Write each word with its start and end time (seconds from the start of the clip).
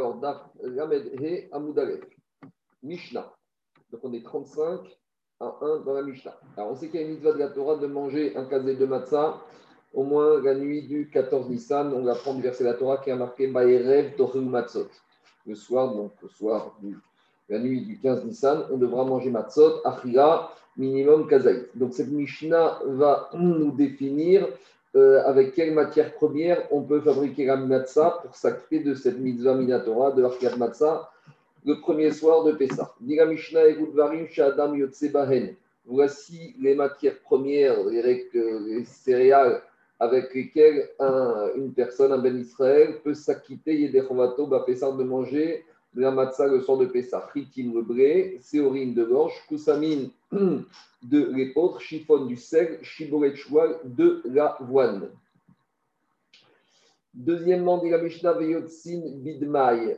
Alors, 0.00 0.14
Daf 0.14 0.38
Lamed. 0.62 2.00
Mishnah. 2.82 3.30
Donc, 3.92 4.00
on 4.02 4.12
est 4.14 4.24
35 4.24 4.80
à 5.40 5.58
1 5.60 5.80
dans 5.80 5.92
la 5.92 6.02
Mishnah. 6.02 6.40
Alors, 6.56 6.70
on 6.70 6.74
sait 6.74 6.88
qu'il 6.88 7.00
y 7.00 7.04
a 7.04 7.06
une 7.06 7.12
mitzvah 7.12 7.32
de 7.32 7.38
la 7.38 7.48
Torah 7.48 7.76
de 7.76 7.86
manger 7.86 8.34
un 8.34 8.46
kazé 8.46 8.76
de 8.76 8.86
matzah 8.86 9.42
au 9.92 10.04
moins 10.04 10.40
la 10.40 10.54
nuit 10.54 10.86
du 10.86 11.10
14 11.10 11.50
Nissan. 11.50 11.92
On 11.92 12.02
va 12.02 12.14
prendre 12.14 12.38
du 12.38 12.42
verset 12.42 12.64
de 12.64 12.70
la 12.70 12.76
Torah 12.76 12.96
qui 12.96 13.10
a 13.10 13.16
marqué 13.16 13.48
Baerev 13.48 14.16
Toreu 14.16 14.40
Matzot. 14.40 14.88
Le 15.46 15.54
soir, 15.54 15.94
donc 15.94 16.12
le 16.22 16.28
soir 16.30 16.74
du 16.80 16.96
la 17.50 17.58
nuit 17.58 17.84
du 17.84 17.98
15 17.98 18.24
Nissan, 18.24 18.64
on 18.70 18.78
devra 18.78 19.04
manger 19.04 19.30
matzot, 19.30 19.82
achira, 19.84 20.54
minimum 20.78 21.26
kazaït. 21.26 21.76
Donc 21.76 21.92
cette 21.92 22.10
Mishnah 22.10 22.78
va 22.86 23.28
nous 23.34 23.72
définir 23.72 24.48
euh, 24.96 25.22
avec 25.24 25.54
quelle 25.54 25.72
matière 25.72 26.12
première 26.14 26.66
on 26.72 26.82
peut 26.82 27.00
fabriquer 27.00 27.46
la 27.46 27.56
matzah 27.56 28.20
pour 28.22 28.34
s'acquitter 28.34 28.80
de 28.80 28.94
cette 28.94 29.18
mitzvah 29.18 29.54
minatora, 29.54 30.12
de 30.12 30.22
l'arcade 30.22 30.58
matzah, 30.58 31.10
le 31.64 31.80
premier 31.80 32.10
soir 32.10 32.42
de 32.44 32.52
Pessah? 32.52 32.94
Shadam. 34.30 34.76
Voici 35.86 36.56
les 36.60 36.74
matières 36.74 37.18
premières, 37.20 37.84
les, 37.84 38.28
les 38.32 38.84
céréales 38.84 39.62
avec 40.00 40.34
lesquelles 40.34 40.88
une 41.56 41.72
personne, 41.72 42.12
un 42.12 42.18
ben 42.18 42.36
Israël, 42.38 43.00
peut 43.04 43.14
s'acquitter 43.14 43.88
Bapessah, 43.88 44.92
de 44.92 45.04
manger 45.04 45.64
de 45.94 46.00
la 46.00 46.10
matzah 46.10 46.46
le 46.46 46.60
soir 46.60 46.78
de 46.78 46.86
Pessah, 46.86 47.20
fritim 47.28 47.74
le 47.74 48.38
séorine 48.40 48.94
de 48.94 49.04
l'orge, 49.04 49.34
koussamine 49.48 50.10
de 50.32 51.32
l'épeautre, 51.32 51.80
chiffon 51.80 52.26
du 52.26 52.36
sel, 52.36 52.78
chiboret 52.82 53.34
de 53.84 54.22
l'avoine. 54.26 55.10
Deuxièmement, 57.12 57.78
dit 57.78 57.90
la 57.90 57.98
Mishnah 57.98 58.38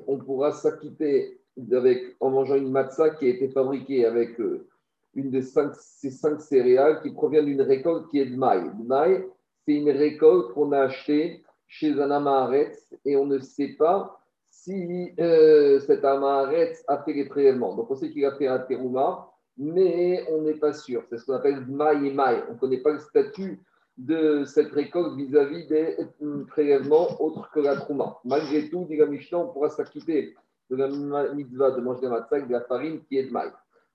on 0.07 0.19
pourra 0.19 0.53
s'acquitter 0.53 1.39
avec, 1.71 2.17
en 2.21 2.31
mangeant 2.31 2.57
une 2.57 2.71
matzah 2.71 3.11
qui 3.11 3.27
a 3.27 3.29
été 3.29 3.49
fabriquée 3.49 4.07
avec 4.07 4.41
euh, 4.41 4.67
une 5.15 5.31
de 5.31 5.43
ces 5.43 6.11
cinq 6.11 6.41
céréales 6.41 7.03
qui 7.03 7.11
provient 7.11 7.43
d'une 7.43 7.61
récolte 7.61 8.09
qui 8.11 8.21
est 8.21 8.27
Dmai. 8.27 8.63
Dmai, 8.79 9.29
c'est 9.65 9.75
une 9.75 9.91
récolte 9.91 10.55
qu'on 10.55 10.73
a 10.73 10.81
achetée 10.81 11.45
chez 11.67 11.93
un 12.01 12.11
amaretz 12.11 12.89
et 13.05 13.17
on 13.17 13.27
ne 13.27 13.39
sait 13.39 13.75
pas 13.79 14.23
si 14.53 15.11
euh, 15.19 15.81
cet 15.81 16.05
Amaharetz 16.05 16.85
a 16.87 17.03
fait 17.03 17.15
les 17.15 17.25
prélèvements. 17.25 17.75
Donc 17.75 17.91
on 17.91 17.97
sait 17.97 18.11
qu'il 18.11 18.25
a 18.25 18.37
fait 18.37 18.47
un 18.47 18.59
terouma, 18.61 19.32
mais 19.63 20.27
on 20.31 20.43
n'est 20.43 20.59
pas 20.59 20.73
sûr. 20.73 21.05
C'est 21.09 21.19
ce 21.19 21.25
qu'on 21.25 21.35
appelle 21.35 21.65
maï 21.67 22.09
et 22.09 22.13
maï. 22.13 22.43
On 22.49 22.55
ne 22.55 22.59
connaît 22.59 22.83
pas 22.83 22.93
le 22.93 22.99
statut 22.99 23.61
de 23.97 24.45
cette 24.45 24.73
récolte 24.73 25.17
vis-à-vis 25.17 25.67
des 25.69 25.97
euh, 26.23 26.45
prélèvements 26.47 27.21
autres 27.23 27.49
que 27.53 27.61
la 27.61 27.77
trouma. 27.77 28.19
Malgré 28.25 28.69
tout, 28.69 28.87
dit 28.89 28.97
la 28.97 29.07
Mishnah, 29.07 29.39
on 29.39 29.53
pourra 29.53 29.69
s'acquitter 29.69 30.35
de 30.69 30.77
la 30.77 30.89
mitzvah 31.35 31.71
de 31.71 31.81
manger 31.81 32.03
la 32.03 32.11
matzah 32.11 32.41
de 32.41 32.53
la 32.53 32.63
farine 32.63 33.05
qui 33.05 33.19
est 33.19 33.25
de 33.25 33.31
maï. 33.31 33.51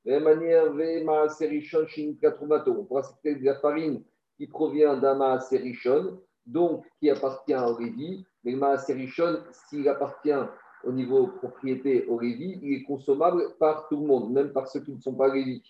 De 0.05 0.11
la 0.11 0.19
manière, 0.21 0.71
on 2.67 2.85
pourra 2.85 3.03
s'acquitter 3.03 3.35
de 3.35 3.45
la 3.45 3.55
farine 3.55 4.03
qui 4.37 4.47
provient 4.47 4.95
d'un 4.95 5.15
maaserichon, 5.15 6.21
donc 6.45 6.85
qui 6.99 7.09
appartient 7.09 7.55
au 7.55 7.77
Lévi, 7.77 8.25
mais 8.43 8.51
le 8.51 8.57
Maaserichon, 8.57 9.39
s'il 9.51 9.89
appartient 9.89 10.31
au 10.83 10.91
niveau 10.91 11.27
propriété 11.27 12.05
au 12.05 12.19
Lévi, 12.19 12.59
il 12.61 12.73
est 12.73 12.83
consommable 12.83 13.55
par 13.59 13.87
tout 13.87 13.99
le 13.99 14.07
monde, 14.07 14.31
même 14.31 14.51
par 14.51 14.67
ceux 14.67 14.81
qui 14.81 14.93
ne 14.93 14.99
sont 15.01 15.15
pas 15.15 15.33
Lévi. 15.33 15.61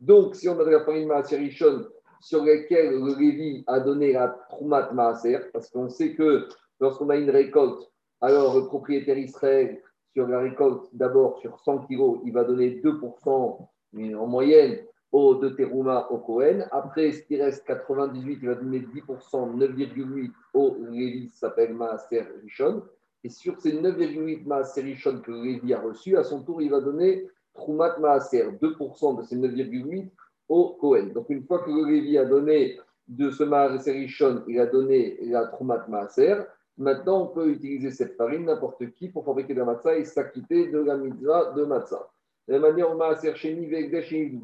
Donc, 0.00 0.34
si 0.34 0.48
on 0.48 0.58
a 0.58 0.64
de 0.64 0.70
la 0.70 0.84
farine 0.84 1.08
Maaserichon 1.08 1.86
sur 2.20 2.44
laquelle 2.44 2.90
le 2.92 3.18
Lévi 3.18 3.64
a 3.66 3.80
donné 3.80 4.12
la 4.12 4.28
Troumat 4.48 4.90
Maaser, 4.92 5.38
parce 5.52 5.70
qu'on 5.70 5.88
sait 5.88 6.14
que 6.14 6.48
lorsqu'on 6.80 7.10
a 7.10 7.16
une 7.16 7.30
récolte, 7.30 7.90
alors 8.20 8.56
le 8.56 8.66
propriétaire 8.66 9.18
Israël, 9.18 9.80
sur 10.12 10.26
la 10.26 10.40
récolte, 10.40 10.88
d'abord 10.94 11.38
sur 11.40 11.58
100 11.60 11.86
kg, 11.86 12.20
il 12.24 12.32
va 12.32 12.44
donner 12.44 12.80
2% 12.80 13.68
en 14.16 14.26
moyenne 14.26 14.78
au 15.12 15.34
de 15.34 15.50
Teruma 15.50 16.08
au 16.10 16.18
Cohen. 16.18 16.66
Après, 16.72 17.12
ce 17.12 17.22
qui 17.22 17.40
reste 17.40 17.66
98, 17.66 18.38
il 18.42 18.48
va 18.48 18.54
donner 18.54 18.80
10%, 18.80 19.56
9,8% 19.56 20.30
au 20.54 20.76
Lévi, 20.90 21.28
s'appelle 21.28 21.74
Maaser 21.74 22.24
Rishon. 22.42 22.82
Et 23.24 23.28
sur 23.28 23.60
ces 23.60 23.72
9,8 23.72 24.46
Maaser 24.46 24.82
Rishon 24.82 25.20
que 25.20 25.32
Lévi 25.32 25.74
a 25.74 25.80
reçu, 25.80 26.16
à 26.16 26.24
son 26.24 26.42
tour, 26.42 26.62
il 26.62 26.70
va 26.70 26.80
donner 26.80 27.26
Trumat 27.54 27.98
Maaser, 27.98 28.50
2% 28.60 29.18
de 29.18 29.22
ces 29.24 29.36
9,8 29.36 30.10
au 30.48 30.76
Cohen. 30.80 31.06
Donc, 31.14 31.26
une 31.30 31.44
fois 31.44 31.60
que 31.64 31.70
Lévi 31.70 32.18
a 32.18 32.24
donné 32.24 32.78
de 33.08 33.30
ce 33.30 33.42
Maaser 33.42 33.92
Rishon, 33.92 34.44
il 34.46 34.60
a 34.60 34.66
donné 34.66 35.18
la 35.22 35.46
Trumat 35.46 35.86
Maaser. 35.88 36.36
Maintenant, 36.78 37.22
on 37.22 37.26
peut 37.28 37.48
utiliser 37.48 37.90
cette 37.90 38.16
farine, 38.16 38.44
n'importe 38.44 38.90
qui, 38.92 39.08
pour 39.08 39.24
fabriquer 39.24 39.54
de 39.54 39.60
la 39.60 39.64
matzah 39.64 39.96
et 39.96 40.04
s'acquitter 40.04 40.68
de 40.68 40.78
la 40.78 40.96
mitzvah 40.96 41.52
de 41.56 41.64
matzah. 41.64 42.08
De 42.46 42.52
la 42.52 42.60
manière, 42.60 42.92
au 42.92 42.96
Maaser 42.96 43.34
Sheni, 43.34 43.68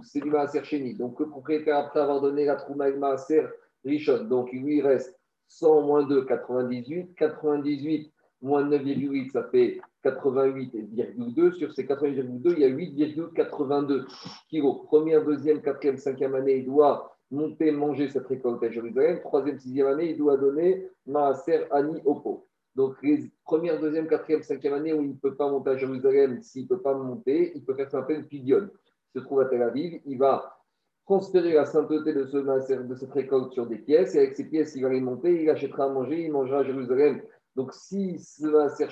c'est 0.02 0.20
du 0.20 0.30
Maaser 0.30 0.64
Sheni. 0.64 0.94
Donc, 0.94 1.20
le 1.20 1.28
propriétaire, 1.28 1.76
après 1.76 2.00
avoir 2.00 2.20
donné 2.20 2.46
la 2.46 2.56
Trouma 2.56 2.88
et 2.88 2.96
Maaser 2.96 3.46
Rishon, 3.84 4.24
donc 4.24 4.48
il 4.52 4.62
lui 4.62 4.80
reste 4.80 5.16
100 5.48 5.82
moins 5.82 6.02
2, 6.04 6.24
98. 6.24 7.14
98 7.14 8.11
moins 8.42 8.68
9,8, 8.68 9.30
ça 9.30 9.44
fait 9.44 9.80
88,2. 10.04 11.52
Sur 11.52 11.72
ces 11.72 11.84
88,2, 11.84 12.52
il 12.52 12.58
y 12.58 12.64
a 12.64 12.68
8,82 12.68 14.04
kilos. 14.48 14.82
Première, 14.86 15.24
deuxième, 15.24 15.62
quatrième, 15.62 15.96
cinquième 15.96 16.34
année, 16.34 16.58
il 16.58 16.66
doit 16.66 17.16
monter, 17.30 17.70
manger 17.70 18.08
cette 18.08 18.26
récolte 18.26 18.62
à 18.62 18.70
Jérusalem. 18.70 19.20
Troisième, 19.20 19.58
sixième 19.58 19.86
année, 19.86 20.10
il 20.10 20.18
doit 20.18 20.36
donner 20.36 20.86
Maaser 21.06 21.64
Ani 21.70 22.00
Opo. 22.04 22.46
Donc, 22.74 22.96
les 23.02 23.30
première, 23.44 23.80
deuxième, 23.80 24.06
quatrième, 24.06 24.42
cinquième 24.42 24.74
année 24.74 24.92
où 24.92 25.02
il 25.02 25.10
ne 25.10 25.14
peut 25.14 25.34
pas 25.34 25.50
monter 25.50 25.70
à 25.70 25.76
Jérusalem, 25.76 26.40
s'il 26.42 26.62
ne 26.62 26.68
peut 26.68 26.80
pas 26.80 26.94
monter, 26.94 27.52
il 27.54 27.64
peut 27.64 27.74
faire 27.74 27.86
ce 27.86 27.96
qu'on 27.96 28.02
appelle 28.02 28.26
pidion. 28.26 28.68
Il 29.14 29.20
se 29.20 29.24
trouve 29.24 29.40
à 29.40 29.44
Tel 29.44 29.62
Aviv, 29.62 30.00
il 30.06 30.18
va 30.18 30.58
transférer 31.04 31.52
la 31.52 31.66
sainteté 31.66 32.14
de, 32.14 32.24
ce, 32.24 32.38
de 32.38 32.94
cette 32.94 33.12
récolte 33.12 33.52
sur 33.52 33.66
des 33.66 33.76
pièces, 33.76 34.14
et 34.14 34.18
avec 34.18 34.36
ces 34.36 34.48
pièces, 34.48 34.74
il 34.74 34.82
va 34.82 34.88
les 34.88 35.00
monter, 35.00 35.42
il 35.42 35.50
achètera 35.50 35.84
à 35.84 35.88
manger, 35.88 36.24
il 36.24 36.32
mangera 36.32 36.60
à 36.60 36.64
Jérusalem. 36.64 37.20
Donc, 37.56 37.72
si 37.74 38.18
ce 38.18 38.46
Maaser 38.46 38.88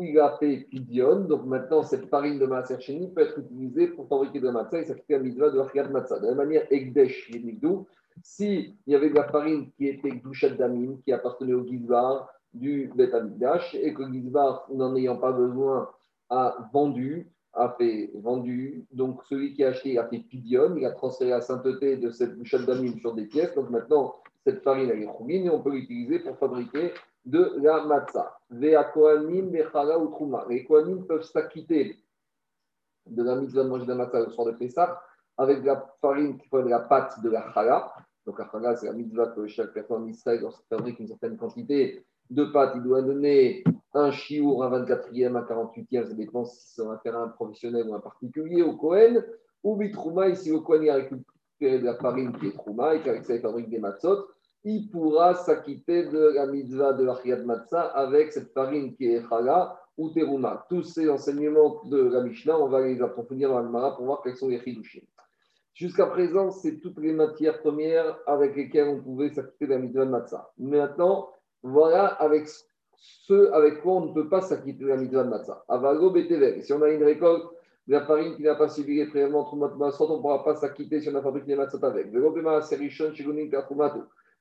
il 0.00 0.18
a 0.20 0.36
fait 0.38 0.58
pidion, 0.70 1.20
donc 1.20 1.44
maintenant, 1.44 1.82
cette 1.82 2.08
farine 2.08 2.38
de 2.38 2.46
Maaser 2.46 2.76
peut 3.14 3.20
être 3.20 3.38
utilisée 3.38 3.88
pour 3.88 4.08
fabriquer 4.08 4.38
de 4.38 4.46
la 4.46 4.52
matzah, 4.52 4.80
et 4.80 4.84
fait 4.84 5.14
un 5.16 5.18
mitzvah 5.18 5.50
de 5.50 5.58
Hariat 5.58 5.88
Matzah. 5.88 6.20
De 6.20 6.28
la 6.28 6.34
manière, 6.34 6.66
Egdesh 6.70 7.30
Yedmigdou, 7.30 7.86
s'il 8.22 8.76
y 8.86 8.94
avait 8.94 9.10
de 9.10 9.16
la 9.16 9.24
farine 9.24 9.70
qui 9.72 9.88
était 9.88 10.10
Gdushat 10.10 10.50
Damim, 10.50 10.98
qui 11.04 11.12
appartenait 11.12 11.54
au 11.54 11.66
Gizbar, 11.66 12.28
du 12.54 12.90
Bet 12.94 13.10
et 13.74 13.94
que 13.94 14.12
Gizbar, 14.12 14.66
n'en 14.72 14.94
ayant 14.96 15.16
pas 15.16 15.32
besoin, 15.32 15.90
a 16.30 16.56
vendu, 16.72 17.28
a 17.52 17.74
fait 17.78 18.10
vendu. 18.14 18.86
Donc 18.92 19.22
celui 19.28 19.54
qui 19.54 19.64
a 19.64 19.68
acheté 19.68 19.98
a 19.98 20.06
fait 20.08 20.20
pidion, 20.20 20.76
il 20.76 20.84
a 20.84 20.92
transféré 20.92 21.30
la 21.30 21.40
sainteté 21.40 21.96
de 21.96 22.10
cette 22.10 22.36
bouchette 22.36 22.66
d'amine 22.66 22.98
sur 22.98 23.14
des 23.14 23.26
pièces. 23.26 23.54
Donc 23.54 23.70
maintenant, 23.70 24.16
cette 24.44 24.62
farine 24.62 24.90
elle 24.90 25.02
est 25.02 25.16
choumine 25.16 25.46
et 25.46 25.50
on 25.50 25.60
peut 25.60 25.72
l'utiliser 25.72 26.20
pour 26.20 26.38
fabriquer 26.38 26.92
de 27.28 27.52
la 27.60 27.84
matzah. 27.84 28.38
Les 28.50 28.74
kohanim 30.64 31.06
peuvent 31.06 31.22
s'acquitter 31.22 31.98
de 33.06 33.22
la 33.22 33.36
mitzvah 33.36 33.64
de 33.64 33.68
manger 33.68 33.84
de 33.84 33.90
la 33.90 33.96
matzah 33.96 34.20
le 34.20 34.30
soir 34.30 34.46
de 34.46 34.52
Pessah 34.52 35.00
avec 35.36 35.60
de 35.60 35.66
la 35.66 35.94
farine 36.00 36.38
qui 36.38 36.48
fait 36.48 36.62
de 36.62 36.68
la 36.68 36.80
pâte 36.80 37.22
de 37.22 37.28
la 37.30 37.52
chala. 37.52 37.92
Donc 38.26 38.38
la 38.38 38.48
chala, 38.50 38.76
c'est 38.76 38.86
la 38.86 38.92
mitzvah 38.94 39.28
que 39.28 39.46
chaque 39.46 39.72
personne 39.72 40.04
en 40.04 40.06
Israël, 40.06 40.40
lorsqu'il 40.40 40.66
fabrique 40.68 40.98
une 41.00 41.06
certaine 41.06 41.36
quantité, 41.36 42.04
de 42.30 42.44
pâte, 42.44 42.72
il 42.76 42.82
doit 42.82 43.02
donner 43.02 43.62
un 43.94 44.10
chiour, 44.10 44.64
un 44.64 44.84
24e, 44.84 45.36
un 45.36 45.42
48e, 45.42 46.06
ça 46.06 46.14
dépend 46.14 46.44
si 46.44 46.74
c'est 46.74 46.86
un 46.86 46.96
terrain 46.96 47.28
professionnel 47.28 47.88
ou 47.88 47.94
un 47.94 48.00
particulier, 48.00 48.62
au 48.62 48.76
Cohen, 48.76 49.22
ou 49.62 49.76
Bitrouma, 49.76 50.28
ici 50.28 50.50
au 50.50 50.60
Cohen, 50.60 50.82
il 50.82 50.90
a 50.90 50.94
récupéré 50.94 51.78
de 51.78 51.84
la 51.84 51.94
farine 51.94 52.36
qui 52.38 52.48
est 52.48 52.52
Trouma, 52.52 52.94
et 52.94 53.02
qu'avec 53.02 53.24
ça, 53.24 53.34
il 53.34 53.40
fabrique 53.40 53.70
des 53.70 53.78
matzot, 53.78 54.26
il 54.68 54.90
pourra 54.90 55.34
s'acquitter 55.34 56.04
de 56.06 56.34
la 56.34 56.46
mitzvah 56.46 56.92
de 56.92 57.02
l'Achiyat 57.02 57.42
Matzah 57.42 57.86
avec 57.86 58.32
cette 58.32 58.52
farine 58.52 58.94
qui 58.94 59.06
est 59.06 59.26
Chala 59.26 59.80
ou 59.96 60.10
Teruma. 60.10 60.66
Tous 60.68 60.82
ces 60.82 61.08
enseignements 61.08 61.82
de 61.84 62.02
la 62.02 62.20
Mishnah, 62.20 62.58
on 62.58 62.68
va 62.68 62.82
les 62.82 63.00
approfondir 63.00 63.48
dans 63.48 63.60
le 63.60 63.96
pour 63.96 64.04
voir 64.04 64.20
quels 64.22 64.36
sont 64.36 64.48
les 64.48 64.60
chidushim. 64.60 65.00
Jusqu'à 65.72 66.06
présent, 66.06 66.50
c'est 66.50 66.80
toutes 66.80 66.98
les 66.98 67.12
matières 67.12 67.60
premières 67.60 68.18
avec 68.26 68.56
lesquelles 68.56 68.88
on 68.88 69.00
pouvait 69.00 69.30
s'acquitter 69.30 69.66
de 69.66 69.70
la 69.70 69.78
mitzvah 69.78 70.04
de 70.04 70.10
Matzah. 70.10 70.50
Maintenant, 70.58 71.30
voilà 71.62 72.06
avec 72.06 72.46
ce 72.98 73.50
avec 73.52 73.80
quoi 73.80 73.94
on 73.94 74.06
ne 74.06 74.12
peut 74.12 74.28
pas 74.28 74.42
s'acquitter 74.42 74.84
de 74.84 74.88
la 74.88 74.96
mitzvah 74.96 75.24
de 75.24 75.30
matzah. 75.30 75.64
Avalo 75.68 76.10
betevel. 76.10 76.62
Si 76.62 76.72
on 76.74 76.82
a 76.82 76.90
une 76.90 77.04
récolte 77.04 77.44
de 77.86 77.92
la 77.94 78.04
farine 78.04 78.36
qui 78.36 78.42
n'a 78.42 78.54
pas 78.54 78.68
subi 78.68 78.96
les 78.96 79.06
prélèvements 79.06 79.48
on 79.50 79.56
ne 79.56 80.20
pourra 80.20 80.44
pas 80.44 80.56
s'acquitter 80.56 81.00
si 81.00 81.08
on 81.08 81.14
a 81.14 81.22
fabriqué 81.22 81.46
des 81.46 81.56
matzot 81.56 81.82
avec. 81.84 82.10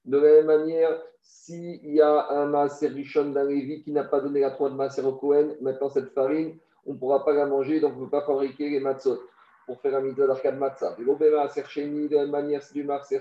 De 0.08 0.18
la 0.18 0.42
même 0.42 0.46
manière, 0.46 1.02
s'il 1.22 1.86
y 1.94 2.02
a 2.02 2.30
un 2.32 2.48
maaser 2.48 2.88
rishon 2.88 3.32
d'un 3.32 3.44
Lévi 3.44 3.84
qui 3.84 3.92
n'a 3.92 4.06
pas 4.06 4.22
donné 4.22 4.40
la 4.40 4.52
trois 4.52 4.70
de 4.70 4.76
maaser 4.76 5.02
au 5.04 5.20
maintenant 5.62 5.90
cette 5.90 6.14
farine, 6.14 6.56
on 6.86 6.94
ne 6.94 6.98
pourra 6.98 7.26
pas 7.26 7.34
la 7.34 7.46
manger, 7.46 7.80
donc 7.82 7.94
on 7.98 8.00
ne 8.00 8.06
peut 8.06 8.12
pas 8.12 8.26
fabriquer 8.26 8.70
les 8.70 8.80
matzot 8.80 9.20
pour 9.66 9.82
faire 9.82 9.96
un 9.96 10.02
mitzvah 10.02 10.28
d'arcade 10.28 10.58
matzah. 10.58 10.96
De 10.98 12.16
la 12.16 12.22
même 12.22 12.32
manière, 12.32 12.64
c'est 12.64 12.74
du 12.74 12.86
maaser 12.86 13.20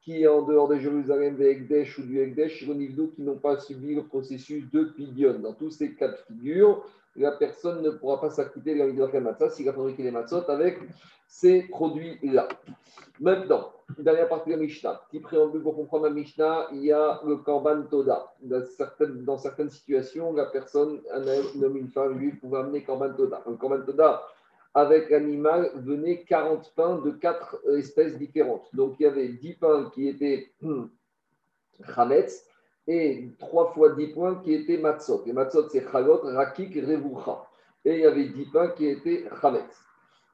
qui 0.00 0.22
est 0.22 0.26
en 0.26 0.42
dehors 0.42 0.66
de 0.66 0.78
Jérusalem, 0.78 1.36
des 1.36 1.50
Ekdesh 1.50 1.98
ou 1.98 2.02
du 2.02 2.20
Ekdesh, 2.20 2.64
qui 2.64 3.22
n'ont 3.22 3.36
pas 3.36 3.60
subi 3.60 3.94
le 3.94 4.02
processus 4.02 4.64
de 4.72 4.84
Pidion. 4.84 5.38
Dans 5.38 5.52
tous 5.52 5.70
ces 5.70 5.94
cas 5.94 6.08
de 6.08 6.16
figure, 6.26 6.84
la 7.16 7.32
personne 7.32 7.82
ne 7.82 7.90
pourra 7.90 8.20
pas 8.20 8.30
s'acquitter 8.30 8.74
de 8.74 8.78
la 8.78 8.86
mitzvah 8.86 9.20
matzah 9.20 9.50
s'il 9.50 9.68
a 9.68 9.72
fabriqué 9.72 10.02
les 10.02 10.10
matzot 10.10 10.48
avec 10.48 10.78
ces 11.26 11.62
produits-là. 11.64 12.48
Maintenant, 13.20 13.72
dernière 13.98 14.28
partie 14.28 14.50
de 14.50 14.56
la 14.56 14.62
Mishnah, 14.62 15.02
petit 15.08 15.20
préambule 15.20 15.62
pour 15.62 15.76
comprendre 15.76 16.04
la 16.04 16.10
Mishnah, 16.10 16.68
il 16.72 16.84
y 16.84 16.92
a 16.92 17.20
le 17.26 17.36
Korban 17.36 17.82
Toda. 17.82 18.34
Dans 18.40 19.38
certaines, 19.38 19.70
situations, 19.70 20.32
la 20.32 20.46
personne, 20.46 21.00
un 21.12 21.26
homme, 21.62 21.76
une 21.76 21.88
femme, 21.88 22.18
lui, 22.18 22.32
pouvait 22.32 22.58
amener 22.58 22.82
Korban 22.82 23.12
Toda. 23.14 23.42
Un 23.46 23.54
Korban 23.56 23.82
Toda, 23.82 24.22
avec 24.74 25.10
l'animal 25.10 25.70
venait 25.76 26.24
40 26.24 26.72
pains 26.74 26.98
de 26.98 27.10
quatre 27.10 27.60
espèces 27.76 28.16
différentes. 28.16 28.68
Donc 28.74 28.96
il 28.98 29.04
y 29.04 29.06
avait 29.06 29.28
10 29.28 29.54
pains 29.54 29.90
qui 29.94 30.08
étaient 30.08 30.52
chametz 31.94 32.46
et 32.86 33.30
3 33.38 33.72
fois 33.72 33.94
10 33.94 34.08
pains 34.08 34.34
qui 34.42 34.54
étaient 34.54 34.78
matzot. 34.78 35.22
Les 35.26 35.32
matzot, 35.32 35.68
c'est 35.68 35.88
chalot, 35.90 36.20
rakik, 36.22 36.74
revucha. 36.74 37.46
Et 37.84 37.94
il 37.94 38.00
y 38.00 38.06
avait 38.06 38.28
10 38.28 38.46
pains 38.46 38.68
qui 38.68 38.86
étaient 38.86 39.24
chametz. 39.40 39.84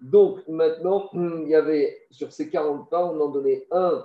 Donc 0.01 0.47
maintenant, 0.49 1.11
il 1.15 1.49
y 1.49 1.55
avait 1.55 2.07
sur 2.11 2.33
ces 2.33 2.49
40 2.49 2.89
pains, 2.91 3.11
on 3.13 3.21
en 3.21 3.29
donnait 3.29 3.67
un, 3.71 4.05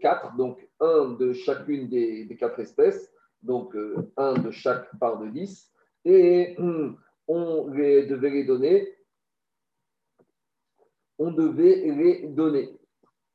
4, 0.00 0.26
euh, 0.26 0.36
donc 0.36 0.68
un 0.80 1.10
de 1.12 1.32
chacune 1.32 1.88
des, 1.88 2.24
des 2.24 2.36
quatre 2.36 2.58
espèces, 2.58 3.12
donc 3.42 3.74
euh, 3.76 4.10
un 4.16 4.34
de 4.34 4.50
chaque 4.50 4.96
part 4.98 5.18
de 5.18 5.28
10. 5.28 5.70
Et 6.04 6.56
on 7.28 7.68
les, 7.68 8.06
devait 8.06 8.30
les 8.30 8.44
donner 8.44 8.94
on 11.18 11.32
devait 11.32 11.82
les 11.84 12.28
donner 12.28 12.78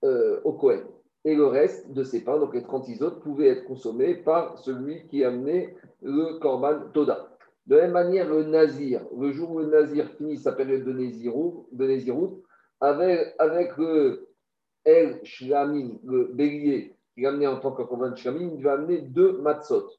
euh, 0.03 0.39
au 0.43 0.53
Cohen. 0.53 0.83
Et 1.25 1.35
le 1.35 1.45
reste 1.45 1.91
de 1.91 2.03
ces 2.03 2.23
pains, 2.23 2.37
donc 2.37 2.53
les 2.53 2.63
36 2.63 3.01
autres, 3.01 3.21
pouvaient 3.21 3.47
être 3.47 3.65
consommés 3.65 4.15
par 4.15 4.57
celui 4.59 5.07
qui 5.07 5.23
amenait 5.23 5.75
le 6.01 6.37
Korban 6.39 6.89
Toda. 6.93 7.29
De 7.65 7.77
la 7.77 7.83
même 7.83 7.93
manière, 7.93 8.27
le 8.27 8.43
Nazir, 8.43 9.05
le 9.17 9.31
jour 9.31 9.51
où 9.51 9.59
le 9.59 9.67
Nazir 9.67 10.09
finit 10.17 10.37
sa 10.37 10.51
période 10.51 10.83
de 10.83 10.91
Nézirut, 10.91 11.65
de 11.71 12.43
avec, 12.81 13.35
avec 13.39 13.77
le 13.77 14.27
El 14.83 15.21
Shlamim, 15.23 15.99
le 16.03 16.25
bélier 16.33 16.97
qu'il 17.13 17.25
amenait 17.25 17.47
en 17.47 17.59
tant 17.59 17.71
que 17.71 17.83
Korban 17.83 18.15
Shlamim, 18.15 18.51
il 18.57 18.63
va 18.63 18.73
amener 18.73 18.99
deux 18.99 19.37
matzot, 19.37 19.89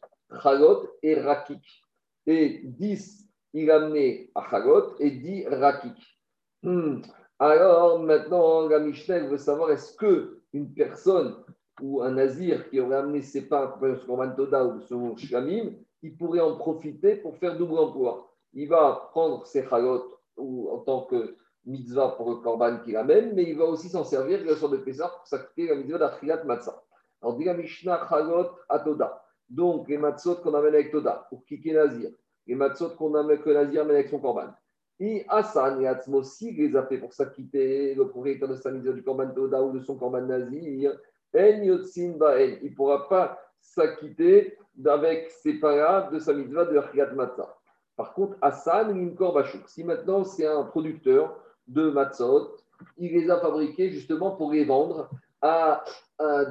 Chalot 0.43 0.89
et 1.03 1.15
Rakik. 1.15 1.83
Et 2.27 2.61
10, 2.65 3.29
il 3.55 3.71
amenait 3.71 4.31
à 4.35 4.47
Chalot 4.51 4.95
et 4.99 5.11
10 5.11 5.47
Rakik. 5.49 6.19
Hmm. 6.63 7.01
Alors 7.39 7.99
maintenant, 8.01 8.69
la 8.69 8.79
Mishnah 8.79 9.21
veut 9.21 9.39
savoir 9.39 9.71
est-ce 9.71 9.97
que 9.97 10.41
une 10.55 10.73
personne 10.73 11.35
ou 11.83 12.01
un 12.03 12.13
nazir 12.13 12.71
qui 12.71 12.81
aurait 12.81 12.97
amené 12.97 13.21
ses 13.21 13.49
pains 13.49 13.67
pour 13.67 13.89
son 14.07 14.35
Toda 14.37 14.65
ou 14.65 14.81
son 14.81 15.17
Shlamim, 15.17 15.73
il 16.03 16.17
pourrait 16.17 16.41
en 16.41 16.57
profiter 16.57 17.17
pour 17.17 17.37
faire 17.37 17.59
double 17.59 17.79
emploi. 17.79 18.33
Il 18.53 18.69
va 18.69 19.09
prendre 19.11 19.45
ses 19.47 19.67
chalot 19.67 20.19
ou 20.37 20.71
en 20.71 20.79
tant 20.79 21.03
que 21.03 21.37
mitzvah 21.67 22.15
pour 22.17 22.31
le 22.31 22.37
korban 22.37 22.79
qu'il 22.85 22.97
amène, 22.97 23.35
mais 23.35 23.43
il 23.45 23.59
va 23.59 23.65
aussi 23.65 23.89
s'en 23.89 24.05
servir 24.05 24.45
la 24.45 24.55
soir 24.55 24.71
de 24.71 24.77
Pessah 24.77 25.09
pour 25.09 25.27
s'acquitter 25.27 25.69
la 25.69 25.75
mitzvah 25.75 25.99
d'Achilat 25.99 26.45
Matzah. 26.45 26.81
Alors, 27.21 27.37
dit 27.37 27.45
la 27.45 27.55
Mishnah 27.55 28.07
chalot 28.09 28.51
à 28.69 28.79
Toda. 28.79 29.25
Donc, 29.49 29.89
les 29.89 29.99
matzot 29.99 30.37
qu'on 30.37 30.55
amène 30.55 30.75
avec 30.75 30.93
Toda, 30.93 31.27
pour 31.31 31.45
kicker 31.47 31.73
Nazir, 31.73 32.11
les 32.47 32.55
matzot 32.55 32.91
qu'on 32.91 33.15
amène 33.15 33.41
que 33.41 33.51
Nazir 33.51 33.83
amène 33.83 33.97
avec 33.97 34.09
son 34.09 34.21
korban. 34.21 34.55
Et 35.01 35.25
Hassan 35.29 35.83
et 35.83 35.89
Atzmosi 35.89 36.53
les 36.53 36.77
a 36.77 36.85
fait 36.85 36.99
pour 36.99 37.13
s'acquitter, 37.13 37.95
le 37.95 38.09
propriétaire 38.09 38.49
de 38.49 38.55
sa 38.55 38.71
mise 38.71 38.85
du 38.85 39.03
Korban 39.03 39.31
Toda 39.31 39.63
ou 39.63 39.73
de 39.73 39.81
son 39.81 39.97
Korban 39.97 40.23
Nazir. 40.23 40.97
En 41.37 41.63
Yotsin 41.63 42.15
Il 42.63 42.71
ne 42.71 42.75
pourra 42.75 43.09
pas 43.09 43.39
s'acquitter 43.61 44.57
avec 44.85 45.31
ses 45.31 45.55
parades 45.55 46.13
de 46.13 46.19
sa 46.19 46.33
mitzvah 46.33 46.65
de 46.67 46.79
Riyad 46.79 47.15
Matzah. 47.15 47.57
Par 47.97 48.13
contre, 48.13 48.37
Hassan, 48.41 48.89
Limkor 48.89 49.33
Bashuk. 49.33 49.69
Si 49.69 49.85
maintenant 49.85 50.25
c'est 50.25 50.47
un 50.47 50.65
producteur 50.65 51.41
de 51.67 51.91
matzot, 51.91 52.57
il 52.99 53.13
les 53.13 53.31
a 53.31 53.39
fabriqués 53.39 53.91
justement 53.91 54.33
pour 54.33 54.53
les 54.53 54.65
vendre 54.65 55.09
à, 55.41 55.85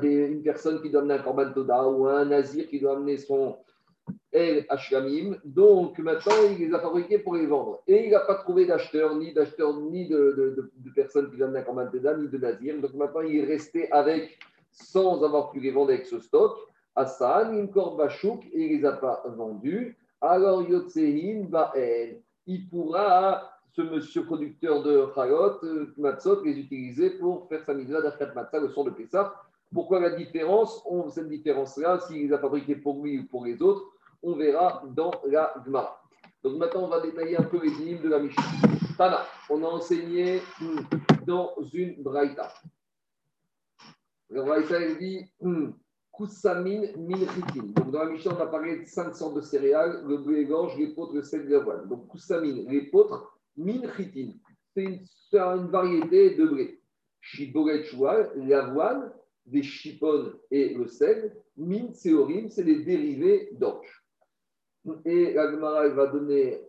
une 0.01 0.41
personne 0.43 0.81
qui 0.81 0.89
doit 0.89 1.01
amener 1.01 1.15
un 1.15 1.23
Korban 1.23 1.51
Toda 1.53 1.87
ou 1.87 2.07
à 2.07 2.19
un 2.19 2.25
Nazir 2.25 2.67
qui 2.67 2.79
doit 2.79 2.95
amener 2.95 3.17
son, 3.17 3.57
El 4.31 4.65
Hashlamim. 4.69 5.37
Donc 5.45 5.99
maintenant, 5.99 6.33
il 6.49 6.67
les 6.67 6.73
a 6.73 6.79
fabriqués 6.79 7.19
pour 7.19 7.35
les 7.35 7.45
vendre. 7.45 7.83
Et 7.87 8.05
il 8.05 8.11
n'a 8.11 8.21
pas 8.21 8.35
trouvé 8.35 8.65
d'acheteur, 8.65 9.15
ni 9.15 9.33
d'acheteur, 9.33 9.79
ni 9.79 10.07
de, 10.07 10.71
de, 10.75 10.89
personnes 10.95 11.29
qui 11.29 11.35
viennent 11.35 11.53
d'un 11.53 11.61
commande 11.61 11.91
ni 11.93 12.27
de 12.27 12.37
Nazir. 12.37 12.79
Donc 12.81 12.93
maintenant, 12.93 13.21
il 13.21 13.37
est 13.37 13.45
resté 13.45 13.91
avec, 13.91 14.39
sans 14.71 15.23
avoir 15.23 15.51
pu 15.51 15.59
les 15.59 15.71
vendre 15.71 15.91
avec 15.91 16.05
ce 16.05 16.19
stock, 16.19 16.57
Hassan, 16.95 17.55
Imkor 17.59 17.95
Bachouk, 17.95 18.45
et 18.51 18.65
il 18.65 18.71
ne 18.73 18.77
les 18.77 18.85
a 18.85 18.93
pas 18.93 19.23
vendus. 19.35 19.97
Alors 20.21 20.67
Yotsehin 20.67 21.47
il 22.45 22.69
pourra, 22.69 23.49
ce 23.71 23.81
monsieur 23.81 24.25
producteur 24.25 24.83
de 24.83 25.07
Chayot, 25.15 25.63
euh, 25.63 25.93
Matzot, 25.97 26.43
les 26.43 26.59
utiliser 26.59 27.11
pour 27.11 27.47
faire 27.47 27.63
sa 27.63 27.73
mitzvah 27.73 28.01
d'Achat 28.01 28.33
Matzah 28.33 28.59
le 28.59 28.69
soir 28.69 28.85
de 28.85 28.91
Pessah. 28.91 29.33
Pourquoi 29.73 29.99
la 29.99 30.11
différence? 30.11 30.81
On, 30.85 31.09
Cette 31.09 31.29
différence-là, 31.29 31.99
s'il 31.99 32.27
les 32.27 32.33
a 32.33 32.37
fabriqués 32.37 32.75
pour 32.75 33.03
lui 33.03 33.19
ou 33.19 33.27
pour 33.27 33.45
les 33.45 33.61
autres, 33.61 33.83
on 34.21 34.35
verra 34.35 34.83
dans 34.95 35.11
la 35.25 35.53
Gemara. 35.65 36.01
Donc 36.43 36.57
maintenant, 36.57 36.83
on 36.83 36.87
va 36.87 37.01
détailler 37.01 37.37
un 37.37 37.43
peu 37.43 37.61
les 37.61 37.69
lignes 37.69 38.01
de 38.01 38.09
la 38.09 38.19
Mishnah. 38.19 38.43
Tana, 38.97 39.25
on 39.49 39.63
a 39.63 39.67
enseigné 39.67 40.41
dans 41.25 41.55
une 41.73 42.01
Braïta. 42.03 42.53
La 44.29 44.43
Braïta, 44.43 44.79
elle 44.79 44.97
dit 44.97 45.25
hmm, 45.41 45.69
Kusamin 46.13 46.81
minchitin. 46.97 47.63
Donc 47.75 47.91
dans 47.91 48.03
la 48.03 48.09
Mishnah, 48.11 48.33
on 48.37 48.41
a 48.41 48.47
parlé 48.47 48.81
de 48.81 48.85
cinq 48.85 49.15
sortes 49.15 49.35
de 49.35 49.41
céréales 49.41 50.03
le 50.05 50.17
blé 50.17 50.45
gorge, 50.45 50.77
l'épeautre, 50.77 51.13
le 51.13 51.23
sel, 51.23 51.47
l'avoine. 51.47 51.87
Donc 51.87 52.09
Kusamin, 52.11 52.69
l'épeautre, 52.69 53.39
minchitin. 53.55 54.33
C'est 54.75 54.83
une, 54.83 55.05
une, 55.33 55.67
variété 55.67 56.35
de 56.35 56.45
blé. 56.45 56.81
Shiboret 57.21 57.85
l'avoine, 58.35 59.13
des 59.45 59.63
chipones 59.63 60.33
et 60.51 60.73
le 60.73 60.87
sel. 60.87 61.35
Min, 61.57 61.93
c'est 61.93 62.63
les 62.63 62.83
dérivés 62.83 63.49
d'orge. 63.53 64.03
Et 65.05 65.33
la 65.33 65.51
Gemara 65.51 65.87
va 65.89 66.07
donner 66.07 66.61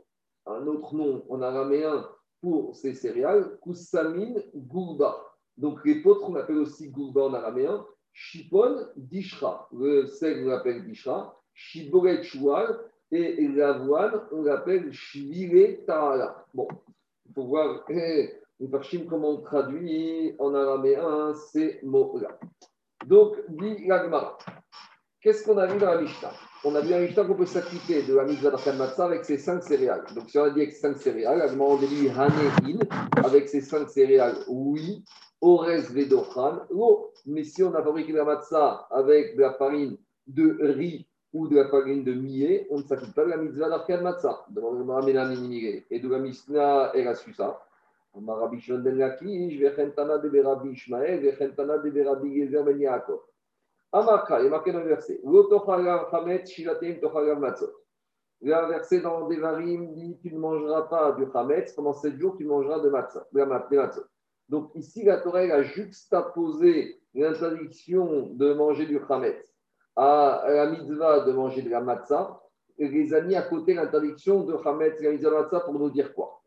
un 0.46 0.66
autre 0.66 0.94
nom 0.94 1.24
en 1.28 1.42
araméen 1.42 2.08
pour 2.40 2.76
ces 2.76 2.94
céréales, 2.94 3.58
Kusamin 3.62 4.34
Gourba. 4.54 5.16
Donc 5.56 5.84
les 5.84 6.02
potres, 6.02 6.28
on 6.28 6.34
appelle 6.34 6.58
aussi 6.58 6.90
Gourba 6.90 7.22
en 7.22 7.34
araméen. 7.34 7.84
Shipon 8.12 8.86
Dishra. 8.96 9.68
Le 9.72 10.06
sel, 10.06 10.44
on 10.44 10.48
l'appelle 10.48 10.84
Dishra. 10.84 11.40
Shiboret 11.54 12.22
Choual. 12.22 12.78
Et 13.10 13.46
l'avoine, 13.48 14.22
on 14.32 14.42
l'appelle 14.42 14.92
Shvile 14.92 15.84
Ta'ala. 15.86 16.44
Bon, 16.52 16.66
il 17.26 17.32
faut 17.32 17.44
voir 17.44 17.84
comment 19.08 19.30
on 19.30 19.40
traduit 19.40 20.34
en 20.38 20.54
araméen 20.54 21.32
ces 21.34 21.78
mots-là. 21.82 22.38
Donc, 23.06 23.36
dit 23.48 23.86
la. 23.86 24.36
Qu'est-ce 25.20 25.44
qu'on 25.44 25.56
a 25.56 25.66
vu 25.66 25.78
dans 25.78 25.86
la 25.86 26.00
Mishnah? 26.02 26.32
On 26.64 26.74
a 26.74 26.80
vu 26.80 27.14
qu'on 27.14 27.34
peut 27.34 27.46
s'acquitter 27.46 28.02
de 28.02 28.14
la 28.14 28.24
mitzvah 28.24 28.50
matzah 28.50 29.06
avec 29.06 29.24
ces 29.24 29.38
cinq 29.38 29.62
céréales. 29.62 30.04
Donc, 30.14 30.28
si 30.28 30.38
on 30.38 30.44
a 30.44 30.50
dit 30.50 30.60
avec 30.60 30.72
cinq 30.72 30.96
céréales, 30.96 31.42
à 31.42 31.52
on 31.52 31.76
dit 31.76 32.08
hanehin, 32.10 32.78
avec 33.24 33.48
ces 33.48 33.60
cinq 33.60 33.88
céréales, 33.88 34.36
oui, 34.48 35.02
ores 35.40 35.90
vedochan, 35.92 36.60
oh, 36.70 37.10
mais 37.26 37.44
si 37.44 37.62
on 37.62 37.74
a 37.74 37.82
fabriqué 37.82 38.12
la 38.12 38.24
matzah 38.24 38.86
avec 38.90 39.36
de 39.36 39.42
la 39.42 39.54
farine 39.54 39.96
de 40.26 40.58
riz 40.60 41.06
ou 41.32 41.48
de 41.48 41.56
la 41.56 41.68
farine 41.68 42.04
de 42.04 42.12
millet, 42.12 42.66
on 42.70 42.78
ne 42.78 42.84
s'acquitte 42.84 43.14
pas 43.14 43.24
de 43.24 43.30
la 43.30 43.36
mitzvah 43.36 43.68
d'arkan 43.68 44.02
matzah. 44.02 44.46
Et 45.90 46.00
de 46.00 46.08
la 46.08 46.18
mishnah, 46.18 46.92
elle 46.94 47.08
a 47.08 47.14
su 47.14 47.32
ça. 47.34 47.60
Rabbi 48.14 48.60
Shimon 48.60 48.80
ben 48.80 48.96
Lakish, 48.96 49.58
vechentana 49.58 50.18
de 50.18 50.40
Rabbi 50.40 50.70
Ishmael, 50.70 51.20
vechentana 51.20 51.78
de 51.78 52.02
Rabbi 52.02 52.34
Gezer 52.34 52.64
ben 52.64 52.78
Yaakov. 52.78 53.20
Amaka, 53.92 54.40
il 54.40 54.46
est 54.46 54.50
marqué 54.50 54.72
dans 54.72 54.80
le 54.80 54.88
verset. 54.88 55.20
Le 58.42 58.68
verset 58.68 59.00
dans 59.00 59.28
Devarim 59.28 59.94
dit 59.94 60.18
Tu 60.20 60.34
ne 60.34 60.38
mangeras 60.38 60.82
pas 60.82 61.12
du 61.12 61.24
Hametz, 61.32 61.72
pendant 61.74 61.92
7 61.92 62.18
jours, 62.18 62.36
tu 62.36 62.44
mangeras 62.44 62.80
de 62.80 62.88
matzah, 62.88 63.24
Donc 64.48 64.70
ici, 64.74 65.04
la 65.04 65.18
Torah 65.20 65.38
a 65.38 65.62
juxtaposé 65.62 67.00
l'interdiction 67.14 68.30
de 68.34 68.52
manger 68.52 68.86
du 68.86 68.98
Hametz 69.08 69.54
à 69.96 70.44
la 70.48 70.66
mitzvah 70.66 71.20
de 71.20 71.32
manger 71.32 71.62
de 71.62 71.70
la 71.70 71.80
matzah 71.80 72.40
et 72.76 72.88
les 72.88 73.14
a 73.14 73.20
mis 73.20 73.36
à 73.36 73.42
côté 73.42 73.74
l'interdiction 73.74 74.42
de 74.42 74.56
Hametz 74.64 75.00
et 75.00 75.18
la 75.18 75.30
matzah 75.30 75.60
pour 75.60 75.74
nous 75.74 75.90
dire 75.90 76.12
quoi? 76.14 76.43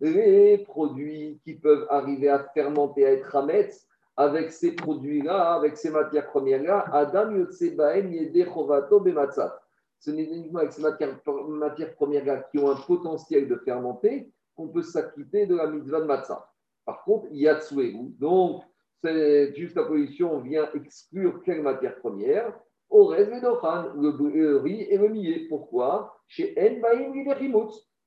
Les 0.00 0.58
produits 0.66 1.40
qui 1.44 1.54
peuvent 1.54 1.86
arriver 1.90 2.28
à 2.28 2.44
fermenter, 2.54 3.06
à 3.06 3.12
être 3.12 3.34
Hametz, 3.34 3.86
avec 4.16 4.50
ces 4.50 4.72
produits-là, 4.72 5.54
avec 5.54 5.76
ces 5.76 5.90
matières 5.90 6.28
premières-là, 6.30 6.84
Adam 6.92 7.30
Yotsebaem 7.30 8.12
Yede 8.12 8.48
Chovato 8.52 9.00
Bematzat. 9.00 9.60
Ce 10.00 10.10
n'est 10.10 10.24
uniquement 10.24 10.60
avec 10.60 10.72
ces 10.72 10.82
matières, 10.82 11.94
premières-là 11.96 12.44
qui 12.50 12.58
ont 12.58 12.70
un 12.70 12.76
potentiel 12.76 13.48
de 13.48 13.56
fermenter 13.56 14.30
qu'on 14.56 14.68
peut 14.68 14.82
s'acquitter 14.82 15.46
de 15.46 15.56
la 15.56 15.68
mitzvah 15.68 16.00
de 16.00 16.06
matzah. 16.06 16.48
Par 16.84 17.04
contre, 17.04 17.28
Yatsueru, 17.30 18.12
donc 18.18 18.62
c'est 19.02 19.54
juste 19.54 19.76
la 19.76 19.84
pollution 19.84 20.40
vient 20.40 20.68
exclure 20.74 21.42
quelle 21.44 21.62
matière 21.62 21.96
première? 21.98 22.58
Au 22.90 23.06
reste, 23.06 23.30
le 23.30 24.56
riz 24.56 24.82
et 24.82 24.96
le 24.96 25.08
millet. 25.08 25.46
Pourquoi? 25.48 26.14
Chez 26.26 26.54
Enbaim 26.58 27.12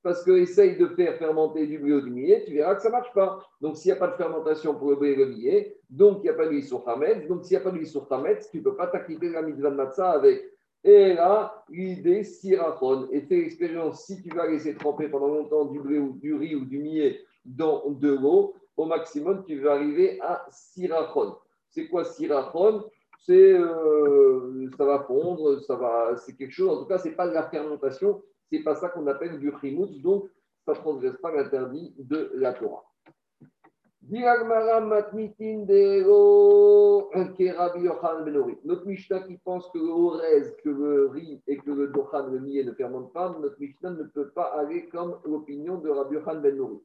parce 0.03 0.23
que 0.23 0.31
essaye 0.31 0.77
de 0.77 0.87
faire 0.87 1.15
fermenter 1.17 1.67
du 1.67 1.77
blé 1.77 1.93
ou 1.93 2.01
du 2.01 2.09
millet, 2.09 2.43
tu 2.45 2.53
verras 2.53 2.75
que 2.75 2.81
ça 2.81 2.89
ne 2.89 2.93
marche 2.93 3.13
pas. 3.13 3.39
Donc, 3.61 3.77
s'il 3.77 3.91
n'y 3.91 3.97
a 3.97 3.99
pas 3.99 4.07
de 4.07 4.15
fermentation 4.15 4.73
pour 4.73 4.89
le 4.89 4.95
blé 4.95 5.11
et 5.11 5.15
le 5.15 5.27
millet, 5.27 5.77
donc 5.89 6.19
il 6.19 6.23
n'y 6.23 6.29
a 6.29 6.33
pas 6.33 6.47
d'huile 6.47 6.63
sur 6.63 6.87
Hametz. 6.87 7.27
Donc, 7.27 7.43
s'il 7.43 7.55
n'y 7.55 7.61
a 7.61 7.63
pas 7.63 7.71
d'huile 7.71 7.87
sur 7.87 8.11
Hametz, 8.11 8.49
tu 8.49 8.57
ne 8.57 8.63
peux 8.63 8.75
pas 8.75 8.87
t'acquitter 8.87 9.29
la 9.29 9.41
mitzvah 9.43 9.69
de 9.69 9.75
matzah 9.75 10.11
avec. 10.11 10.43
Et 10.83 11.13
là, 11.13 11.63
l'idée, 11.69 12.23
sirachon. 12.23 13.09
Et 13.11 13.21
fais 13.21 13.35
l'expérience, 13.37 14.05
si 14.05 14.21
tu 14.23 14.29
vas 14.35 14.47
laisser 14.47 14.75
tremper 14.75 15.07
pendant 15.07 15.27
longtemps 15.27 15.65
du 15.65 15.79
blé 15.79 15.99
ou 15.99 16.13
du 16.13 16.33
riz 16.33 16.55
ou 16.55 16.65
du 16.65 16.79
millet 16.79 17.19
dans 17.45 17.87
de 17.91 18.09
l'eau, 18.09 18.55
au 18.77 18.85
maximum, 18.85 19.43
tu 19.45 19.59
vas 19.59 19.73
arriver 19.73 20.19
à 20.21 20.47
sirachon. 20.49 21.35
C'est 21.69 21.87
quoi 21.87 22.03
sirachon? 22.05 22.83
C'est 23.25 23.53
euh, 23.53 24.67
ça 24.77 24.85
va 24.85 25.03
fondre, 25.03 25.59
ça 25.61 25.75
va, 25.75 26.15
c'est 26.17 26.35
quelque 26.35 26.53
chose. 26.53 26.69
En 26.69 26.81
tout 26.81 26.87
cas, 26.87 26.97
c'est 26.97 27.11
pas 27.11 27.27
de 27.27 27.33
la 27.33 27.49
fermentation, 27.49 28.23
c'est 28.49 28.63
pas 28.63 28.75
ça 28.75 28.89
qu'on 28.89 29.05
appelle 29.07 29.39
du 29.39 29.53
chimoutz, 29.61 30.01
donc 30.01 30.27
ça 30.65 30.73
ne 30.73 30.77
transgresse 30.77 31.17
pas 31.17 31.31
l'interdit 31.31 31.93
de 31.99 32.31
la 32.35 32.53
Torah. 32.53 32.83
Notre 38.65 38.85
Mishnah 38.87 39.19
qui 39.21 39.37
pense 39.37 39.69
que 39.69 39.77
le 39.77 39.89
orez, 39.89 40.55
que 40.63 40.69
le 40.69 41.07
riz 41.07 41.41
et 41.45 41.57
que 41.57 41.69
le 41.69 41.89
dochan, 41.89 42.25
le 42.27 42.39
millet 42.39 42.63
ne 42.63 42.73
fermentent 42.73 43.13
pas, 43.13 43.37
notre 43.39 43.59
Mishnah 43.59 43.91
ne 43.91 44.03
peut 44.03 44.29
pas 44.29 44.55
aller 44.57 44.87
comme 44.89 45.19
l'opinion 45.25 45.77
de 45.77 45.89
Rabbi 45.89 46.15
Yochan 46.15 46.41
ben 46.41 46.57
Nori. 46.57 46.79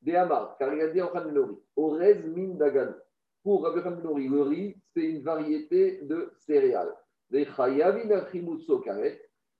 De 0.00 0.14
Amar, 0.14 0.56
car 0.58 0.72
il 0.72 0.80
a 0.80 0.88
dit 0.88 0.98
Yochan 0.98 1.24
ben 1.26 1.34
Nori, 1.34 1.56
orez 1.76 2.22
min 2.34 2.54
dagan. 2.54 2.94
Pour 3.42 3.64
Rabbi 3.64 4.02
Nori, 4.02 4.28
le 4.28 4.42
riz, 4.42 4.76
c'est 4.94 5.04
une 5.04 5.22
variété 5.22 6.00
de 6.02 6.32
céréales. 6.38 6.94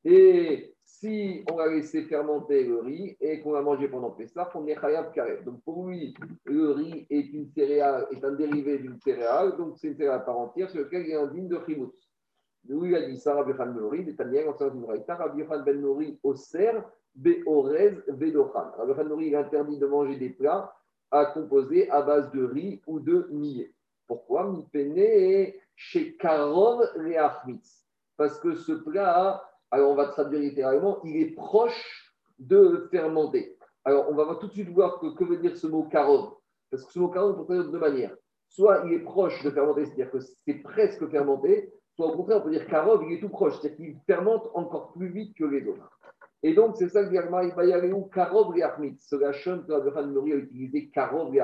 Et 0.04 0.74
si 0.84 1.44
on 1.50 1.58
a 1.58 1.66
laissé 1.68 2.02
fermenter 2.02 2.64
le 2.64 2.80
riz 2.80 3.16
et 3.20 3.40
qu'on 3.40 3.52
l'a 3.52 3.62
mangé 3.62 3.88
pendant 3.88 4.10
Pessah, 4.10 4.50
on 4.54 4.66
est 4.66 4.78
chayav 4.78 5.10
karet. 5.12 5.42
Donc 5.42 5.62
pour 5.64 5.88
lui, 5.88 6.14
le 6.44 6.70
riz 6.72 7.06
est 7.08 7.32
une 7.32 7.48
céréale, 7.48 8.06
est 8.10 8.22
un 8.24 8.32
dérivé 8.32 8.78
d'une 8.78 8.98
céréale, 9.00 9.56
donc 9.56 9.78
c'est 9.78 9.88
une 9.88 9.96
céréale 9.96 10.16
à 10.16 10.20
part 10.20 10.38
entière 10.38 10.70
sur 10.70 10.82
laquelle 10.82 11.02
il 11.02 11.10
y 11.10 11.14
a 11.14 11.22
un 11.22 11.28
digne 11.28 11.48
de 11.48 11.58
chimutz. 11.66 12.08
D'où 12.64 12.84
il 12.84 12.94
a 12.94 13.08
dit 13.08 13.18
ça, 13.18 13.34
Rabbi 13.34 13.52
Khan 13.56 13.66
Ben 13.66 13.80
Nori, 13.80 14.04
des 14.04 14.14
Taniel, 14.14 14.48
en 14.48 14.70
d'une 14.70 14.84
Raïta, 14.84 15.16
Rabbi 15.16 15.44
Khan 15.44 15.62
Ben 15.64 15.80
Nori, 15.80 16.20
Oser, 16.22 16.78
Beorez, 17.14 17.96
Vedochan. 18.06 18.70
Rabbi 18.76 18.94
Khan 18.94 19.04
Nori, 19.04 19.26
il 19.28 19.34
interdit 19.34 19.78
de 19.78 19.86
manger 19.86 20.16
des 20.16 20.30
plats 20.30 20.72
à 21.12 21.26
composer 21.26 21.88
à 21.90 22.02
base 22.02 22.32
de 22.32 22.44
riz 22.44 22.82
ou 22.86 22.98
de 22.98 23.28
millet. 23.30 23.72
Pourquoi 24.08 24.50
Mipene 24.50 25.52
chez 25.76 26.16
Karov 26.16 26.80
Reachmitz. 26.96 27.86
Parce 28.16 28.38
que 28.40 28.56
ce 28.56 28.72
plat 28.72 29.42
alors 29.72 29.90
on 29.90 29.94
va 29.94 30.08
traduire 30.08 30.40
littéralement, 30.40 31.00
il 31.02 31.16
est 31.16 31.34
proche 31.34 32.14
de 32.38 32.88
fermenter. 32.90 33.56
Alors 33.84 34.06
on 34.10 34.14
va 34.14 34.36
tout 34.36 34.46
de 34.46 34.52
suite 34.52 34.68
voir 34.68 35.00
que, 35.00 35.14
que 35.14 35.24
veut 35.24 35.38
dire 35.38 35.56
ce 35.56 35.66
mot 35.66 35.84
karov. 35.84 36.34
Parce 36.70 36.84
que 36.84 36.92
ce 36.92 36.98
mot 36.98 37.08
karov, 37.08 37.30
on 37.30 37.34
peut 37.38 37.44
traduire 37.44 37.66
de 37.66 37.72
deux 37.72 37.78
manières. 37.78 38.14
Soit 38.48 38.82
il 38.84 38.92
est 38.92 38.98
proche 38.98 39.42
de 39.42 39.50
fermenter, 39.50 39.86
c'est-à-dire 39.86 40.10
que 40.10 40.18
c'est 40.20 40.62
presque 40.62 41.08
fermenté, 41.08 41.72
soit 41.96 42.06
au 42.06 42.16
contraire, 42.16 42.38
on 42.38 42.42
peut 42.42 42.50
dire 42.50 42.66
karov, 42.66 43.02
il 43.06 43.14
est 43.14 43.20
tout 43.20 43.30
proche, 43.30 43.58
c'est-à-dire 43.58 43.76
qu'il 43.78 43.98
fermente 44.06 44.50
encore 44.52 44.92
plus 44.92 45.08
vite 45.08 45.34
que 45.38 45.44
les 45.44 45.66
autres. 45.66 45.98
Et 46.42 46.54
donc, 46.54 46.76
c'est 46.76 46.88
ça 46.88 47.04
que 47.04 47.10
dit 47.10 47.92
où? 47.92 48.04
Karov 48.06 48.56
et 48.56 48.64
C'est 48.98 49.18
la 49.18 49.32
chaîne 49.32 49.64
que 49.64 49.72
Abraham 49.72 50.12
Nori 50.12 50.32
a 50.32 50.36
utilisé, 50.36 50.88
Karov 50.88 51.34
et 51.34 51.40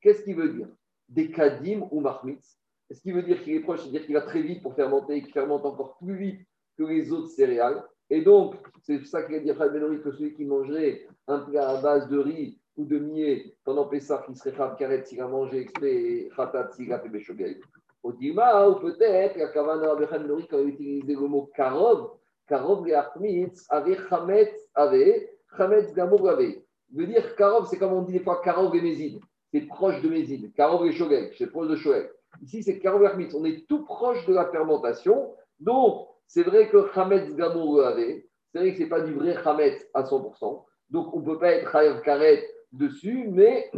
Qu'est-ce 0.00 0.22
qu'il 0.22 0.36
veut 0.36 0.50
dire? 0.50 0.68
Des 1.08 1.30
Kadim 1.30 1.88
ou 1.90 2.00
Mahmitz. 2.00 2.58
Est-ce 2.90 3.00
qu'il 3.00 3.14
veut 3.14 3.22
dire 3.22 3.42
qu'il 3.42 3.54
est 3.54 3.60
proche, 3.60 3.80
c'est-à-dire 3.80 4.04
qu'il 4.04 4.14
va 4.14 4.22
très 4.22 4.42
vite 4.42 4.62
pour 4.62 4.74
fermenter 4.74 5.16
et 5.16 5.22
qu'il 5.22 5.32
fermente 5.32 5.64
encore 5.64 5.96
plus 5.98 6.16
vite 6.16 6.46
que 6.78 6.84
les 6.84 7.10
autres 7.12 7.28
céréales? 7.28 7.82
Et 8.10 8.22
donc, 8.22 8.56
c'est 8.82 9.04
ça 9.06 9.22
qu'il 9.22 9.34
a 9.34 9.40
dit 9.40 9.50
Benori 9.50 10.00
que 10.02 10.12
celui 10.12 10.34
qui 10.34 10.44
mangerait 10.44 11.06
un 11.26 11.40
plat 11.40 11.70
à 11.70 11.80
base 11.80 12.08
de 12.08 12.18
riz 12.18 12.60
ou 12.76 12.84
de 12.84 12.98
millet 12.98 13.56
pendant 13.64 13.86
Pessah, 13.86 14.22
qui 14.26 14.36
serait 14.36 14.52
Khav 14.52 14.76
Karet 14.76 15.04
s'il 15.04 15.20
a 15.20 15.28
mangé 15.28 15.60
exprès 15.60 16.28
Khatat 16.36 16.70
s'il 16.72 16.92
a 16.92 17.00
fait. 17.00 17.60
Au 18.02 18.12
Dima, 18.12 18.68
ou 18.68 18.74
peut-être, 18.80 19.38
la 19.38 19.48
Kavana 19.48 19.94
de 19.96 20.04
Benori, 20.04 20.46
quand 20.46 20.58
il 20.58 20.64
a 20.64 20.68
utilisé 20.68 21.14
le 21.14 21.26
mot 21.26 21.50
Karov, 21.56 22.18
Karov 22.48 22.86
et 22.88 22.94
Achmitz 22.94 23.66
avait 23.70 23.96
Chametz 24.08 24.52
avait, 24.74 25.30
Chametz 25.56 25.92
Gamour 25.94 26.28
avait. 26.28 26.64
Veut 26.94 27.06
dire 27.06 27.34
Karov, 27.36 27.66
c'est 27.68 27.78
comme 27.78 27.92
on 27.92 28.02
dit 28.02 28.12
des 28.12 28.20
fois 28.20 28.40
Karov 28.42 28.74
et 28.74 28.80
Mézid. 28.80 29.20
C'est 29.52 29.62
proche 29.62 30.00
de 30.02 30.08
Mézid. 30.08 30.52
Karov 30.54 30.86
et 30.86 30.92
Shogel, 30.92 31.30
c'est 31.36 31.46
proche 31.46 31.68
de 31.68 31.76
Shogel. 31.76 32.10
Ici, 32.42 32.62
c'est 32.62 32.78
Karov 32.78 33.02
et 33.02 33.06
Achmitz. 33.06 33.34
On 33.34 33.44
est 33.44 33.66
tout 33.68 33.84
proche 33.84 34.26
de 34.26 34.34
la 34.34 34.46
fermentation. 34.46 35.34
Donc, 35.60 36.08
c'est 36.26 36.42
vrai 36.42 36.68
que 36.68 36.88
Hametz 36.94 37.34
Gamour 37.34 37.84
avait. 37.84 38.26
C'est 38.52 38.58
vrai 38.58 38.70
que 38.70 38.78
ce 38.78 38.82
n'est 38.82 38.88
pas 38.88 39.00
du 39.00 39.14
vrai 39.14 39.36
Hametz 39.44 39.86
à 39.94 40.02
100%. 40.02 40.64
Donc, 40.90 41.14
on 41.14 41.20
ne 41.20 41.24
peut 41.24 41.38
pas 41.38 41.52
être 41.52 41.70
Chayav 41.70 42.02
Karet 42.02 42.44
dessus, 42.72 43.28
mais 43.28 43.70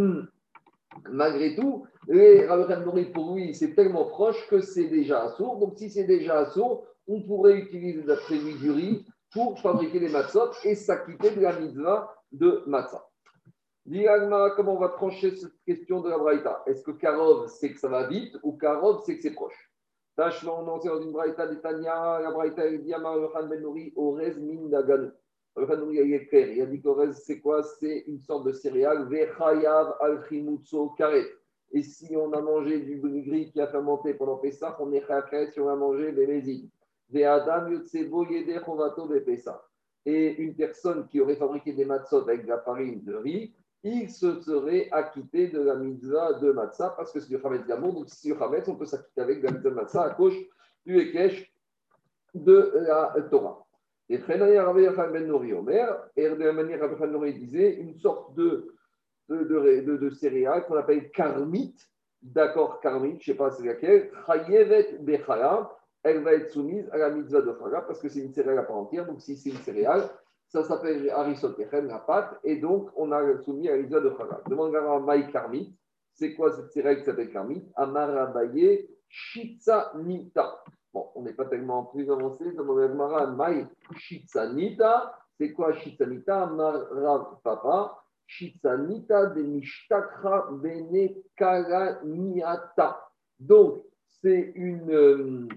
malgré 1.11 1.54
tout, 1.54 1.87
les 2.08 2.46
Rabbi 2.46 3.04
pour 3.06 3.35
lui, 3.35 3.54
c'est 3.54 3.75
tellement 3.75 4.04
proche 4.04 4.46
que 4.49 4.61
c'est 4.61 4.88
déjà 4.88 5.25
assourd. 5.25 5.58
Donc, 5.58 5.78
si 5.78 5.90
c'est 5.90 6.04
déjà 6.04 6.40
assourd, 6.40 6.87
on 7.08 7.22
pourrait 7.22 7.58
utiliser 7.58 8.02
la 8.02 8.16
lui 8.30 8.54
du 8.54 8.70
riz 8.70 9.06
pour 9.32 9.60
fabriquer 9.60 9.98
les 9.98 10.08
matzot 10.08 10.52
et 10.64 10.75
s'acquitter 10.75 11.30
de 11.30 11.40
la 11.40 11.58
mitzvah 11.58 12.14
de 12.32 12.62
matzah. 12.66 13.06
Diagma, 13.84 14.50
comment 14.56 14.75
on 14.75 14.80
va 14.80 14.88
trancher 14.88 15.36
cette 15.36 15.62
question 15.64 16.00
de 16.00 16.10
la 16.10 16.18
Braïta? 16.18 16.62
Est-ce 16.66 16.82
que 16.82 16.90
Karov, 16.90 17.46
c'est 17.46 17.72
que 17.72 17.78
ça 17.78 17.88
va 17.88 18.08
vite 18.08 18.36
ou 18.42 18.56
Karov, 18.56 19.02
c'est 19.06 19.16
que 19.16 19.22
c'est 19.22 19.34
proche? 19.34 19.70
Tachement, 20.16 20.64
on 20.66 20.80
sait 20.80 20.88
dans 20.88 21.00
une 21.02 21.12
braïta 21.12 21.46
d'Etania, 21.46 22.20
la 22.20 22.30
braïta 22.30 22.68
dit 22.68 22.94
Amar 22.94 23.16
Ben 23.48 23.60
Nouri, 23.60 23.92
Orez 23.96 24.34
Min 24.40 24.68
Dagan. 24.70 25.10
Le 25.56 25.76
Nouri, 25.76 25.98
il 25.98 26.14
est 26.14 26.26
clair. 26.26 26.48
Il 26.48 26.62
a 26.62 26.66
dit 26.66 26.80
qu'Orez, 26.80 27.12
c'est 27.12 27.38
quoi? 27.40 27.62
C'est 27.62 28.04
une 28.06 28.20
sorte 28.20 28.46
de 28.46 28.52
céréale, 28.52 29.06
Vechayav 29.08 29.94
al 30.00 30.25
Chimutso 30.26 30.94
Karet. 30.96 31.26
Et 31.70 31.82
si 31.82 32.16
on 32.16 32.32
a 32.32 32.40
mangé 32.40 32.80
du 32.80 32.98
gris 32.98 33.52
qui 33.52 33.60
a 33.60 33.66
fermenté 33.66 34.14
pendant 34.14 34.38
Pessah, 34.38 34.76
on 34.80 34.90
est 34.92 35.06
Karet 35.06 35.50
si 35.52 35.60
on 35.60 35.68
a 35.68 35.76
mangé 35.76 36.12
des 36.12 36.26
mésines. 36.26 36.70
Et 40.08 40.42
une 40.42 40.54
personne 40.54 41.08
qui 41.08 41.20
aurait 41.20 41.36
fabriqué 41.36 41.72
des 41.72 41.84
matzot 41.84 42.22
avec 42.22 42.44
de 42.44 42.48
la 42.48 42.58
farine 42.58 43.02
de 43.04 43.14
riz, 43.14 43.54
il 43.82 44.10
se 44.10 44.40
serait 44.40 44.88
acquitté 44.90 45.48
de 45.48 45.60
la 45.60 45.76
mitzvah 45.76 46.34
de 46.34 46.50
Matzah 46.52 46.94
parce 46.96 47.12
que 47.12 47.20
c'est 47.20 47.28
du 47.28 47.36
Hametz 47.36 47.66
Gamour. 47.66 47.92
Donc, 47.92 48.08
si 48.08 48.16
c'est 48.16 48.34
du 48.34 48.42
Hametz, 48.42 48.66
on 48.68 48.76
peut 48.76 48.84
s'acquitter 48.84 49.20
avec 49.20 49.42
la 49.42 49.52
mitzvah 49.52 49.70
de 49.70 49.75
Matzah 49.75 50.02
à 50.02 50.10
gauche 50.10 50.36
du 50.84 50.98
Ekech 50.98 51.52
de 52.34 52.72
la 52.86 53.14
Torah. 53.30 53.66
Et 54.08 54.18
Ben 54.18 55.26
Nori 55.26 55.52
Omer, 55.52 56.08
et 56.16 56.28
de 56.28 56.34
la 56.34 56.52
manière 56.52 56.80
Rabbi 56.80 57.10
Nori 57.10 57.34
disait, 57.34 57.75
une 57.75 57.94
sorte 57.98 58.34
de, 58.34 58.75
de, 59.28 59.42
de, 59.44 59.96
de, 59.96 60.10
céréale 60.10 60.64
qu'on 60.66 60.76
appelle 60.76 61.10
karmite, 61.10 61.80
d'accord, 62.22 62.80
karmite, 62.80 63.22
je 63.22 63.32
ne 63.32 63.34
sais 63.34 63.38
pas 63.38 63.50
c'est 63.50 63.66
laquelle, 63.66 64.12
chayevet 64.26 64.98
bechala, 65.00 65.76
elle 66.06 66.22
va 66.22 66.34
être 66.34 66.50
soumise 66.50 66.88
à 66.92 66.98
la 66.98 67.10
mitzvah 67.10 67.42
de 67.42 67.52
Chaga 67.58 67.80
parce 67.82 68.00
que 68.00 68.08
c'est 68.08 68.20
une 68.20 68.32
céréale 68.32 68.60
à 68.60 68.62
part 68.62 68.76
entière. 68.76 69.06
Donc, 69.06 69.20
si 69.20 69.36
c'est 69.36 69.50
une 69.50 69.56
céréale, 69.56 70.08
ça 70.48 70.62
s'appelle 70.62 71.10
Harisot 71.10 71.56
la 71.58 71.98
pâte, 71.98 72.38
et 72.44 72.56
donc 72.56 72.90
on 72.94 73.10
a 73.10 73.38
soumis 73.42 73.68
à 73.68 73.76
l'Isa 73.76 74.00
de 74.00 74.10
Chagal. 74.10 74.40
Demande 74.48 74.76
à 74.76 75.00
Maï 75.00 75.28
Karmit, 75.32 75.76
c'est 76.14 76.34
quoi 76.34 76.52
cette 76.52 76.70
série 76.70 76.98
qui 76.98 77.04
s'appelle 77.04 77.32
Karmit 77.32 77.66
Amarabaye 77.75 78.88
Nita. 79.96 80.64
Bon, 80.94 81.08
on 81.16 81.22
n'est 81.22 81.34
pas 81.34 81.46
tellement 81.46 81.84
plus 81.86 82.08
avancé, 82.10 82.52
demande 82.52 82.80
à 82.80 82.88
Mara 82.88 83.26
Maï 83.26 83.66
Nita. 84.54 85.18
C'est 85.38 85.52
quoi 85.52 85.72
Nita? 86.06 86.42
Amarav 86.42 87.40
Papa 87.42 88.00
Nita 88.78 89.26
de 89.26 89.42
Mishtakra 89.42 90.48
Bene 90.52 91.10
Niata. 92.04 93.10
Donc, 93.38 93.82
c'est 94.22 94.52
une, 94.54 94.90
euh, 94.90 95.48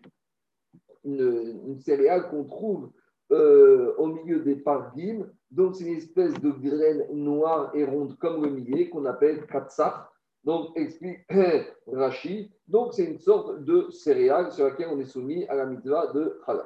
une, 1.03 1.79
céréale 1.79 2.29
qu'on 2.29 2.43
trouve 2.43 2.91
euh, 3.31 3.93
au 3.97 4.07
milieu 4.07 4.39
des 4.39 4.55
pardim. 4.55 5.27
Donc, 5.51 5.75
c'est 5.75 5.85
une 5.85 5.97
espèce 5.97 6.33
de 6.33 6.51
graine 6.51 7.05
noire 7.11 7.71
et 7.73 7.83
ronde 7.85 8.17
comme 8.17 8.43
le 8.43 8.51
millet 8.51 8.89
qu'on 8.89 9.05
appelle 9.05 9.45
katsar. 9.47 10.11
Donc, 10.43 10.77
explique 10.77 11.19
Rashi. 11.87 12.51
Donc, 12.67 12.93
c'est 12.93 13.05
une 13.05 13.19
sorte 13.19 13.63
de 13.63 13.89
céréale 13.91 14.51
sur 14.51 14.65
laquelle 14.65 14.89
on 14.91 14.99
est 14.99 15.05
soumis 15.05 15.45
à 15.47 15.55
la 15.55 15.65
mitzvah 15.65 16.07
de 16.13 16.39
Chalal. 16.45 16.65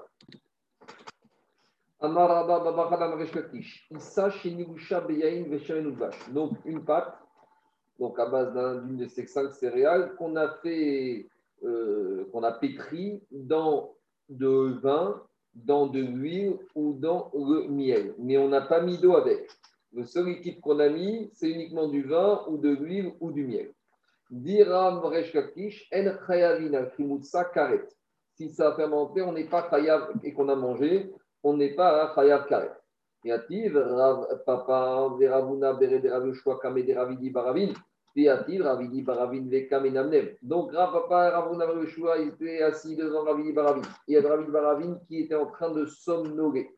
Donc, 6.33 6.51
une 6.65 6.83
pâte, 6.83 7.17
donc 7.97 8.19
à 8.19 8.25
base 8.25 8.83
d'une 8.83 8.97
de 8.97 9.07
ces 9.07 9.25
cinq 9.25 9.53
céréales, 9.53 10.13
qu'on 10.15 10.35
a 10.35 10.49
fait, 10.61 11.29
euh, 11.63 12.25
qu'on 12.31 12.43
a 12.43 12.51
pétri 12.51 13.23
dans 13.31 13.95
de 14.29 14.79
vin 14.81 15.21
dans 15.53 15.87
de 15.87 15.99
l'huile 15.99 16.57
ou 16.75 16.93
dans 16.93 17.31
le 17.33 17.67
miel. 17.67 18.15
Mais 18.17 18.37
on 18.37 18.49
n'a 18.49 18.61
pas 18.61 18.81
mis 18.81 18.97
d'eau 18.97 19.15
avec. 19.15 19.49
Le 19.93 20.05
seul 20.05 20.25
liquide 20.25 20.59
qu'on 20.59 20.79
a 20.79 20.89
mis, 20.89 21.29
c'est 21.33 21.49
uniquement 21.49 21.87
du 21.87 22.03
vin 22.03 22.43
ou 22.47 22.57
de 22.57 22.69
l'huile 22.69 23.13
ou 23.19 23.31
du 23.31 23.45
miel. 23.45 23.71
Diram 24.31 24.99
Reshkakish, 25.05 25.87
En 25.93 26.11
Chayavin 26.25 26.73
al 26.73 26.91
Karet. 27.53 27.87
Si 28.35 28.49
ça 28.49 28.69
a 28.69 28.75
fermenté, 28.75 29.21
on 29.21 29.31
n'est 29.31 29.47
pas 29.47 29.69
Chayav 29.69 30.11
et 30.23 30.33
qu'on 30.33 30.49
a 30.49 30.55
mangé, 30.55 31.13
on 31.43 31.55
n'est 31.55 31.75
pas 31.75 32.11
Chayav 32.15 32.47
Karet. 32.47 32.71
Yativ, 33.23 33.77
Rav 33.77 34.43
Papa, 34.45 35.09
Veravuna, 35.19 35.73
Bere, 35.73 36.01
Rav 36.09 36.59
Kame, 36.59 36.83
Ravidi, 36.95 37.29
Baravin. 37.29 37.73
Donc, 38.15 38.45
Rav 40.71 40.91
Papa, 40.91 41.31
Ravuna, 41.31 41.65
Yoshua, 41.65 42.19
était 42.19 42.61
assis 42.61 42.95
devant 42.95 43.23
Ravidi, 43.23 43.53
Baravin. 43.53 43.81
A 43.81 44.27
Ravidi, 44.27 44.51
Baravin 44.51 44.99
qui 45.07 45.21
était 45.21 45.33
en 45.35 45.47
train 45.47 45.71
de 45.71 45.85
somnoler. 45.85 46.69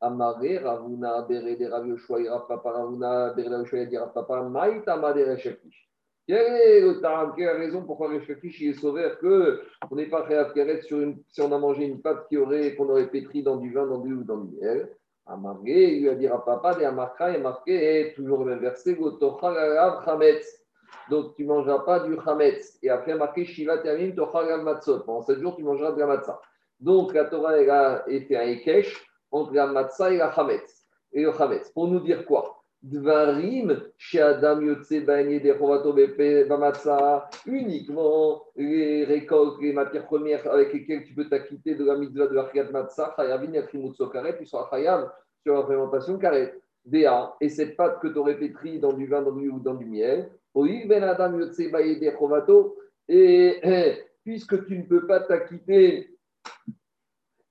Amaré, 0.00 0.58
Ravuna, 0.58 1.22
Bere, 1.22 1.56
Rav 1.70 1.86
Yoshua, 1.86 2.30
Rav 2.30 2.46
Papa, 2.48 2.72
Ravuna, 2.72 3.34
Bere, 3.34 3.50
Rav 3.50 3.60
Yoshua, 3.60 4.00
Rav 4.00 4.12
Papa. 4.14 4.50
Quelle 6.26 6.38
est 6.38 6.80
le 6.80 7.00
Quelle 7.34 7.48
est 7.48 7.52
la 7.52 7.58
raison 7.58 7.84
pourquoi 7.84 8.08
le 8.08 8.16
est 8.20 8.72
sauvé? 8.74 9.10
Que 9.20 9.62
on 9.90 9.96
n'est 9.96 10.08
pas 10.10 10.26
à 10.26 10.82
sur 10.82 11.00
une, 11.00 11.22
si 11.28 11.40
on 11.40 11.52
a 11.52 11.58
mangé 11.58 11.84
une 11.84 12.02
pâte 12.02 12.28
qui 12.28 12.36
aurait, 12.36 12.74
qu'on 12.76 12.88
aurait 12.90 13.10
pétri 13.10 13.42
dans 13.42 13.56
du 13.56 13.72
vin, 13.72 13.86
dans 13.86 14.00
du 14.00 14.12
ou 14.14 14.24
dans 14.24 14.38
du 14.38 14.56
miel? 14.56 14.90
Amargué, 15.26 15.96
il 15.96 16.02
lui 16.02 16.08
a 16.08 16.14
dit 16.14 16.26
à 16.26 16.38
papa, 16.38 16.76
et 16.80 16.84
Amarka, 16.86 17.34
et 17.34 17.40
marqué, 17.40 18.12
toujours 18.14 18.44
le 18.44 18.56
même 18.56 18.60
verset, 18.60 18.96
donc 21.10 21.34
tu 21.34 21.42
ne 21.42 21.48
mangeras 21.48 21.80
pas 21.80 22.00
du 22.00 22.16
chametz. 22.24 22.78
Et 22.82 22.90
après, 22.90 23.14
marqué 23.14 23.44
Shiva 23.44 23.78
Termin, 23.78 24.10
Tochal 24.12 24.62
Matzot. 24.62 25.00
Pendant 25.00 25.22
7 25.22 25.40
jours, 25.40 25.56
tu 25.56 25.62
mangeras 25.62 25.92
de 25.92 25.98
la 25.98 26.06
matzah. 26.06 26.40
Donc 26.80 27.14
la 27.14 27.24
Torah 27.24 27.58
elle 27.58 27.70
a 27.70 28.04
été 28.08 28.36
un 28.36 28.42
Ekesh 28.42 29.04
entre 29.30 29.54
la 29.54 29.66
matzah 29.66 30.12
et 30.12 30.18
la 30.18 30.32
chametz. 30.32 30.86
Et 31.12 31.22
le 31.22 31.32
chametz. 31.32 31.70
Pour 31.70 31.88
nous 31.88 32.00
dire 32.00 32.24
quoi? 32.24 32.58
Dvarim, 32.80 33.76
Adam 34.20 34.60
Yotse 34.60 34.92
de 34.92 36.48
Bamatsa, 36.48 37.28
uniquement 37.44 38.44
les 38.54 39.04
récoltes, 39.04 39.60
les 39.60 39.72
matières 39.72 40.06
premières 40.06 40.48
avec 40.48 40.72
lesquelles 40.72 41.02
tu 41.02 41.12
peux 41.12 41.28
t'acquitter 41.28 41.74
de 41.74 41.84
la 41.84 41.96
mitzvah 41.96 42.28
de 42.28 42.34
la 42.34 42.44
Khayat 42.44 42.70
Matsa, 42.70 43.14
Chayavin 43.16 43.52
Yakrimutso 43.52 44.08
Karet, 44.08 44.38
tu 44.38 44.46
seras 44.46 44.68
Chayav 44.70 45.10
sur 45.42 45.54
la 45.54 45.66
fermentation 45.66 46.18
Karet. 46.18 46.54
Déa, 46.84 47.34
et 47.40 47.48
cette 47.48 47.76
pâte 47.76 47.98
que 48.00 48.08
tu 48.08 48.16
aurais 48.16 48.38
pétrie 48.38 48.78
dans 48.78 48.92
du 48.92 49.08
vin 49.08 49.22
dans 49.22 49.32
du, 49.32 49.50
ou 49.50 49.58
dans 49.58 49.74
du 49.74 49.84
miel, 49.84 50.30
Ben 50.86 51.00
de 51.00 52.10
Chovato, 52.18 52.76
et 53.08 53.60
puisque 54.24 54.66
tu 54.66 54.78
ne 54.78 54.84
peux 54.84 55.06
pas 55.06 55.20
t'acquitter, 55.20 56.14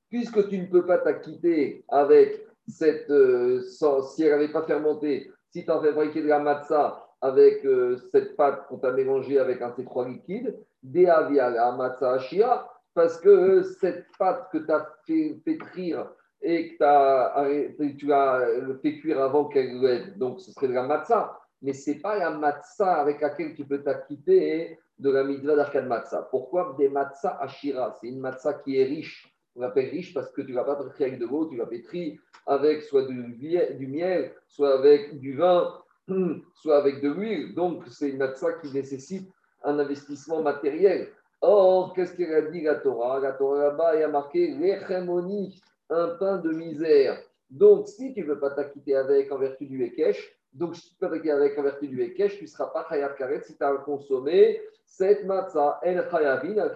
puisque 0.10 0.48
tu 0.50 0.60
ne 0.60 0.68
peux 0.68 0.86
pas 0.86 1.00
t'acquitter 1.00 1.84
avec 1.90 2.46
cette, 2.68 3.10
euh, 3.10 3.62
si 3.62 4.24
elle 4.24 4.32
n'avait 4.32 4.52
pas 4.52 4.64
fermenté, 4.64 5.32
si 5.50 5.66
tu 5.66 5.72
en 5.72 5.82
fais 5.82 5.90
fabriquer 5.90 6.22
de 6.22 6.28
la 6.28 6.40
matzah 6.40 7.04
avec 7.22 7.66
euh, 7.66 7.98
cette 8.12 8.36
pâte 8.36 8.68
qu'on 8.68 8.78
t'a 8.78 8.92
mélangée 8.92 9.40
avec 9.40 9.62
un 9.62 9.70
C3 9.72 10.10
liquide, 10.10 10.58
via 10.84 11.30
la 11.30 11.72
matzah 11.72 12.14
ashia, 12.14 12.70
parce 12.94 13.20
que 13.20 13.30
euh, 13.30 13.64
cette 13.64 14.06
pâte 14.20 14.50
que 14.52 14.60
tu 14.60 14.72
as 14.72 14.88
fait 15.06 15.42
pétrir 15.44 16.12
et 16.42 16.78
que 16.78 17.98
tu 17.98 18.12
as 18.14 18.76
fait 18.82 18.98
cuire 19.00 19.22
avant 19.22 19.46
qu'elle 19.46 19.80
l'aide, 19.80 20.18
donc 20.18 20.40
ce 20.40 20.52
serait 20.52 20.68
de 20.68 20.74
la 20.74 20.84
matzah, 20.84 21.40
mais 21.62 21.74
ce 21.74 21.92
n'est 21.92 22.00
pas 22.00 22.18
la 22.18 22.32
matzah 22.32 23.02
avec 23.02 23.22
laquelle 23.22 23.56
tu 23.56 23.66
peux 23.66 23.82
t'acquitter 23.82 24.80
de 25.00 25.10
la 25.10 25.24
mitzvah 25.24 25.56
d'arkad 25.56 25.88
matzah. 25.88 26.28
Pourquoi 26.32 26.76
des 26.78 26.90
matzah 26.90 27.38
ashira 27.42 27.96
C'est 28.00 28.08
une 28.08 28.20
matzah 28.20 28.56
qui 28.56 28.80
est 28.80 28.86
riche 28.86 29.38
on 29.58 29.62
l'appelle 29.62 29.90
riche 29.90 30.14
parce 30.14 30.32
que 30.32 30.42
tu 30.42 30.52
ne 30.52 30.56
vas 30.56 30.64
pas 30.64 30.76
pétrir 30.76 31.08
avec 31.08 31.20
de 31.20 31.26
l'eau, 31.26 31.48
tu 31.50 31.58
vas 31.58 31.66
pétrir 31.66 32.20
avec 32.46 32.84
soit 32.84 33.08
du, 33.08 33.88
miel, 33.88 34.34
soit 34.48 34.78
avec 34.78 35.20
du 35.20 35.36
vin, 35.36 35.74
soit 36.54 36.78
avec 36.78 37.02
de 37.02 37.10
l'huile. 37.10 37.56
Donc, 37.56 37.84
c'est 37.90 38.10
une 38.10 38.18
matza 38.18 38.54
qui 38.54 38.72
nécessite 38.72 39.28
un 39.64 39.80
investissement 39.80 40.44
matériel. 40.44 41.10
Or, 41.42 41.94
qu'est-ce 41.94 42.16
qu'elle 42.16 42.34
a 42.34 42.42
dit 42.44 42.62
la 42.62 42.76
Torah? 42.76 43.20
La 43.20 43.32
Torah 43.34 43.64
là-bas, 43.70 43.96
il 43.96 44.04
a 44.04 44.08
marqué 44.08 44.48
l'echemoni, 44.52 45.60
un 45.90 46.10
pain 46.20 46.38
de 46.38 46.52
misère. 46.52 47.20
Donc, 47.50 47.88
si 47.88 48.14
tu 48.14 48.22
ne 48.22 48.28
veux 48.28 48.40
pas 48.40 48.52
t'acquitter 48.52 48.96
avec 48.96 49.32
en 49.32 49.40
vertu 49.40 49.66
du 49.66 49.84
Ekech, 49.84 50.37
donc 50.58 50.76
avec 51.02 51.58
en 51.58 51.64
vertu 51.64 51.88
du 51.88 52.02
Ekech, 52.02 52.38
tu 52.38 52.44
ne 52.46 52.50
seras 52.50 52.68
pas 52.68 52.86
chayav 52.90 53.16
karet 53.16 53.42
si 53.44 53.56
tu 53.56 53.64
as 53.64 53.76
consommé 53.78 54.60
cette 54.86 55.24
matzah, 55.26 55.80
el 55.84 56.04
chayavin, 56.10 56.58
al 56.58 56.76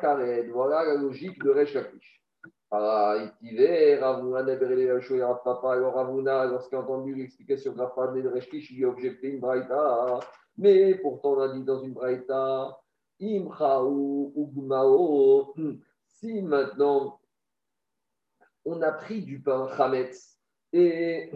karet. 0.00 0.48
Voilà 0.48 0.84
la 0.84 0.94
logique 0.94 1.42
de 1.44 1.50
Resh 1.50 1.74
Lakish. 1.74 2.22
Alors 2.70 3.20
Ravuna, 5.94 6.46
lorsqu'il 6.46 6.78
a 6.78 6.80
entendu 6.80 7.14
l'explication 7.14 7.74
de 7.74 7.82
Rafa 7.82 8.06
de 8.06 8.28
Resh 8.28 8.48
il 8.70 8.84
a 8.84 8.88
objecté 8.88 9.28
une 9.28 9.40
braïta. 9.40 10.20
Mais 10.56 10.94
pourtant, 10.94 11.34
on 11.34 11.40
a 11.40 11.48
dit 11.48 11.64
dans 11.64 11.82
une 11.82 11.92
braïta, 11.92 12.78
Imchaou, 13.20 14.32
Ugmao, 14.34 15.54
si 16.06 16.40
maintenant 16.40 17.20
on 18.64 18.80
a 18.80 18.92
pris 18.92 19.20
du 19.20 19.42
pain 19.42 19.66
Hametz 19.78 20.38
et 20.72 21.30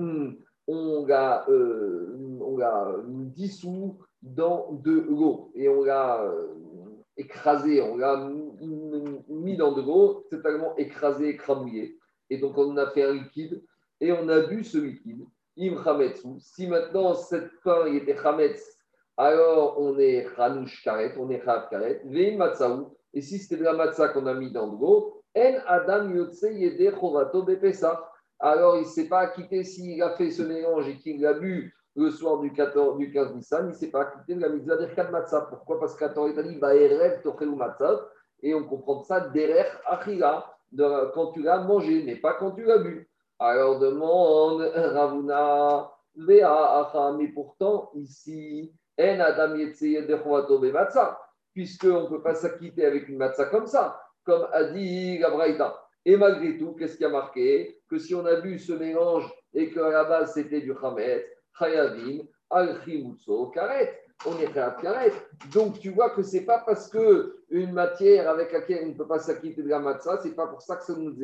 on 0.67 1.07
l'a 1.07 1.45
euh, 1.49 3.03
dissous 3.35 3.99
dans 4.23 4.73
de 4.73 4.93
l'eau 4.93 5.51
et 5.55 5.69
on 5.69 5.85
l'a 5.85 6.23
euh, 6.23 6.49
écrasé, 7.17 7.81
on 7.81 7.97
l'a 7.97 8.29
mis 9.29 9.57
dans 9.57 9.73
de 9.73 9.83
l'eau, 9.83 10.25
c'est 10.31 10.43
tellement 10.43 10.75
écrasé, 10.77 11.29
écrabouillé. 11.29 11.99
Et 12.31 12.39
donc 12.39 12.59
on 12.59 12.77
a 12.77 12.91
fait 12.91 13.05
un 13.05 13.13
liquide 13.13 13.63
et 14.01 14.13
on 14.13 14.29
a 14.29 14.41
bu 14.41 14.65
ce 14.65 14.79
liquide. 14.79 15.25
Im 15.59 15.77
Si 16.39 16.67
maintenant 16.67 17.15
cette 17.15 17.51
pain 17.65 17.87
il 17.89 17.97
était 17.97 18.17
chametz, 18.17 18.77
alors 19.17 19.81
on 19.81 19.99
est 19.99 20.27
chanouch 20.37 20.83
karet, 20.85 21.15
on 21.19 21.31
est 21.31 21.43
chav 21.43 21.69
karet. 21.71 22.03
Veim. 22.05 22.39
Et 23.15 23.23
si 23.23 23.39
c'était 23.39 23.57
de 23.57 23.65
la 23.65 23.73
matzah 23.73 24.09
qu'on 24.09 24.27
a 24.27 24.35
mis 24.35 24.53
dans 24.53 24.67
de 24.67 24.79
l'eau, 24.79 25.23
en 25.35 25.55
adam 25.67 26.11
yotse 26.11 26.43
yede 26.53 26.93
chovato. 26.95 27.47
Alors 28.39 28.77
il 28.77 28.83
ne 28.83 28.87
s'est 28.87 29.09
pas 29.09 29.21
acquitté 29.21 29.65
s'il 29.65 30.03
a 30.03 30.11
fait 30.11 30.31
ce 30.31 30.43
mélange 30.43 30.89
et 30.89 30.99
qu'il 30.99 31.21
l'a 31.21 31.35
bu 31.35 31.75
le 31.97 32.11
soir 32.11 32.41
du, 32.41 32.53
14, 32.53 32.99
du 32.99 33.11
15 33.11 33.35
Nissan, 33.35 33.67
il 33.67 33.69
ne 33.69 33.73
s'est 33.73 33.91
pas 33.91 34.03
acquitté 34.03 34.35
de 34.35 34.41
la 34.43 34.51
mitzvah 34.51 34.77
d'Erkat 34.77 35.11
Matzah. 35.11 35.47
Pourquoi? 35.49 35.81
Parce 35.81 35.97
qu'à 35.97 36.11
Torah, 36.11 36.29
il 36.29 36.43
dit 36.43 36.59
Baerev 36.59 37.23
Tochelu 37.23 37.57
Matzah, 37.57 38.07
et 38.43 38.55
on 38.55 38.65
comprend 38.65 39.03
ça 39.03 39.21
derrière 39.21 39.81
Achila, 39.87 40.45
quand 41.15 41.33
tu 41.33 41.43
l'as 41.43 41.61
mangé, 41.61 42.03
mais 42.05 42.17
pas 42.17 42.35
quand 42.35 42.51
tu 42.51 42.65
l'as 42.65 42.79
bu. 42.79 43.09
Alors 43.39 43.79
demande 43.79 44.61
Ravuna, 44.75 45.91
Vea 46.17 46.81
Acha, 46.81 47.13
mais 47.17 47.29
pourtant, 47.29 47.91
ici, 47.95 48.75
En 48.99 49.21
Adam 49.21 49.55
de 49.55 50.71
Matzah, 50.71 51.19
puisqu'on 51.55 52.03
ne 52.03 52.09
peut 52.09 52.23
pas 52.23 52.35
s'acquitter 52.35 52.85
avec 52.85 53.09
une 53.09 53.17
matzah 53.17 53.47
comme 53.47 53.67
ça, 53.67 53.99
comme 54.25 54.47
a 54.53 54.65
dit 54.65 55.19
la 55.19 55.31
Et 56.09 56.17
malgré 56.17 56.57
tout, 56.57 56.73
qu'est-ce 56.75 56.97
qui 56.97 57.05
a 57.05 57.09
marqué? 57.09 57.81
Que 57.91 57.99
si 57.99 58.15
on 58.15 58.25
a 58.25 58.41
bu 58.41 58.61
ce 58.61 58.73
mélange 58.73 59.29
et 59.53 59.71
qu'à 59.73 59.91
la 59.91 60.05
base 60.05 60.35
c'était 60.35 60.61
du 60.61 60.73
Hametz, 60.81 61.25
Chayavim, 61.59 62.21
al 62.49 62.81
Karet. 63.53 64.03
On 64.25 64.39
est 64.39 64.53
Karet. 64.53 65.13
Donc 65.53 65.81
tu 65.81 65.91
vois 65.91 66.11
que 66.11 66.23
c'est 66.23 66.45
pas 66.47 66.63
parce 66.65 66.89
que 66.89 67.43
une 67.51 67.73
matière 67.73 68.31
avec 68.31 68.53
laquelle 68.53 68.85
on 68.85 68.91
ne 68.91 68.95
peut 68.95 69.09
pas 69.09 69.19
s'acquitter 69.19 69.65
de 69.65 69.69
la 69.69 69.81
matzah, 69.81 70.21
c'est 70.23 70.37
pas 70.37 70.47
pour 70.47 70.63
ça 70.63 70.77
que 70.77 70.85
ça 70.85 70.95
nous 70.97 71.17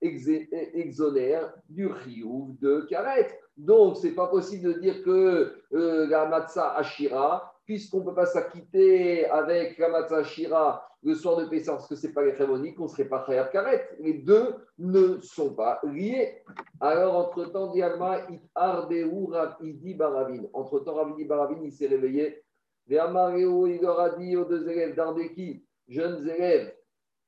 exonère 0.00 1.52
du 1.68 1.88
Riouf 1.88 2.56
de 2.60 2.86
Karet. 2.88 3.40
Donc 3.56 3.96
c'est 3.96 4.14
pas 4.14 4.26
possible 4.26 4.74
de 4.74 4.80
dire 4.80 5.02
que 5.02 5.62
euh, 5.72 6.06
la 6.08 6.26
matzah 6.26 6.74
Ashira, 6.76 7.54
puisqu'on 7.64 8.00
ne 8.00 8.04
peut 8.04 8.14
pas 8.14 8.26
s'acquitter 8.26 9.26
avec 9.26 9.78
la 9.78 9.88
matzah 9.88 10.18
Ashira 10.18 10.86
le 11.02 11.14
soir 11.14 11.36
de 11.36 11.44
Pessah, 11.44 11.72
parce 11.72 11.86
que 11.86 11.94
ce 11.94 12.06
n'est 12.06 12.12
pas 12.12 12.24
les 12.24 12.74
qu'on 12.74 12.84
ne 12.84 12.88
serait 12.88 13.04
pas 13.04 13.24
Khayab 13.24 13.50
Karet. 13.52 13.88
Les 14.00 14.14
deux 14.14 14.56
ne 14.78 15.20
sont 15.20 15.54
pas 15.54 15.80
liés. 15.84 16.42
Alors, 16.80 17.16
entre-temps, 17.16 17.72
Dialma, 17.72 18.26
il 18.28 19.78
dit 19.78 19.94
Baravin. 19.94 20.42
Entre-temps, 20.52 20.94
Ravidi 20.94 21.24
Baravin, 21.24 21.60
il 21.62 21.72
s'est 21.72 21.86
réveillé. 21.86 22.42
il 22.88 22.96
leur 22.96 24.00
a 24.00 24.10
dit 24.10 24.36
aux 24.36 24.46
deux 24.46 24.68
élèves 24.68 24.96
d'Ardeki, 24.96 25.64
jeunes 25.86 26.28
élèves, 26.28 26.74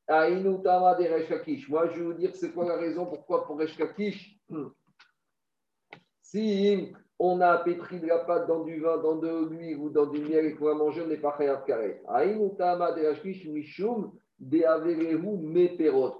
Aïnoutama 0.08 0.94
de 0.94 1.04
Reshkakish. 1.04 1.68
Moi, 1.68 1.88
je 1.88 1.98
vais 1.98 2.04
vous 2.04 2.14
dire 2.14 2.34
c'est 2.34 2.50
quoi 2.50 2.66
la 2.66 2.76
raison 2.76 3.06
pourquoi 3.06 3.44
pour 3.44 3.58
Reshkakish, 3.58 4.40
si 6.30 6.92
on 7.18 7.40
a 7.40 7.56
pétri 7.58 8.00
de 8.00 8.06
la 8.06 8.18
pâte 8.18 8.46
dans 8.48 8.62
du 8.62 8.80
vin, 8.80 8.98
dans 8.98 9.16
de 9.16 9.48
l'huile 9.48 9.78
ou 9.78 9.88
dans 9.88 10.06
du 10.06 10.20
miel 10.20 10.44
et 10.44 10.54
qu'on 10.54 10.66
va 10.66 10.74
manger, 10.74 11.02
on 11.02 11.06
n'est 11.06 11.16
pas 11.16 11.34
khayab 11.36 11.64
karet. 11.64 12.02
mishum 13.46 14.12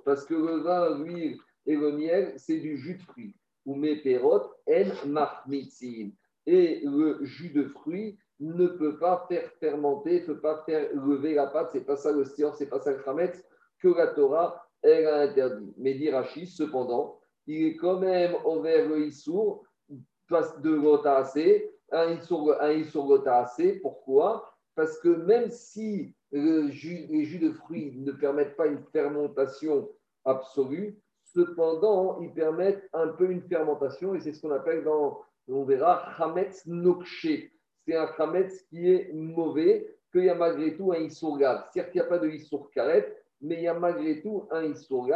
Parce 0.05 0.25
que 0.25 0.35
le 0.35 0.61
vin, 0.61 0.99
l'huile 0.99 1.37
et 1.67 1.77
le 1.77 1.93
miel, 1.93 2.33
c'est 2.37 2.59
du 2.59 2.79
jus 2.79 2.97
de 2.97 3.03
fruits. 3.03 3.37
Ou 3.67 3.75
meperot 3.75 4.45
en 4.67 5.07
mahmitzin. 5.07 6.11
Et 6.47 6.81
le 6.85 7.19
jus 7.25 7.51
de 7.51 7.65
fruits 7.65 8.19
ne 8.41 8.67
peut 8.67 8.99
pas 8.99 9.27
faire 9.29 9.51
fermenter, 9.61 10.23
ne 10.23 10.27
peut 10.27 10.41
pas 10.41 10.63
faire 10.65 10.89
lever 10.95 11.35
la 11.35 11.49
pâte. 11.49 11.69
C'est 11.73 11.85
pas 11.85 11.97
ça 11.97 12.13
le 12.13 12.25
stior, 12.25 12.55
c'est 12.55 12.71
pas 12.71 12.81
ça 12.81 12.93
le 12.93 13.03
chametz 13.05 13.45
que 13.79 13.89
la 13.89 14.07
Torah, 14.07 14.65
elle 14.83 15.07
a 15.07 15.21
interdit. 15.21 15.75
Mais 15.77 15.95
dit 15.95 16.11
cependant, 16.47 17.21
il 17.47 17.67
est 17.67 17.77
quand 17.77 18.01
même 18.01 18.35
envers 18.47 18.89
le 18.89 19.07
issour 19.07 19.68
de 20.31 20.77
Gotase, 20.77 21.39
un 21.91 22.13
Issour 22.13 23.07
Gotase. 23.07 23.81
Pourquoi? 23.83 24.53
Parce 24.75 24.99
que 24.99 25.09
même 25.09 25.51
si 25.51 26.15
les 26.31 26.71
jus 26.71 27.39
de 27.39 27.53
fruits 27.53 27.95
ne 27.97 28.13
permettent 28.13 28.57
pas 28.57 28.67
une 28.67 28.83
fermentation 28.93 29.89
absolue, 30.25 30.99
cependant, 31.25 32.21
ils 32.21 32.33
permettent 32.33 32.89
un 32.93 33.09
peu 33.09 33.31
une 33.31 33.43
fermentation, 33.43 34.15
et 34.15 34.21
c'est 34.21 34.33
ce 34.33 34.43
qu'on 34.43 34.53
appelle 34.53 34.85
dans, 34.85 35.21
on 35.49 35.65
verra, 35.65 36.15
chametz 36.17 36.67
nokshe. 36.67 37.51
C'est 37.87 37.97
un 37.97 38.09
chametz 38.17 38.63
qui 38.69 38.91
est 38.91 39.13
mauvais, 39.15 39.99
qu'il 40.13 40.25
y 40.25 40.29
a 40.29 40.35
malgré 40.35 40.77
tout 40.77 40.93
un 40.93 40.99
issour 40.99 41.39
Certes, 41.73 41.91
il 41.95 41.99
n'y 41.99 42.01
a 42.01 42.05
pas 42.05 42.19
de 42.19 42.29
issour 42.29 42.71
mais 43.41 43.55
il 43.57 43.63
y 43.63 43.69
a 43.69 43.75
malgré 43.75 44.21
tout 44.21 44.47
un 44.51 44.65
issour 44.65 45.09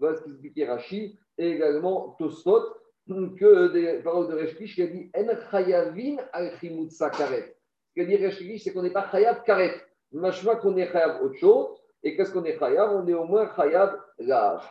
ce 0.00 0.22
qu'expliquait 0.24 0.66
Rashi, 0.66 1.18
et 1.38 1.52
également 1.52 2.16
Tosfot, 2.18 2.62
que 3.08 3.68
des 3.68 4.02
paroles 4.02 4.28
de 4.28 4.34
Reshkish 4.34 4.74
qui 4.74 4.82
a 4.82 4.86
dit 4.86 5.10
En 5.16 5.26
chayavin 5.50 6.16
al 6.32 6.52
karet. 6.58 7.56
Ce 7.88 7.94
qu'a 7.94 8.04
dit 8.04 8.16
Reshkish, 8.16 8.64
c'est 8.64 8.72
qu'on 8.72 8.82
n'est 8.82 8.90
pas 8.90 9.08
chayav 9.10 9.42
karet. 9.44 9.74
Machma 10.12 10.56
qu'on 10.56 10.76
est 10.76 10.90
chayav 10.90 11.22
autre 11.22 11.38
chose. 11.38 11.68
Et 12.02 12.16
qu'est-ce 12.16 12.32
qu'on 12.32 12.44
est 12.44 12.58
chayav? 12.58 12.94
On 12.94 13.06
est 13.06 13.14
au 13.14 13.24
moins 13.24 13.50
chayav 13.54 13.98
grave. 14.18 14.68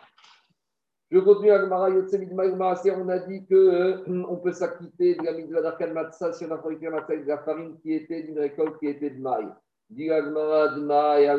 Je 1.08 1.20
continue 1.20 1.52
à 1.52 1.60
Gemara 1.60 1.88
On 1.88 3.08
a 3.08 3.18
dit 3.20 3.46
qu'on 3.46 3.54
euh, 3.54 4.36
peut 4.42 4.52
s'acquitter 4.52 5.14
de 5.14 5.22
la 5.22 5.32
mitzvah 5.34 5.62
d'Arkan 5.62 5.92
Matzah 5.92 6.32
si 6.32 6.44
on 6.44 6.50
a 6.50 6.56
fabriqué 6.56 6.90
la 6.90 7.00
de 7.00 7.28
la 7.28 7.38
farine 7.38 7.78
qui 7.80 7.94
était 7.94 8.24
d'une 8.24 8.40
récolte 8.40 8.76
qui 8.80 8.88
était 8.88 9.10
de 9.10 9.20
maï. 9.20 9.46
Dit 9.88 10.08
Gemara 10.08 10.74
de 10.74 10.80
maï 10.80 11.26
à 11.28 11.36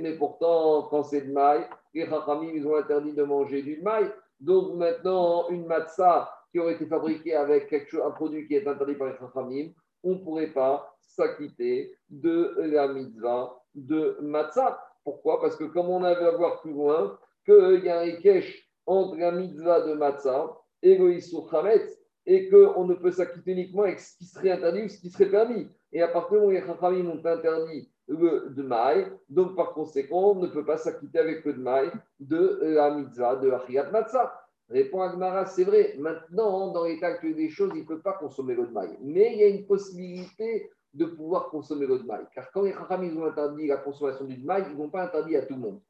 mais 0.00 0.16
pourtant, 0.16 0.82
quand 0.88 1.02
c'est 1.02 1.22
de 1.22 1.32
maï, 1.32 1.66
les 1.94 2.06
Chachamim, 2.06 2.52
ils 2.54 2.66
ont 2.66 2.76
interdit 2.76 3.12
de 3.12 3.24
manger 3.24 3.62
du 3.62 3.80
maï. 3.82 4.08
Donc 4.40 4.74
maintenant, 4.74 5.48
une 5.48 5.66
matzah 5.66 6.30
qui 6.50 6.58
aurait 6.58 6.74
été 6.74 6.86
fabriquée 6.86 7.34
avec 7.34 7.72
un 7.72 8.10
produit 8.10 8.46
qui 8.46 8.54
est 8.54 8.66
interdit 8.66 8.94
par 8.94 9.08
les 9.08 9.16
Chachamim, 9.18 9.70
on 10.02 10.14
ne 10.14 10.18
pourrait 10.18 10.52
pas 10.52 10.94
s'acquitter 11.00 11.96
de 12.08 12.54
la 12.58 12.88
mitzvah 12.88 13.58
de 13.74 14.18
matzah. 14.20 14.80
Pourquoi? 15.04 15.40
Parce 15.40 15.56
que 15.56 15.64
comme 15.64 15.88
on 15.88 16.02
avait 16.02 16.26
à 16.26 16.32
voir 16.32 16.60
plus 16.60 16.72
loin, 16.72 17.18
qu'il 17.44 17.84
y 17.84 17.88
a 17.88 18.00
un 18.00 18.04
Ikesh 18.04 18.68
entre 18.86 19.16
la 19.16 19.32
mitzvah 19.32 19.82
de 19.82 19.94
matzah 19.94 20.56
et 20.82 20.96
le 20.96 21.18
Chametz, 21.50 21.98
et 22.26 22.48
qu'on 22.48 22.84
ne 22.84 22.94
peut 22.94 23.12
s'acquitter 23.12 23.52
uniquement 23.52 23.82
avec 23.82 24.00
ce 24.00 24.16
qui 24.18 24.24
serait 24.24 24.50
interdit 24.50 24.82
ou 24.82 24.88
ce 24.88 24.98
qui 24.98 25.10
serait 25.10 25.30
permis. 25.30 25.68
Et 25.92 26.02
à 26.02 26.08
partir 26.08 26.32
du 26.32 26.36
moment 26.36 26.48
où 26.48 26.50
les 26.50 26.66
Chachamim 26.66 27.08
ont 27.08 27.24
interdit 27.24 27.90
le 28.08 28.50
de 28.50 28.62
maï, 28.62 29.06
donc 29.28 29.56
par 29.56 29.72
conséquent, 29.72 30.32
on 30.32 30.34
ne 30.36 30.46
peut 30.48 30.64
pas 30.64 30.76
s'acquitter 30.76 31.18
avec 31.18 31.44
le 31.44 31.54
de 31.54 31.60
maï 31.60 31.90
de 32.20 32.58
la 32.62 32.94
mitzvah 32.94 33.36
de 33.36 33.50
Achiyat 33.50 33.90
Matzah. 33.90 34.42
Répond 34.68 35.00
Agmara, 35.02 35.46
c'est 35.46 35.64
vrai, 35.64 35.94
maintenant, 35.98 36.72
dans 36.72 36.84
l'état 36.84 37.08
actuel 37.08 37.36
des 37.36 37.48
choses, 37.48 37.70
il 37.74 37.82
ne 37.82 37.86
peut 37.86 38.00
pas 38.00 38.14
consommer 38.14 38.54
le 38.54 38.66
de 38.66 38.72
maï. 38.72 38.96
Mais 39.00 39.32
il 39.32 39.38
y 39.38 39.44
a 39.44 39.48
une 39.48 39.64
possibilité 39.64 40.70
de 40.92 41.04
pouvoir 41.04 41.50
consommer 41.50 41.86
le 41.86 41.98
de 41.98 42.04
maï. 42.04 42.24
Car 42.34 42.50
quand 42.50 42.62
les 42.62 42.72
Chachamim 42.72 43.16
ont 43.16 43.26
interdit 43.26 43.68
la 43.68 43.76
consommation 43.76 44.24
du 44.24 44.38
maï, 44.38 44.64
ils 44.70 44.76
n'ont 44.76 44.90
pas 44.90 45.04
interdit 45.04 45.36
à 45.36 45.42
tout 45.42 45.54
le 45.54 45.60
monde. 45.60 45.80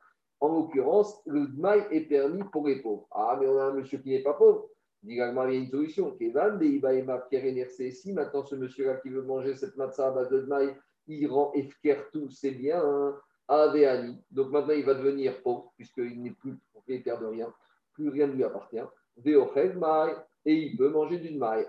En 0.41 0.49
l'occurrence, 0.49 1.23
le 1.27 1.47
dmaï 1.47 1.85
est 1.91 2.03
permis 2.03 2.45
pour 2.53 2.67
les 2.67 2.83
pauvres. 2.83 3.07
Ah, 3.11 3.39
mais 3.41 3.47
on 3.49 3.59
a 3.59 3.65
un 3.65 3.73
monsieur 3.73 3.99
qui 3.99 4.11
n'est 4.11 4.23
pas 4.23 4.35
pauvre. 4.35 4.69
Dit 5.03 5.15
il 5.15 5.17
y 5.17 5.23
a 5.23 5.31
une 5.31 5.71
solution. 5.71 6.15
Si 6.19 8.13
maintenant 8.13 8.45
ce 8.45 8.57
monsieur-là 8.57 8.97
qui 8.97 9.09
veut 9.09 9.23
manger 9.23 9.55
cette 9.55 9.77
matzah 9.77 10.09
à 10.09 10.11
base 10.11 10.29
de 10.29 10.41
dmaï, 10.41 10.75
il 11.09 11.27
rend 11.29 11.53
efker 11.55 11.97
tous 12.13 12.31
ses 12.31 12.51
biens 12.53 13.15
à 13.49 13.63
Aveani. 13.63 14.23
Donc 14.31 14.51
maintenant 14.51 14.75
il 14.75 14.85
va 14.85 14.95
devenir 14.95 15.43
pauvre, 15.43 15.73
puisqu'il 15.77 16.23
n'est 16.23 16.31
plus 16.31 16.59
propriétaire 16.73 17.21
de 17.21 17.27
rien, 17.27 17.53
plus 17.93 18.09
rien 18.09 18.27
ne 18.27 18.33
lui 18.33 18.45
appartient. 18.45 18.83
Et 19.25 20.55
il 20.55 20.77
peut 20.77 20.91
manger 20.91 21.19
du 21.19 21.31
dmaï. 21.31 21.67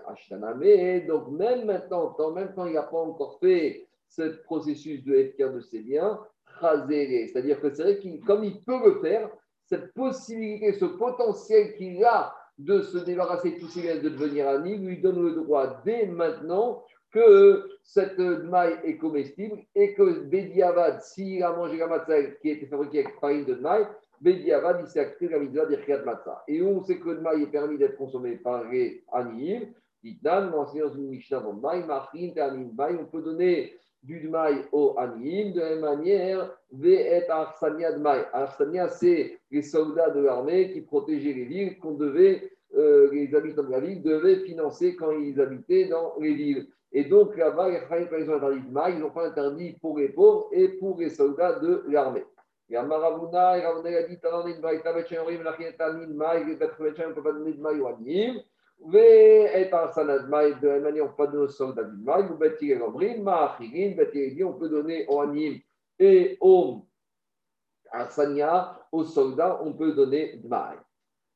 Mais 0.58 1.00
donc 1.02 1.30
même 1.30 1.64
maintenant, 1.66 2.14
même 2.32 2.52
quand 2.54 2.66
il 2.66 2.74
n'a 2.74 2.82
pas 2.82 2.98
encore 2.98 3.38
fait 3.40 3.88
ce 4.08 4.22
processus 4.44 5.02
de 5.04 5.14
efker 5.14 5.50
de 5.50 5.60
ses 5.60 5.80
biens, 5.80 6.20
c'est-à-dire 6.60 7.60
que 7.60 7.72
c'est 7.72 7.82
vrai 7.82 7.98
qu'il, 7.98 8.20
comme 8.20 8.44
il 8.44 8.60
peut 8.62 8.80
le 8.84 9.00
faire, 9.00 9.30
cette 9.64 9.92
possibilité, 9.94 10.72
ce 10.72 10.86
potentiel 10.86 11.74
qu'il 11.74 12.02
a 12.04 12.34
de 12.56 12.82
se 12.82 12.98
débarrasser 12.98 13.52
de 13.52 13.60
tous 13.60 13.68
ces 13.68 14.00
de 14.00 14.08
devenir 14.08 14.48
ami, 14.48 14.78
lui 14.78 15.00
donne 15.00 15.22
le 15.22 15.34
droit 15.34 15.80
dès 15.84 16.06
maintenant 16.06 16.82
que 17.10 17.68
cette 17.82 18.18
maille 18.18 18.78
est 18.84 18.96
comestible 18.96 19.58
et 19.74 19.94
que 19.94 20.24
Bediavad, 20.24 21.00
s'il 21.00 21.42
a 21.42 21.52
mangé 21.52 21.78
la 21.78 21.86
matzah 21.86 22.22
qui 22.42 22.50
a 22.50 22.52
été 22.52 22.66
fabriquée 22.66 23.04
avec 23.04 23.18
farine 23.18 23.44
de 23.44 23.54
maille, 23.54 23.86
Bediavad, 24.20 24.80
il 24.82 24.88
s'est 24.88 25.00
acté 25.00 25.28
la 25.28 25.38
mitzvah 25.38 25.66
des 25.66 25.78
matzah. 26.04 26.44
Et 26.48 26.60
on 26.62 26.82
sait 26.82 26.98
que 26.98 27.10
le 27.10 27.20
maille 27.20 27.44
est 27.44 27.50
permis 27.50 27.78
d'être 27.78 27.96
consommé 27.96 28.36
par 28.36 28.68
les 28.68 29.04
animes. 29.12 29.72
Ditan, 30.02 30.50
on 30.52 30.64
dans 30.64 30.94
une 30.94 31.08
Mishnah, 31.08 31.42
on 31.46 33.04
peut 33.06 33.22
donner 33.22 33.74
du 34.02 34.20
Dmaï 34.20 34.64
au 34.72 34.94
Anim. 34.98 35.52
De 35.52 35.60
la 35.60 35.70
même 35.70 35.80
manière, 35.80 36.56
et 36.82 37.28
Arsania 37.28 37.92
Dmaï. 37.92 38.24
Arsania, 38.32 38.88
c'est 38.88 39.38
les 39.50 39.62
soldats 39.62 40.10
de 40.10 40.20
l'armée 40.20 40.72
qui 40.72 40.82
protégeaient 40.82 41.32
les 41.32 41.44
villes 41.44 41.78
qu'on 41.78 41.94
devait, 41.94 42.52
euh, 42.76 43.08
les 43.12 43.34
habitants 43.34 43.62
de 43.64 43.70
la 43.70 43.80
ville 43.80 44.02
devaient 44.02 44.40
financer 44.40 44.94
quand 44.96 45.12
ils 45.12 45.40
habitaient 45.40 45.86
dans 45.86 46.14
les 46.20 46.34
villes. 46.34 46.66
Et 46.92 47.04
donc 47.04 47.36
là-bas, 47.36 47.70
les 47.70 47.80
quand 47.88 48.16
ils 48.18 48.30
ont 48.30 48.36
interdit 48.36 48.60
Dmaï, 48.60 48.94
ils 48.94 49.00
n'ont 49.00 49.10
pas 49.10 49.28
interdit 49.28 49.76
pour 49.80 49.98
les 49.98 50.08
pauvres 50.08 50.48
et 50.52 50.68
pour 50.68 50.98
les 50.98 51.10
soldats 51.10 51.58
de 51.58 51.84
l'armée. 51.88 52.24
Et 52.70 52.76
Ravuna 52.76 53.52
a 53.52 54.02
dit, 54.02 54.18
Beth, 54.20 54.84
on 57.10 57.14
peut 57.14 57.32
donner 57.32 57.80
au 57.80 57.86
Anim 57.86 58.42
de 58.80 60.68
la 60.68 60.78
même 60.78 60.84
manière, 60.84 61.04
on 61.04 61.12
peut 61.12 61.26
donner 61.28 61.46
aux 61.48 62.02
maï, 62.02 62.24
ou 64.42 64.46
on 64.46 64.52
peut 64.52 64.68
donner 64.68 65.06
au 65.08 65.20
anim 65.20 65.60
et 65.98 66.38
au 66.40 66.86
arsania, 67.90 68.78
aux 68.92 69.04
soldats, 69.04 69.60
on 69.62 69.72
peut 69.72 69.92
donner 69.92 70.36
de. 70.36 70.48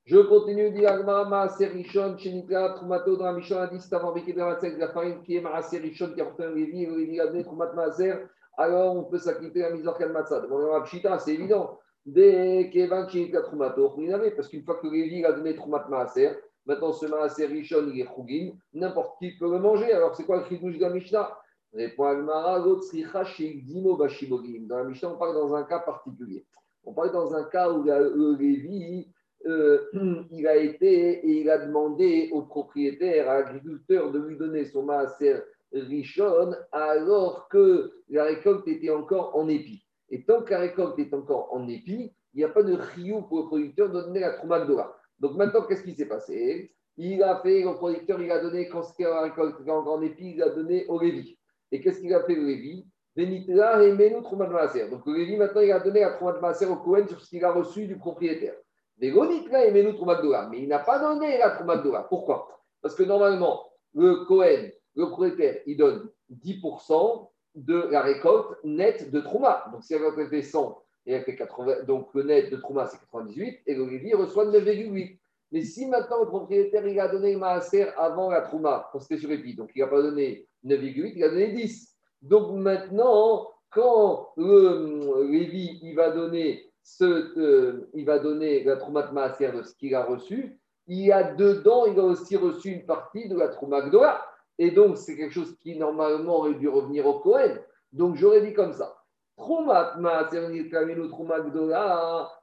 Je 0.05 0.19
continue, 0.19 0.71
dit 0.73 0.85
Agma, 0.85 1.25
Maaser 1.25 1.67
Rishon, 1.67 2.17
Chenitra, 2.19 2.75
Trumato, 2.75 3.17
dans 3.17 3.27
la 3.27 3.33
Mishon, 3.33 3.59
a 3.59 3.69
dit, 3.69 3.81
c'est 3.81 3.95
avant 3.95 4.13
de 4.13 4.79
la 4.79 4.89
farine 4.89 5.23
qui 5.23 5.37
est 5.37 5.41
Maaser 5.41 5.79
Rishon, 5.79 6.13
qui 6.13 6.21
apporte 6.21 6.41
un 6.41 6.51
Lévi, 6.51 6.87
Lévi 6.87 7.21
a 7.21 7.29
donné 7.29 7.45
Trumat 7.45 7.73
Maaser, 7.73 8.15
alors 8.59 8.97
on 8.97 9.05
peut 9.05 9.19
s'acquitter 9.19 9.61
la 9.61 9.71
mise 9.71 9.87
en 9.87 9.95
Kalmatzah. 9.95 10.41
Bon, 10.49 10.59
on 10.75 10.83
Pshita, 10.83 11.19
c'est 11.19 11.35
évident. 11.35 11.79
Dès 12.05 12.69
Kevan, 12.73 13.09
Chenitra, 13.09 13.43
Trumato, 13.43 13.97
parce 14.35 14.49
qu'une 14.49 14.65
fois 14.65 14.81
que 14.81 14.89
Lévi 14.89 15.25
a 15.25 15.33
donné 15.33 15.55
Trumat 15.55 15.87
Maaser, 15.89 16.33
Maintenant, 16.65 16.93
ce 16.93 17.07
maaser 17.07 17.47
richon, 17.47 17.89
il 17.93 18.01
est 18.01 18.07
chougin. 18.07 18.53
N'importe 18.73 19.19
qui 19.19 19.37
peut 19.37 19.51
le 19.51 19.59
manger. 19.59 19.93
Alors, 19.93 20.15
c'est 20.15 20.25
quoi 20.25 20.39
le 20.39 20.45
chidouche 20.45 20.79
de 20.79 20.83
la 20.83 20.91
Mishnah? 20.91 21.37
Répond 21.73 22.05
Agmara, 22.05 22.61
Dimo 22.61 23.97
Bashimogim. 23.97 24.67
Dans 24.67 24.79
la 24.79 24.85
Mishnah, 24.85 25.11
on 25.11 25.17
parle 25.17 25.35
dans 25.35 25.55
un 25.55 25.65
cas 25.65 25.81
particulier. 25.81 26.45
On 26.85 26.93
parle 26.93 27.13
dans 27.13 27.35
un 27.35 27.45
cas 27.45 27.71
où 27.71 27.83
le 27.83 28.37
Lévi, 28.37 29.09
euh, 29.47 30.25
il 30.31 30.47
a 30.47 30.57
été 30.57 31.27
et 31.27 31.41
il 31.41 31.51
a 31.51 31.59
demandé 31.59 32.31
au 32.33 32.43
propriétaire, 32.43 33.29
à 33.29 33.41
l'agriculteur, 33.41 34.11
de 34.13 34.19
lui 34.19 34.37
donner 34.37 34.65
son 34.65 34.85
maaser 34.85 35.37
richon 35.73 36.53
alors 36.71 37.49
que 37.49 37.93
la 38.09 38.25
récolte 38.25 38.69
était 38.69 38.91
encore 38.91 39.37
en 39.37 39.49
épi. 39.49 39.85
Et 40.11 40.25
tant 40.25 40.43
que 40.43 40.51
la 40.51 40.61
récolte 40.61 40.99
est 40.99 41.15
encore 41.15 41.49
en 41.53 41.67
épi, 41.69 42.13
il 42.35 42.39
n'y 42.39 42.45
a 42.45 42.49
pas 42.49 42.63
de 42.63 42.75
riou 42.75 43.23
pour 43.23 43.41
le 43.41 43.47
producteur 43.47 43.91
de 43.91 44.01
donner 44.01 44.21
la 44.21 44.33
Troumadora. 44.33 44.97
Donc 45.19 45.37
maintenant, 45.37 45.63
qu'est-ce 45.63 45.83
qui 45.83 45.95
s'est 45.95 46.09
passé? 46.09 46.73
Il 46.97 47.23
a 47.23 47.41
fait, 47.41 47.63
le 47.63 47.75
producteur, 47.75 48.21
il 48.21 48.31
a 48.31 48.41
donné, 48.41 48.69
quand 48.69 48.83
c'était 48.83 49.05
la 49.05 49.23
récolte 49.23 49.57
en 49.67 50.03
épi, 50.03 50.33
il 50.35 50.43
a 50.43 50.51
donné 50.51 50.87
au 50.87 51.01
Lévi. 51.01 51.39
Et 51.71 51.81
qu'est-ce 51.81 52.01
qu'il 52.01 52.13
a 52.15 52.23
fait 52.25 52.35
le 52.35 52.45
Lévi? 52.47 52.87
Benitra 53.15 53.83
et 53.83 53.93
Menou 53.93 54.21
de 54.21 54.91
Donc 54.91 55.07
le 55.07 55.15
Lévi, 55.15 55.37
maintenant, 55.37 55.61
il 55.61 55.73
a 55.73 55.81
donné 55.81 56.01
la 56.01 56.13
Troumat 56.13 56.33
de 56.33 56.39
Maaser 56.41 56.67
au 56.67 56.77
Cohen 56.77 57.07
sur 57.07 57.21
ce 57.21 57.29
qu'il 57.29 57.45
a 57.45 57.53
reçu 57.53 57.87
du 57.87 57.97
propriétaire. 57.97 58.55
Mais 58.99 59.09
et 59.09 59.13
Menou 59.13 59.93
de 59.93 60.51
Mais 60.51 60.63
il 60.63 60.69
n'a 60.69 60.79
pas 60.79 60.99
donné 60.99 61.39
la 61.39 61.51
Troumat 61.51 61.79
de 61.79 61.91
Pourquoi? 62.09 62.49
Parce 62.81 62.95
que 62.95 63.03
normalement, 63.03 63.65
le 63.95 64.25
Cohen, 64.25 64.71
le 64.95 65.07
propriétaire, 65.07 65.61
il 65.67 65.77
donne 65.77 66.09
10% 66.33 67.29
de 67.55 67.89
la 67.91 68.03
récolte 68.03 68.59
nette 68.65 69.11
de 69.11 69.21
Trouma. 69.21 69.65
Donc 69.73 69.85
si 69.85 69.93
la 69.93 70.11
récolte 70.11 70.31
fait 70.31 70.43
100 70.43 70.83
et 71.07 71.13
elle 71.15 71.23
fait 71.23 71.37
80, 71.37 71.83
donc 71.85 72.09
le 72.15 72.23
net 72.23 72.51
de 72.51 72.57
Trouma, 72.57 72.87
c'est 72.87 72.99
98, 72.99 73.61
et 73.67 73.75
le 73.75 73.87
Lévi 73.87 74.15
reçoit 74.15 74.47
9,8. 74.47 75.19
Mais 75.51 75.63
si 75.63 75.87
maintenant 75.87 76.21
le 76.21 76.27
propriétaire 76.27 76.87
il 76.87 76.99
a 76.99 77.09
donné 77.09 77.33
le 77.35 77.39
Maaser 77.39 77.89
avant 77.97 78.31
la 78.31 78.41
Trouma, 78.43 78.89
quand 78.93 79.01
c'était 79.01 79.19
sur 79.19 79.31
Épi, 79.31 79.55
donc 79.55 79.71
il 79.75 79.81
n'a 79.81 79.89
pas 79.89 80.01
donné 80.01 80.47
9,8, 80.65 81.13
il 81.17 81.25
a 81.25 81.29
donné 81.29 81.49
10. 81.53 81.95
Donc 82.23 82.53
maintenant, 82.53 83.51
quand 83.71 84.29
le 84.37 85.29
Lévi 85.31 85.81
il 85.83 85.95
va 85.95 86.11
donner, 86.11 86.72
ce, 86.83 87.05
euh, 87.39 87.91
il 87.95 88.05
va 88.05 88.19
donner 88.19 88.65
la 88.65 88.77
Trouma 88.77 89.03
de 89.03 89.13
Maaser 89.13 89.53
de 89.53 89.63
ce 89.63 89.75
qu'il 89.75 89.95
a 89.95 90.05
reçu, 90.05 90.59
il 90.87 91.01
y 91.01 91.13
a 91.13 91.35
dedans, 91.35 91.87
il 91.87 91.99
a 91.99 92.05
aussi 92.05 92.37
reçu 92.37 92.71
une 92.71 92.87
partie 92.87 93.29
de 93.29 93.37
la 93.37 93.49
Trouma 93.49 93.83
Gdoa. 93.83 94.21
Et 94.59 94.71
donc, 94.71 94.99
c'est 94.99 95.17
quelque 95.17 95.33
chose 95.33 95.57
qui 95.61 95.79
normalement 95.79 96.39
aurait 96.39 96.55
dû 96.55 96.69
revenir 96.69 97.07
au 97.07 97.21
Cohen. 97.21 97.57
Donc, 97.93 98.17
j'aurais 98.17 98.43
dit 98.43 98.53
comme 98.53 98.73
ça. 98.73 99.03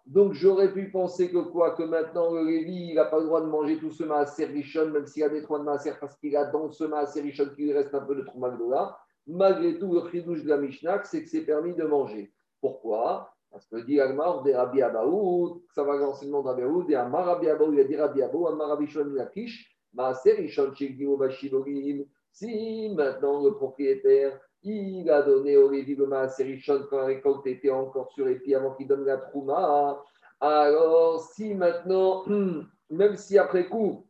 Donc 0.05 0.33
j'aurais 0.33 0.73
pu 0.73 0.89
penser 0.89 1.29
que 1.29 1.37
quoi 1.37 1.75
Que 1.75 1.83
maintenant 1.83 2.33
le 2.33 2.43
Lévi, 2.43 2.89
il 2.89 2.95
n'a 2.95 3.05
pas 3.05 3.19
le 3.19 3.25
droit 3.25 3.41
de 3.41 3.45
manger 3.45 3.77
tout 3.77 3.91
ce 3.91 4.03
maaser 4.03 4.45
richon, 4.45 4.89
même 4.89 5.05
s'il 5.05 5.23
a 5.23 5.29
des 5.29 5.41
de 5.41 5.57
maaser, 5.57 5.93
parce 5.99 6.17
qu'il 6.17 6.35
a 6.35 6.45
dans 6.45 6.71
ce 6.71 6.83
maaser 6.85 7.21
richon 7.21 7.49
qu'il 7.55 7.71
reste 7.73 7.93
un 7.93 8.01
peu 8.01 8.15
de 8.15 8.21
Troumagdola. 8.21 8.97
malgré 9.27 9.77
tout, 9.77 9.93
le 9.93 10.09
chidouche 10.09 10.43
de 10.43 10.49
la 10.49 10.57
Mishnah, 10.57 11.03
c'est 11.03 11.23
que 11.23 11.29
c'est 11.29 11.45
permis 11.45 11.75
de 11.75 11.83
manger. 11.83 12.33
Pourquoi? 12.59 13.35
Parce 13.51 13.65
que 13.65 13.77
dit 13.77 13.99
Agmar, 13.99 14.43
des 14.43 14.55
Rabbi 14.55 14.81
Abaoud, 14.81 15.61
ça 15.73 15.83
va 15.83 15.95
l'enseignement 15.95 16.41
de 16.41 16.47
Rabbi 16.47 16.61
Abaoud, 16.61 16.91
et 16.91 16.95
Amar 16.95 17.25
Rabbi 17.25 17.49
Abaoud, 17.49 17.73
il 17.73 17.79
a 17.79 17.83
dit 17.83 17.95
Rabbi 17.95 18.21
Abaoud, 18.21 18.53
Amar 18.53 18.69
Rabbi 18.69 18.87
Shon 18.87 19.05
Lakish, 19.05 19.75
Maaser 19.93 20.33
Rishon 20.33 20.73
Shekdimo 20.73 21.17
Bashilorim. 21.17 22.05
Si 22.31 22.93
maintenant 22.95 23.43
le 23.43 23.55
propriétaire, 23.55 24.39
il 24.61 25.09
a 25.09 25.23
donné 25.23 25.57
au 25.57 25.69
Lévi 25.69 25.95
le 25.95 26.05
Maaser 26.05 26.43
Rishon 26.43 26.85
quand 26.89 26.97
la 26.97 27.05
récolte 27.05 27.47
était 27.47 27.71
encore 27.71 28.11
sur 28.11 28.25
les 28.25 28.35
pieds 28.35 28.55
avant 28.55 28.75
qu'il 28.75 28.87
donne 28.87 29.05
la 29.05 29.17
Trouma, 29.17 30.03
alors 30.39 31.21
si 31.21 31.53
maintenant, 31.55 32.25
même 32.89 33.15
si 33.15 33.37
après 33.37 33.67
coup, 33.67 34.05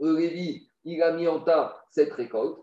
le 0.00 0.16
Lévi, 0.16 0.66
il 0.84 1.02
a 1.02 1.12
mis 1.12 1.28
en 1.28 1.40
tas 1.40 1.84
cette 1.90 2.12
récolte, 2.12 2.58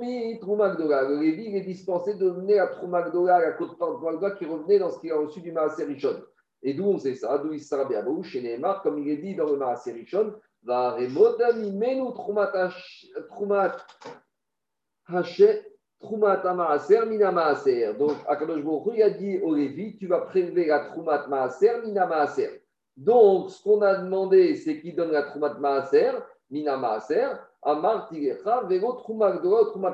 mis 0.00 0.38
Troumagdola. 0.40 1.08
Le 1.08 1.20
Lévi, 1.20 1.56
est 1.56 1.60
dispensé 1.60 2.14
de 2.14 2.30
donner 2.30 2.58
à 2.58 2.68
Troumagdola, 2.68 3.40
la 3.40 3.52
côte 3.52 3.78
de 3.78 4.38
qui 4.38 4.46
revenait 4.46 4.78
dans 4.78 4.90
ce 4.90 4.98
qu'il 5.00 5.12
a 5.12 5.16
reçu 5.16 5.40
du 5.40 5.52
Maaser 5.52 5.84
Rishon. 5.84 6.22
Et 6.62 6.74
d'où 6.74 6.84
on 6.84 6.98
sait 6.98 7.14
ça 7.14 7.38
D'où 7.38 7.52
il 7.52 7.60
sera 7.60 7.84
bien 7.84 8.04
chez 8.22 8.42
Neymar, 8.42 8.82
comme 8.82 8.98
il 8.98 9.08
est 9.08 9.18
dit 9.18 9.34
dans 9.34 9.46
le 9.46 9.56
Maaser 9.56 9.92
Rishon, 9.92 10.34
va 10.62 10.92
remodami 10.92 11.72
menu 11.72 12.12
Troumat 12.14 12.52
Troumat 16.00 16.54
Maaser 16.54 17.04
Mina 17.06 17.30
Maaser. 17.30 17.92
Donc, 17.98 18.16
Akadosh 18.26 18.62
Baruch 18.62 18.94
il 18.94 19.02
a 19.02 19.10
dit 19.10 19.38
au 19.42 19.54
Lévi, 19.54 19.96
tu 19.98 20.06
vas 20.06 20.22
prélever 20.22 20.66
la 20.66 20.86
Troumat 20.86 21.26
Maaser 21.28 21.82
Mina 21.84 22.06
Maaser. 22.06 22.62
Donc, 22.96 23.50
ce 23.50 23.62
qu'on 23.62 23.82
a 23.82 23.96
demandé, 23.96 24.56
c'est 24.56 24.80
qu'il 24.80 24.96
donne 24.96 25.12
la 25.12 25.24
Troumat 25.24 25.54
Maaser 25.54 26.12
Mina 26.50 26.78
Maaser. 26.78 27.28
Amar 27.62 28.10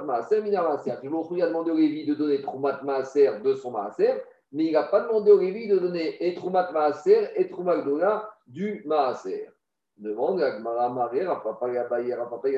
Maaser, 0.05 0.41
Maaser. 0.41 0.41
Il 0.43 1.43
a 1.43 1.47
demandé 1.47 1.71
au 1.71 1.77
Lévi 1.77 2.07
de 2.07 2.15
donner 2.15 2.43
Maaser 2.83 3.41
de 3.43 3.55
son 3.55 3.71
Maaser, 3.73 4.23
mais 4.53 4.67
il 4.67 4.73
n'a 4.73 4.85
pas 4.85 5.01
demandé 5.01 5.33
au 5.33 5.39
Lévi 5.39 5.69
de 5.69 5.79
donner 5.79 6.17
et 6.25 6.35
Troumat 6.35 6.71
Maaser 6.73 7.31
et 7.35 7.49
Troumat 7.49 7.79
Gdola 7.79 8.31
du 8.47 8.83
Maaser. 8.87 9.51
Demande 9.99 10.43
à 10.43 10.59
Gmara 10.59 10.91
Maré, 10.91 11.23
à 11.23 11.37
Papa 11.37 11.71
Yabaye, 11.71 12.13
à 12.13 12.27
Papa 12.27 12.49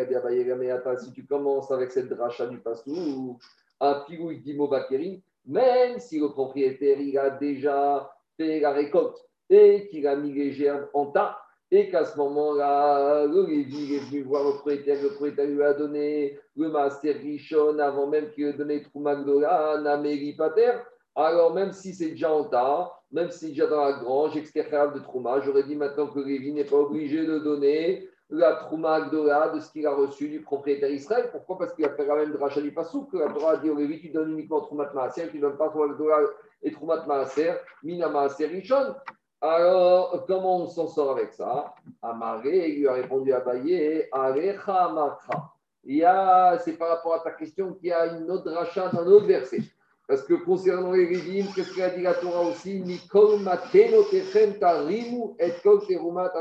si 0.96 1.12
tu 1.12 1.24
commences 1.24 1.70
avec 1.70 1.92
cette 1.92 2.08
dracha 2.08 2.46
du 2.46 2.58
Passou, 2.58 2.90
ou 2.90 3.38
un 3.80 4.00
figou 4.06 4.34
d'Imo 4.34 4.66
Bakeri, 4.66 5.22
même 5.46 6.00
si 6.00 6.18
le 6.18 6.30
propriétaire 6.30 7.00
il 7.00 7.16
a 7.16 7.30
déjà 7.30 8.10
fait 8.36 8.58
la 8.58 8.72
récolte 8.72 9.24
et 9.48 9.86
qu'il 9.88 10.06
a 10.08 10.16
mis 10.16 10.32
les 10.32 10.50
gerbes 10.50 10.88
en 10.92 11.06
tas, 11.06 11.38
et 11.70 11.90
qu'à 11.90 12.04
ce 12.04 12.16
moment-là, 12.16 13.26
le 13.26 13.46
Lévi 13.46 13.96
est 13.96 14.10
venu 14.10 14.22
voir 14.22 14.44
le 14.44 14.52
propriétaire, 14.52 15.02
le 15.02 15.10
propriétaire 15.10 15.46
lui 15.46 15.62
a 15.62 15.74
donné 15.74 16.38
le 16.56 16.70
master 16.70 17.16
Rishon 17.16 17.78
avant 17.78 18.06
même 18.06 18.30
qu'il 18.30 18.46
ait 18.46 18.52
donné 18.54 18.82
Troumagdola 18.82 19.72
à 19.72 19.80
Naméri 19.80 20.34
Pater. 20.34 20.72
Alors, 21.14 21.52
même 21.52 21.72
si 21.72 21.94
c'est 21.94 22.10
déjà 22.10 22.32
en 22.32 22.44
tas, 22.44 22.92
même 23.12 23.30
si 23.30 23.38
c'est 23.38 23.48
déjà 23.48 23.66
dans 23.66 23.84
la 23.84 23.92
grange 23.98 24.36
extérieure 24.36 24.92
de 24.92 25.00
Trouma, 25.00 25.40
j'aurais 25.40 25.64
dit 25.64 25.76
maintenant 25.76 26.06
que 26.06 26.20
Lévi 26.20 26.52
n'est 26.52 26.64
pas 26.64 26.76
obligé 26.76 27.26
de 27.26 27.38
donner 27.38 28.08
la 28.30 28.54
Trouma 28.54 29.00
de 29.08 29.60
ce 29.60 29.70
qu'il 29.72 29.86
a 29.86 29.94
reçu 29.94 30.28
du 30.28 30.40
propriétaire 30.40 30.90
Israël. 30.90 31.28
Pourquoi 31.32 31.58
Parce 31.58 31.74
qu'il 31.74 31.84
a 31.84 31.90
fait 31.90 32.06
la 32.06 32.16
même 32.16 32.32
dracha 32.32 32.60
du 32.60 32.72
Passouk, 32.72 33.10
que 33.10 33.16
la 33.18 33.28
Torah 33.28 33.52
a 33.52 33.56
dit 33.56 33.68
au 33.68 33.76
Lévi, 33.76 34.00
tu 34.00 34.10
donnes 34.10 34.32
uniquement 34.32 34.60
Trouma 34.60 34.90
Maaser, 34.94 35.28
tu 35.30 35.36
ne 35.36 35.42
donnes 35.42 35.56
pas 35.56 35.68
Trouma 35.68 35.94
et 36.62 36.70
Trouma 36.72 37.04
Maaser, 37.06 37.54
Mina 37.82 38.08
Maaser 38.08 38.46
Rishon. 38.46 38.94
Alors, 39.40 40.24
comment 40.26 40.62
on 40.62 40.66
s'en 40.66 40.88
sort 40.88 41.12
avec 41.12 41.32
ça? 41.32 41.72
Amaré, 42.02 42.72
lui 42.72 42.88
a 42.88 42.94
répondu 42.94 43.32
à 43.32 43.38
Baye, 43.38 44.08
Alecha 44.10 44.86
Amarcha. 44.86 45.52
C'est 46.64 46.76
par 46.76 46.88
rapport 46.88 47.14
à 47.14 47.20
ta 47.20 47.30
question 47.30 47.74
qu'il 47.74 47.90
y 47.90 47.92
a 47.92 48.16
une 48.16 48.28
autre 48.30 48.50
rachat 48.50 48.88
dans 48.88 49.02
un 49.02 49.06
autre 49.06 49.26
verset. 49.26 49.62
Parce 50.08 50.22
que 50.22 50.34
concernant 50.34 50.92
les 50.92 51.06
régimes, 51.06 51.46
qu'est-ce 51.54 51.72
qu'il 51.72 51.82
a 51.82 51.90
dit 51.90 52.02
la 52.02 52.14
Torah 52.14 52.48
aussi? 52.48 52.80
Mikol 52.80 53.44
tarimu 54.58 55.34
et 55.38 55.52
kol 55.62 55.86
terumat 55.86 56.32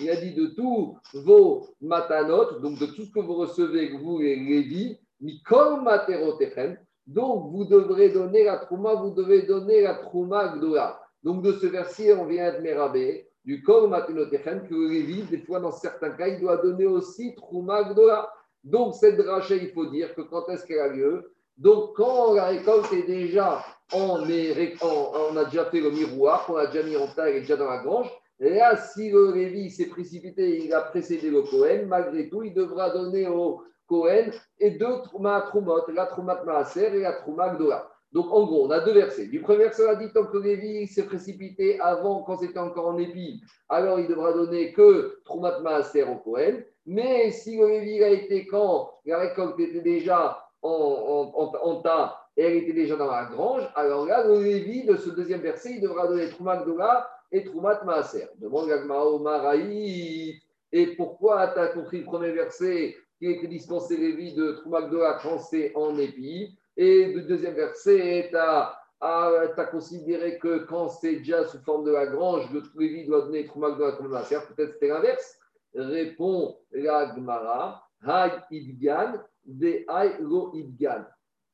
Il 0.00 0.10
a 0.10 0.16
dit 0.16 0.34
de 0.34 0.46
tous 0.56 0.98
vos 1.14 1.68
matanot, 1.80 2.58
donc 2.58 2.80
de 2.80 2.86
tout 2.86 3.04
ce 3.04 3.12
que 3.12 3.20
vous 3.20 3.34
recevez, 3.34 3.96
vous 3.96 4.18
les 4.18 4.36
Lévi, 4.36 4.98
Mikol 5.20 5.82
materotechem, 5.82 6.78
donc 7.06 7.52
vous 7.52 7.64
devrez 7.64 8.08
donner 8.08 8.44
la 8.44 8.56
trouma, 8.56 8.94
vous 8.94 9.10
devez 9.10 9.42
donner 9.42 9.82
la 9.82 9.94
trouma 9.94 10.56
gdola. 10.56 11.00
Donc 11.22 11.42
de 11.42 11.52
ce 11.52 11.66
verset, 11.66 12.14
on 12.14 12.26
vient 12.26 12.46
être 12.46 12.62
mérabé 12.62 13.28
du 13.44 13.62
corps 13.62 13.88
maténotechem 13.88 14.68
que 14.68 14.74
Lévi, 14.74 15.22
des 15.22 15.38
fois 15.38 15.60
dans 15.60 15.72
certains 15.72 16.10
cas, 16.10 16.28
il 16.28 16.40
doit 16.40 16.58
donner 16.58 16.86
aussi 16.86 17.34
trouma 17.34 17.82
gdola. 17.84 18.30
Donc 18.64 18.94
cette 18.94 19.16
dracha, 19.16 19.54
il 19.54 19.70
faut 19.70 19.86
dire 19.86 20.14
que 20.14 20.22
quand 20.22 20.48
est-ce 20.48 20.66
qu'elle 20.66 20.80
a 20.80 20.88
lieu? 20.88 21.32
Donc 21.56 21.96
quand 21.96 22.34
la 22.34 22.46
récolte 22.46 22.92
est 22.92 23.06
déjà 23.06 23.64
en, 23.92 24.20
on 24.20 25.36
a 25.36 25.44
déjà 25.44 25.64
fait 25.64 25.80
le 25.80 25.90
miroir, 25.90 26.46
qu'on 26.46 26.56
a 26.56 26.66
déjà 26.66 26.82
mis 26.82 26.96
en 26.96 27.06
taille, 27.08 27.32
elle 27.32 27.36
est 27.38 27.40
déjà 27.40 27.56
dans 27.56 27.70
la 27.70 27.78
grange. 27.78 28.10
Là, 28.38 28.76
si 28.76 29.10
le 29.10 29.32
Lévi 29.32 29.70
s'est 29.70 29.88
précipité, 29.88 30.64
il 30.64 30.72
a 30.72 30.82
précédé 30.82 31.30
le 31.30 31.42
Cohen, 31.42 31.86
malgré 31.88 32.28
tout, 32.28 32.44
il 32.44 32.54
devra 32.54 32.90
donner 32.90 33.26
au 33.26 33.62
Cohen 33.88 34.30
et 34.60 34.72
deux 34.72 35.00
trouma 35.04 35.40
troumot, 35.40 35.90
la 35.92 36.06
troumat 36.06 36.44
maaser 36.44 36.94
et 36.94 37.00
la 37.00 37.14
trouma 37.14 37.54
gdola. 37.54 37.90
Donc, 38.12 38.32
en 38.32 38.46
gros, 38.46 38.66
on 38.66 38.70
a 38.70 38.80
deux 38.80 38.94
versets. 38.94 39.26
Du 39.26 39.40
premier 39.40 39.64
verset, 39.64 39.84
on 39.86 39.90
a 39.90 39.94
dit 39.96 40.10
tant 40.12 40.24
que 40.24 40.38
Lévi 40.38 40.86
s'est 40.86 41.04
précipité 41.04 41.78
avant, 41.80 42.22
quand 42.22 42.38
c'était 42.38 42.58
encore 42.58 42.88
en 42.88 42.98
épi, 42.98 43.42
alors 43.68 44.00
il 44.00 44.08
devra 44.08 44.32
donner 44.32 44.72
que 44.72 45.20
Troumat 45.24 45.60
Maaser 45.60 46.04
au 46.04 46.16
Cohen. 46.16 46.62
Mais 46.86 47.30
si 47.30 47.58
le 47.58 47.66
Lévi 47.66 48.02
a 48.02 48.08
été 48.08 48.46
quand 48.46 48.90
la 49.04 49.18
récolte 49.18 49.60
était 49.60 49.82
déjà 49.82 50.42
en, 50.62 51.80
tas 51.84 52.18
et 52.36 52.44
elle 52.44 52.56
était 52.56 52.72
déjà 52.72 52.96
dans 52.96 53.10
la 53.10 53.26
grange, 53.26 53.68
alors 53.74 54.06
là, 54.06 54.26
le 54.26 54.42
Lévi 54.42 54.84
de 54.84 54.96
ce 54.96 55.10
deuxième 55.10 55.42
verset, 55.42 55.72
il 55.74 55.80
devra 55.82 56.08
donner 56.08 56.30
Troumat 56.30 56.62
Gdola 56.62 57.10
et 57.30 57.44
Troumat 57.44 57.84
Maaser. 57.84 58.28
Demande 58.38 58.68
Gagmao 58.68 59.18
Maraï. 59.18 60.40
Et 60.72 60.86
pourquoi 60.96 61.48
tu 61.48 61.58
as 61.60 61.68
compris 61.68 61.98
le 61.98 62.04
premier 62.04 62.30
verset 62.30 62.96
qui 63.18 63.26
était 63.26 63.48
dispensé 63.48 63.98
Lévi 63.98 64.34
de 64.34 64.52
Troumat 64.52 64.88
Gdola 64.88 65.18
quand 65.22 65.38
c'est 65.38 65.72
en 65.74 65.98
épi 65.98 66.58
et 66.78 67.12
le 67.12 67.22
deuxième 67.22 67.54
verset, 67.54 68.28
tu 68.30 68.36
as, 68.36 69.68
considéré 69.72 70.38
que 70.38 70.58
quand 70.58 70.88
c'est 70.88 71.16
déjà 71.16 71.44
sous 71.44 71.58
forme 71.58 71.84
de 71.84 71.90
la 71.90 72.06
grange, 72.06 72.48
le 72.52 72.62
Lévi 72.78 73.04
doit 73.04 73.22
donner 73.22 73.46
Troumak 73.46 73.76
de 73.76 73.82
la 73.82 74.22
Peut-être 74.22 74.74
c'était 74.74 74.86
l'inverse. 74.86 75.40
Répond 75.74 76.56
la 76.70 77.12
Gemara, 77.14 77.82
Hay 78.06 78.30
Idgan, 78.52 79.14
de 79.44 79.84
Hay 79.88 80.18
Lo 80.20 80.52
Idgan. 80.54 81.04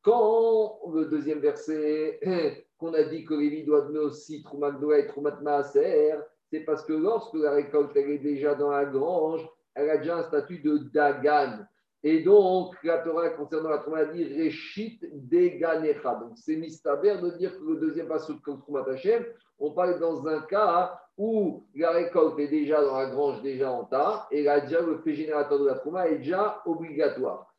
Quand 0.02 0.80
le 0.92 1.06
deuxième 1.06 1.38
verset, 1.38 2.20
qu'on 2.78 2.92
a 2.92 3.04
dit 3.04 3.24
que 3.24 3.32
Lévi 3.32 3.64
doit 3.64 3.80
donner 3.80 4.00
aussi 4.00 4.42
Troumak 4.42 4.74
et 4.94 5.06
Troumat 5.06 5.40
Maaser, 5.40 6.16
c'est 6.50 6.60
parce 6.60 6.84
que 6.84 6.92
lorsque 6.92 7.34
la 7.34 7.52
récolte 7.52 7.96
est 7.96 8.18
déjà 8.18 8.54
dans 8.54 8.70
la 8.70 8.84
grange, 8.84 9.48
elle 9.74 9.88
a 9.88 9.96
déjà 9.96 10.18
un 10.18 10.22
statut 10.24 10.58
de 10.58 10.76
Dagan. 10.92 11.64
Et 12.06 12.20
donc, 12.20 12.74
la 12.84 12.98
Torah 12.98 13.30
concernant 13.30 13.70
la 13.70 13.78
Torah 13.78 14.04
dit 14.04 14.24
Réchit 14.24 15.00
Deganecha. 15.10 16.16
Donc, 16.16 16.32
c'est 16.36 16.54
mistaber 16.54 17.16
de 17.16 17.30
dire 17.30 17.58
que 17.58 17.64
le 17.64 17.76
deuxième 17.76 18.08
passage 18.08 18.36
de 18.36 18.90
Hashem, 18.90 19.24
on 19.58 19.70
parle 19.72 19.98
dans 19.98 20.26
un 20.26 20.42
cas 20.42 21.00
où 21.16 21.64
la 21.74 21.92
récolte 21.92 22.38
est 22.40 22.48
déjà 22.48 22.82
dans 22.84 22.98
la 22.98 23.06
grange, 23.06 23.40
déjà 23.40 23.72
en 23.72 23.84
tas, 23.84 24.26
et 24.30 24.42
là, 24.42 24.60
déjà, 24.60 24.82
le 24.82 24.98
fait 24.98 25.14
générateur 25.14 25.58
de 25.58 25.66
la 25.66 25.76
Trouma 25.76 26.06
est 26.08 26.18
déjà 26.18 26.60
obligatoire. 26.66 27.50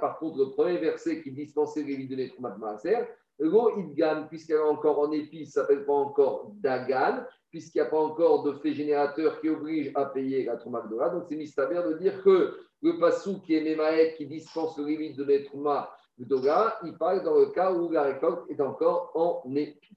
Par 0.00 0.18
contre, 0.18 0.38
le 0.38 0.50
premier 0.50 0.76
verset 0.76 1.22
qui 1.22 1.32
dispensait 1.32 1.82
les 1.82 1.96
vides 1.96 2.16
de 2.16 2.28
Troumat 2.28 2.50
de 2.50 2.60
Maaser, 2.60 3.08
Go 3.40 3.78
Idgan, 3.78 4.26
puisqu'elle 4.28 4.56
est 4.56 4.60
encore 4.60 5.00
en 5.00 5.10
épice, 5.12 5.52
s'appelle 5.52 5.84
pas 5.84 5.92
encore 5.92 6.52
Dagan, 6.60 7.24
puisqu'il 7.50 7.78
n'y 7.78 7.86
a 7.86 7.90
pas 7.90 8.00
encore 8.00 8.44
de 8.44 8.52
fait 8.54 8.72
générateur 8.72 9.40
qui 9.40 9.48
oblige 9.48 9.90
à 9.94 10.06
payer 10.06 10.44
la 10.44 10.56
Trouma 10.56 10.82
de 10.82 10.88
Donc, 10.88 11.24
c'est 11.28 11.36
mistaber 11.36 11.82
de 11.82 11.94
dire 11.98 12.22
que 12.22 12.58
le 12.82 12.98
passou 12.98 13.40
qui 13.40 13.54
est 13.54 13.62
Memaek, 13.62 14.16
qui 14.16 14.26
dispense 14.26 14.76
le 14.78 14.86
limite 14.86 15.16
de 15.16 15.24
l'Etrouma 15.24 15.90
Doga, 16.18 16.78
il 16.84 16.96
parle 16.96 17.22
dans 17.24 17.38
le 17.38 17.46
cas 17.46 17.72
où 17.72 17.90
la 17.90 18.02
récolte 18.02 18.48
est 18.48 18.60
encore 18.60 19.10
en 19.14 19.42
épi. 19.54 19.96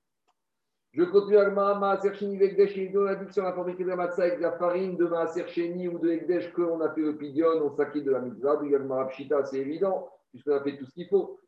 Je 0.92 1.04
continue 1.04 1.38
avec 1.38 1.54
Maaser 1.54 2.14
Sheni 2.14 2.38
Vegdesh, 2.38 2.78
il 2.78 2.98
a 3.08 3.16
dit 3.16 3.34
sur 3.34 3.44
la 3.44 3.52
fabrique 3.52 3.80
de 3.80 3.84
la 3.86 3.98
matzah 3.98 4.24
avec 4.24 4.40
la 4.40 4.54
farine 4.54 4.96
de 4.96 5.06
Maaser 5.06 5.46
Sheni 5.48 5.90
ou 5.90 6.00
de 6.00 6.08
Vegdesh 6.08 6.54
qu'on 6.54 6.80
a 6.80 6.90
fait 6.94 7.02
le 7.02 7.18
pidion, 7.18 7.48
on 7.64 7.76
s'acquitte 7.76 8.06
de 8.06 8.12
la 8.12 8.22
mitzvah, 8.22 8.56
de 8.58 8.68
Yagmar 8.68 9.10
Pshita, 9.10 9.44
c'est 9.44 9.60
évident, 9.60 10.10
puisqu'on 10.32 10.54
a 10.54 10.64
fait 10.64 10.78
tout 10.78 10.86
ce 10.86 10.94
qu'il 10.94 11.10
faut. 11.10 11.40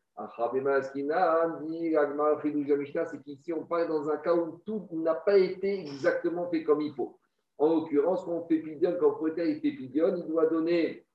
C'est 3.10 3.22
qu'ici, 3.22 3.52
on 3.52 3.64
parle 3.64 3.88
dans 3.88 4.10
un 4.10 4.16
cas 4.16 4.34
où 4.34 4.60
tout 4.66 4.88
n'a 4.90 5.14
pas 5.14 5.38
été 5.38 5.80
exactement 5.80 6.50
fait 6.50 6.64
comme 6.64 6.80
il 6.80 6.92
faut. 6.92 7.16
En 7.56 7.68
l'occurrence, 7.68 8.24
quand 8.24 8.32
on 8.32 8.46
fait 8.46 8.58
pidion, 8.58 8.96
quand 8.98 9.10
propriétaire 9.12 9.46
fait 9.60 9.72
pidion, 9.72 10.16
il 10.16 10.26
doit 10.26 10.46
donner 10.46 11.06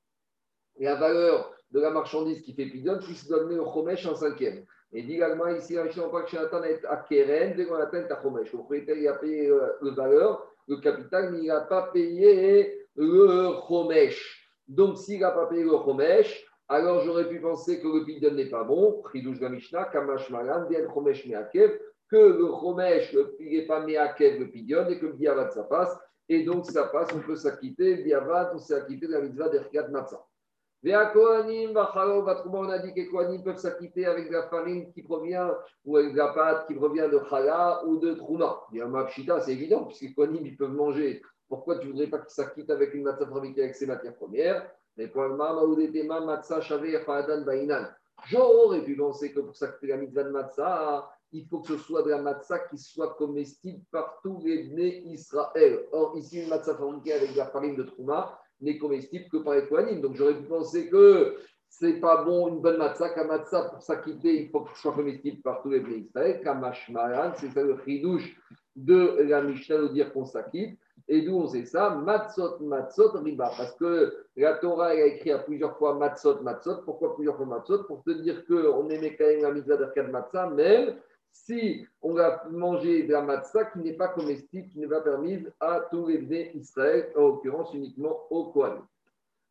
la 0.80 0.96
valeur 0.96 1.54
de 1.72 1.80
la 1.80 1.90
marchandise 1.90 2.42
qui 2.42 2.54
fait 2.54 2.66
pidion 2.66 3.00
puisse 3.00 3.28
donner 3.28 3.60
au 3.60 3.72
Chomesh 3.74 4.06
en 4.06 4.16
cinquième. 4.16 4.66
Et 4.94 5.02
dit 5.04 5.16
également 5.16 5.48
ici, 5.48 5.76
on 5.78 6.10
parle 6.10 6.26
que 6.26 6.36
Nathan 6.36 6.64
est 6.64 6.86
à 6.86 6.98
Keren, 6.98 7.56
dès 7.56 7.66
qu'on 7.66 7.76
atteint 7.76 8.06
à 8.10 8.22
Chomesh. 8.22 8.52
Le 8.52 8.58
propriétaire 8.60 8.98
il 8.98 9.08
a 9.08 9.16
payé 9.16 9.50
euh, 9.50 9.68
le 9.82 9.92
valeur, 9.92 10.48
le 10.68 10.78
capital, 10.78 11.32
mais 11.32 11.40
il 11.40 11.48
n'a 11.48 11.62
pas 11.62 11.90
payé 11.92 12.88
le 12.96 13.50
Chomesh. 13.68 14.50
Donc, 14.68 14.98
s'il 14.98 15.20
n'a 15.20 15.32
pas 15.32 15.48
payé 15.48 15.64
le 15.64 15.72
Chomesh, 15.72 16.46
alors 16.74 17.02
j'aurais 17.02 17.30
pu 17.30 17.40
penser 17.40 17.80
que 17.80 17.88
le 17.88 18.04
pidion 18.04 18.32
n'est 18.32 18.50
pas 18.50 18.64
bon, 18.64 19.04
Chidouj 19.12 19.40
Gamishna, 19.40 19.86
Kamash 19.86 20.30
Malan, 20.32 20.66
Dien 20.68 20.92
Chomesh 20.92 21.28
Meakev, 21.28 21.80
que 22.10 22.18
le 22.18 22.48
Chomesh, 22.48 23.16
n'est 23.40 23.68
pas 23.68 23.86
Meakev 23.86 24.40
le 24.40 24.50
pidion 24.50 24.88
et 24.90 25.00
que 25.00 25.06
le 25.06 25.14
Diavad 25.14 25.52
ça 25.52 25.64
passe. 25.64 25.96
Et 26.30 26.44
donc 26.44 26.66
ça 26.66 26.86
passe, 26.86 27.10
on 27.14 27.20
peut 27.20 27.36
s'acquitter, 27.36 27.98
le 27.98 28.04
Diavad, 28.04 28.54
on 28.56 28.58
s'est 28.58 28.74
acquitté 28.74 29.08
de 29.08 29.12
la 29.12 29.22
mitzvah 29.22 29.50
d'Erkat 29.50 29.88
Matzah. 29.90 30.26
On 30.86 32.70
a 32.70 32.80
dit 32.80 32.94
que 32.94 33.00
les 33.00 33.08
Kohanim 33.08 33.44
peuvent 33.44 33.58
s'acquitter 33.58 34.06
avec 34.06 34.28
de 34.28 34.34
la 34.34 34.44
farine 34.50 34.92
qui 34.92 35.04
provient, 35.04 35.56
ou 35.86 35.98
avec 35.98 36.14
de 36.14 36.18
la 36.18 36.30
pâte 36.30 36.68
qui 36.68 36.74
provient 36.74 37.08
de 37.08 37.22
Chala 37.30 37.84
ou 37.86 37.98
de 37.98 38.14
Trouma. 38.16 38.64
Mapshita, 38.74 39.40
c'est 39.42 39.54
évident, 39.54 39.86
puisque 39.86 40.02
les 40.02 40.14
Kohanim 40.14 40.46
ils 40.46 40.58
peuvent 40.58 40.74
manger. 40.74 41.22
Pourquoi 41.48 41.78
tu 41.78 41.88
ne 41.88 41.92
voudrais 41.92 42.08
pas 42.08 42.18
qu'ils 42.18 42.32
s'acquittent 42.32 42.72
avec 42.72 42.94
une 42.96 43.04
matzah 43.04 43.28
fabriquée 43.28 43.64
avec 43.64 43.76
ses 43.76 43.86
matières 43.86 44.16
premières? 44.16 44.70
Mais 44.98 45.08
pour 45.08 45.24
fadan, 47.06 47.42
bainan. 47.42 47.88
J'aurais 48.28 48.84
pu 48.84 48.96
penser 48.96 49.34
que 49.34 49.40
pour 49.40 49.56
s'acquitter 49.56 49.88
la 49.88 49.98
mitzvah 49.98 50.24
de 50.24 50.30
matzah, 50.30 51.10
il 51.32 51.48
faut 51.48 51.60
que 51.60 51.70
ce 51.70 51.78
soit 51.78 52.04
de 52.04 52.12
la 52.12 52.22
matzah 52.22 52.60
qui 52.60 52.78
soit 52.78 53.16
comestible 53.16 53.82
par 53.92 54.20
tous 54.22 54.42
les 54.46 54.70
nés 54.70 55.04
Israël. 55.08 55.80
Or, 55.92 56.16
ici, 56.18 56.42
une 56.42 56.50
matzah 56.50 56.76
fabriquée 56.76 57.14
avec 57.14 57.34
de 57.34 57.38
la 57.38 57.48
farine 57.48 57.76
de 57.76 57.84
Trouma, 57.84 58.40
n'est 58.62 58.78
comestible 58.78 59.26
que 59.30 59.38
par 59.38 59.56
les 59.56 59.68
Kohanim. 59.68 60.00
Donc 60.00 60.16
j'aurais 60.16 60.38
pu 60.38 60.44
penser 60.44 60.90
que 60.90 61.38
c'est 61.68 62.00
pas 62.00 62.24
bon 62.24 62.50
une 62.50 62.62
bonne 62.62 62.78
matzah. 62.78 63.10
Qu'un 63.10 63.26
matzah, 63.26 63.70
pour 63.70 63.82
s'acquitter, 63.82 64.44
il 64.44 64.50
faut 64.50 64.62
que 64.62 64.74
ce 64.76 64.82
soit 64.82 64.94
comestible 64.94 65.42
par 65.42 65.62
tous 65.62 65.72
les 65.72 65.82
pays 65.82 66.06
Israël. 66.08 66.42
Kamashmaran, 66.44 67.34
c'est 67.36 67.50
ça 67.50 67.64
le 67.64 67.78
chidouche 67.84 68.40
de 68.76 69.24
la 69.24 69.42
Mishnah 69.42 69.80
de 69.80 69.88
dire 69.90 70.14
qu'on 70.14 70.26
s'acquitte. 70.26 70.80
Et 71.08 71.22
d'où 71.22 71.38
on 71.38 71.48
sait 71.48 71.66
ça 71.66 71.90
Matzot, 71.90 72.60
matzot, 72.60 73.12
riba. 73.22 73.52
Parce 73.58 73.74
que 73.76 74.26
la 74.38 74.54
Torah 74.56 74.88
a 74.88 74.94
écrit 74.94 75.32
à 75.32 75.40
plusieurs 75.40 75.78
fois 75.78 75.96
matzot, 75.96 76.42
matzot. 76.42 76.84
Pourquoi 76.86 77.16
plusieurs 77.16 77.36
fois 77.36 77.46
matzot? 77.46 77.84
Pour 77.84 78.04
te 78.04 78.12
dire 78.12 78.46
qu'on 78.46 78.90
aimait 78.90 79.16
quand 79.16 79.26
même 79.26 79.42
la 79.42 79.52
mitzvah 79.52 79.78
de 79.78 80.12
matzah, 80.12 80.50
même 80.50 80.96
si 81.34 81.86
on 82.02 82.14
va 82.14 82.44
manger 82.50 83.04
de 83.04 83.12
la 83.12 83.22
matzah 83.22 83.66
qui 83.66 83.80
n'est 83.80 83.94
pas 83.94 84.10
comestible, 84.10 84.70
qui 84.70 84.80
n'est 84.80 84.88
pas 84.88 85.02
permise 85.02 85.52
à 85.60 85.82
tous 85.92 86.08
les 86.08 86.20
bnés 86.20 86.52
Israël, 86.56 87.12
en 87.16 87.22
l'occurrence 87.22 87.74
uniquement 87.74 88.22
au 88.30 88.52
Kohen. 88.52 88.78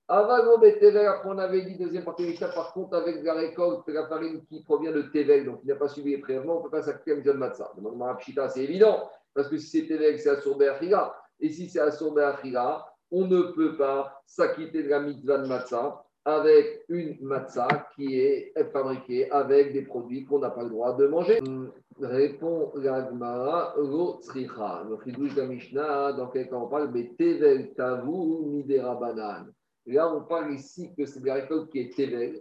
Avant 0.09 0.61
Tevel, 0.61 1.07
après 1.07 1.29
on 1.29 1.39
avait 1.39 1.63
dit, 1.63 1.77
deuxième 1.77 2.05
partie 2.05 2.35
de 2.35 2.55
par 2.55 2.73
contre, 2.73 2.97
avec 2.97 3.23
la 3.23 3.35
récolte 3.35 3.87
de 3.87 3.93
la 3.93 4.07
farine 4.07 4.45
qui 4.45 4.63
provient 4.63 4.93
de 4.93 5.03
Tevel, 5.03 5.45
donc 5.45 5.61
il 5.65 5.69
n'a 5.69 5.77
pas 5.77 5.89
suivi 5.89 6.13
les 6.13 6.19
prélèvements, 6.19 6.57
on 6.57 6.59
ne 6.59 6.65
peut 6.65 6.71
pas 6.71 6.83
s'acquitter 6.83 7.13
avec 7.13 7.25
de 7.25 7.33
matzah. 7.33 7.73
Demande 7.77 8.19
Pshita, 8.19 8.49
c'est 8.49 8.65
évident, 8.65 9.11
parce 9.35 9.49
que 9.49 9.59
si 9.59 9.67
c'est 9.67 9.87
Tevel, 9.87 10.19
c'est 10.19 10.31
Assourbe 10.31 10.63
Achira. 10.63 11.17
Et 11.43 11.51
si 11.51 11.69
c'est 11.69 11.81
Assourbe 11.81 12.21
Achira, 12.21 12.89
on 13.11 13.27
ne 13.27 13.43
peut 13.53 13.77
pas 13.77 14.23
s'acquitter 14.25 14.85
de 14.85 14.89
la 14.89 15.01
mitzvah 15.01 15.39
de 15.39 15.49
matzah 15.49 16.05
avec 16.25 16.85
une 16.89 17.19
matzah 17.21 17.89
qui 17.97 18.17
est 18.17 18.55
fabriquée 18.73 19.29
avec 19.33 19.73
des 19.73 19.83
produits 19.83 20.25
qu'on 20.25 20.39
n'a 20.39 20.51
pas 20.51 20.63
le 20.63 20.71
droit 20.71 20.97
de 20.97 21.09
manger. 21.09 21.41
Hum, 21.41 21.73
répond 22.01 22.71
l'agmara, 22.77 23.75
lo 23.77 24.21
Le 24.25 24.99
chidouche 25.05 25.35
de 25.35 25.43
Mishnah, 25.43 26.13
dans 26.13 26.29
quel 26.29 26.49
cas 26.49 26.57
on 26.57 26.69
parle, 26.69 26.93
mais 26.93 27.13
tevel 27.19 27.75
tavu 27.75 28.47
midera 28.47 28.95
banan. 28.95 29.53
Là, 29.87 30.15
on 30.15 30.23
parle 30.23 30.55
ici 30.55 30.95
que 30.97 31.05
c'est 31.07 31.21
de 31.21 31.27
la 31.27 31.35
récolte 31.35 31.71
qui 31.71 31.81
est 31.81 31.93
tevel, 31.93 32.41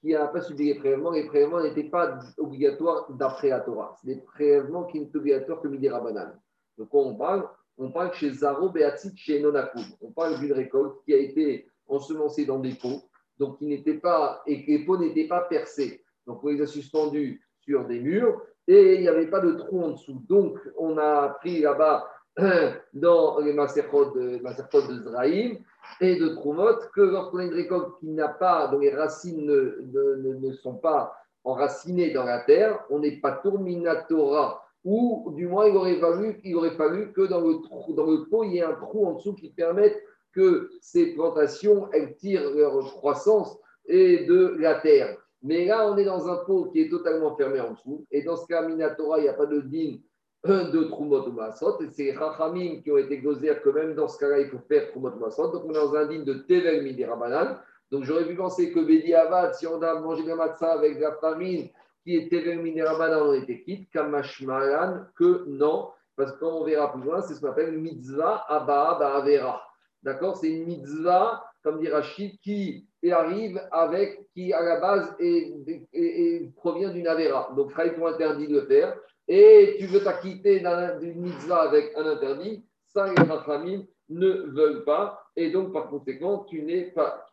qui 0.00 0.12
n'a 0.12 0.26
pas 0.26 0.40
subi 0.40 0.64
les 0.64 0.74
prélèvements. 0.74 1.12
Les 1.12 1.26
prélèvements 1.26 1.62
n'étaient 1.62 1.88
pas 1.88 2.18
obligatoires 2.36 3.06
d'après 3.12 3.50
la 3.50 3.60
Torah. 3.60 3.94
C'est 4.00 4.08
des 4.08 4.20
prélèvements 4.20 4.84
qui 4.86 4.98
n'étaient 4.98 5.18
obligatoires 5.18 5.60
que 5.60 5.68
midera 5.68 6.00
banan. 6.00 6.32
De 6.78 6.84
quoi 6.84 7.02
on 7.02 7.14
parle 7.14 7.48
On 7.80 7.90
parle 7.90 8.12
chez 8.14 8.30
Zaro 8.30 8.68
Beatit, 8.68 9.16
chez 9.16 9.40
Nonakoum. 9.40 9.84
On 10.00 10.12
parle 10.12 10.38
d'une 10.38 10.52
récolte 10.52 11.02
qui 11.04 11.14
a 11.14 11.16
été 11.16 11.66
ensemencée 11.88 12.44
dans 12.44 12.60
des 12.60 12.74
pots 12.74 13.02
donc 13.40 13.58
qui 13.58 13.94
pas, 13.94 14.42
et 14.46 14.64
que 14.64 14.70
les 14.70 14.84
pots 14.84 14.98
n'étaient 14.98 15.26
pas 15.26 15.40
percés. 15.40 16.04
Donc 16.26 16.44
on 16.44 16.48
les 16.48 16.60
a 16.60 16.66
suspendus 16.66 17.42
sur 17.62 17.86
des 17.86 17.98
murs 17.98 18.40
et 18.68 18.96
il 18.96 19.00
n'y 19.00 19.08
avait 19.08 19.28
pas 19.28 19.40
de 19.40 19.52
trou 19.52 19.82
en 19.82 19.90
dessous. 19.92 20.22
Donc 20.28 20.58
on 20.76 20.98
a 20.98 21.22
appris 21.22 21.60
là-bas 21.60 22.06
dans 22.92 23.40
les 23.40 23.54
maserot 23.54 24.10
de, 24.10 24.38
de 24.38 25.02
Zraïm 25.02 25.58
et 26.00 26.16
de 26.16 26.28
Troumot 26.28 26.78
que 26.94 27.00
lorsqu'on 27.00 27.38
a 27.38 27.44
une 27.44 27.54
récolte 27.54 27.98
qui 27.98 28.08
n'a 28.08 28.28
pas, 28.28 28.68
dont 28.68 28.78
les 28.78 28.94
racines 28.94 29.46
ne, 29.46 30.38
ne, 30.38 30.52
sont 30.52 30.76
pas 30.76 31.16
enracinées 31.42 32.12
dans 32.12 32.24
la 32.24 32.40
terre, 32.40 32.84
on 32.90 32.98
n'est 32.98 33.16
pas 33.16 33.32
tourminatora 33.32 34.62
ou 34.84 35.32
du 35.34 35.46
moins 35.46 35.68
il 35.68 35.76
aurait 35.76 35.98
fallu, 35.98 36.40
il 36.44 36.56
aurait 36.56 36.76
fallu 36.76 37.12
que 37.12 37.22
dans 37.22 37.40
le, 37.40 38.28
pot, 38.28 38.44
il 38.44 38.52
y 38.52 38.58
ait 38.58 38.64
un 38.64 38.74
trou 38.74 39.06
en 39.06 39.14
dessous 39.14 39.34
qui 39.34 39.50
permette 39.50 40.02
que 40.32 40.70
ces 40.80 41.14
plantations, 41.14 41.88
elles 41.92 42.16
tirent 42.16 42.50
leur 42.54 42.78
croissance 42.94 43.58
et 43.86 44.24
de 44.24 44.56
la 44.58 44.76
terre. 44.76 45.16
Mais 45.42 45.66
là, 45.66 45.90
on 45.90 45.96
est 45.96 46.04
dans 46.04 46.28
un 46.28 46.36
pot 46.44 46.66
qui 46.66 46.82
est 46.82 46.90
totalement 46.90 47.34
fermé 47.36 47.60
en 47.60 47.72
dessous. 47.72 48.06
Et 48.10 48.22
dans 48.22 48.36
ce 48.36 48.46
cas, 48.46 48.66
Minatora, 48.66 49.18
il 49.18 49.22
n'y 49.22 49.28
a 49.28 49.34
pas 49.34 49.46
de 49.46 49.60
din 49.60 49.96
de 50.44 50.84
Trumot 50.84 51.28
ou. 51.28 51.82
Et 51.82 51.88
c'est 51.90 52.12
Rachamim 52.12 52.80
qui 52.82 52.90
ont 52.90 52.98
été 52.98 53.18
gozés 53.18 53.54
que 53.62 53.70
même 53.70 53.94
dans 53.94 54.08
ce 54.08 54.18
cas-là, 54.18 54.40
il 54.40 54.48
faut 54.48 54.60
faire 54.68 54.90
Trumot. 54.90 55.10
Donc, 55.10 55.64
on 55.64 55.70
est 55.70 55.74
dans 55.74 55.94
un 55.94 56.06
din 56.06 56.22
de 56.22 56.34
Tevel 56.34 56.82
Midirabanan. 56.82 57.58
Donc, 57.90 58.04
j'aurais 58.04 58.26
pu 58.26 58.36
penser 58.36 58.72
que 58.72 58.80
Bedi 58.80 59.14
Avad, 59.14 59.54
si 59.54 59.66
on 59.66 59.82
a 59.82 59.98
mangé 59.98 60.22
de 60.22 60.28
la 60.28 60.36
matzah 60.36 60.72
avec 60.72 60.96
de 60.96 61.02
la 61.02 61.12
farine 61.14 61.68
qui 62.04 62.16
est 62.16 62.28
Tevel 62.28 62.60
Midirabanan, 62.60 63.22
on 63.22 63.32
était 63.34 63.62
quitte. 63.62 63.90
Kamashmalan, 63.90 65.06
que 65.16 65.44
non. 65.48 65.90
Parce 66.16 66.32
que 66.32 66.40
comme 66.40 66.54
on 66.54 66.64
verra 66.64 66.92
plus 66.92 67.02
loin, 67.02 67.22
c'est 67.22 67.34
ce 67.34 67.40
qu'on 67.40 67.50
appelle 67.50 67.78
Mitzvah 67.78 68.44
Abba 68.48 68.96
Ba'avera. 68.98 69.62
D'accord? 70.02 70.36
C'est 70.36 70.50
une 70.50 70.64
mitzvah, 70.64 71.44
comme 71.62 71.78
dit 71.78 71.88
Rachid, 71.88 72.38
qui 72.40 72.86
arrive 73.10 73.60
avec, 73.70 74.28
qui 74.34 74.52
à 74.52 74.62
la 74.62 74.80
base 74.80 75.14
est, 75.18 76.54
provient 76.56 76.90
d'une 76.90 77.06
avéra. 77.06 77.52
Donc, 77.56 77.72
t'ont 77.74 78.06
interdit 78.06 78.48
de 78.48 78.60
le 78.60 78.66
faire. 78.66 78.96
Et 79.28 79.76
tu 79.78 79.86
veux 79.86 80.02
t'acquitter 80.02 80.60
d'une 81.00 81.20
mitzvah 81.20 81.62
avec 81.62 81.92
un 81.96 82.04
interdit, 82.04 82.64
ça, 82.86 83.06
les 83.06 83.24
famille 83.44 83.86
ne 84.08 84.28
veulent 84.50 84.84
pas. 84.84 85.22
Et 85.36 85.50
donc, 85.50 85.72
par 85.72 85.88
conséquent, 85.88 86.44
tu 86.44 86.62
n'es 86.62 86.90
pas. 86.90 87.26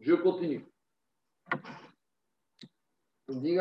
Je 0.00 0.14
continue. 0.14 0.66
Si 3.30 3.52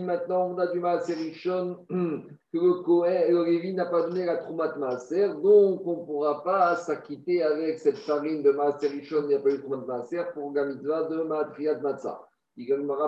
maintenant 0.00 0.48
on 0.48 0.58
a 0.58 0.66
du 0.72 0.80
Maaserichon, 0.80 1.76
que 1.88 2.58
le 2.58 2.82
Kohen, 2.82 3.32
le 3.32 3.72
n'a 3.72 3.86
pas 3.86 4.08
donné 4.08 4.24
la 4.24 4.38
Troumat 4.38 4.74
Maaser, 4.74 5.28
donc 5.40 5.86
on 5.86 6.00
ne 6.00 6.04
pourra 6.04 6.42
pas 6.42 6.74
s'acquitter 6.74 7.44
avec 7.44 7.78
cette 7.78 7.98
farine 7.98 8.42
de 8.42 8.50
Maaserichon, 8.50 9.22
il 9.22 9.28
n'y 9.28 9.34
a 9.34 9.38
pas 9.38 9.50
eu 9.50 9.60
Troumat 9.60 9.86
Maaser 9.86 10.24
pour 10.34 10.52
la 10.52 10.64
mitzvah 10.64 11.04
de 11.04 11.22
Maatriat 11.22 11.78
Matzah. 11.78 12.20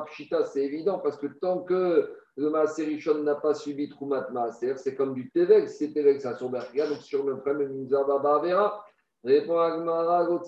Pshita, 0.06 0.44
c'est 0.44 0.62
évident 0.62 1.00
parce 1.00 1.16
que 1.16 1.26
tant 1.26 1.62
que 1.62 2.14
le 2.36 2.50
Maaserichon 2.50 3.24
n'a 3.24 3.34
pas 3.34 3.54
subi 3.54 3.88
Troumat 3.88 4.28
Maaser, 4.30 4.76
c'est 4.76 4.94
comme 4.94 5.14
du 5.14 5.28
Tevel. 5.30 5.68
C'est 5.68 5.92
Tevel, 5.92 6.20
c'est 6.20 6.28
un 6.28 6.34
donc 6.34 7.02
sur 7.02 7.24
le 7.24 7.42
même 7.44 7.72
mitzvah 7.72 8.04
Baba 8.04 8.38
Vera. 8.38 8.87
Répond 9.24 9.58
Agmara, 9.58 10.28
Non, 10.28 10.40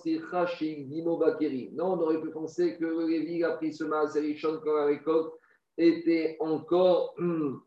on 1.84 2.00
aurait 2.00 2.20
pu 2.20 2.30
penser 2.30 2.76
que 2.76 2.84
le 2.84 3.06
Lévi 3.06 3.42
a 3.42 3.52
pris 3.52 3.74
ce 3.74 3.84
Maaserichon 3.84 4.60
quand 4.62 4.74
la 4.74 4.84
récolte 4.86 5.32
était 5.76 6.36
encore 6.40 7.14
hum, 7.18 7.62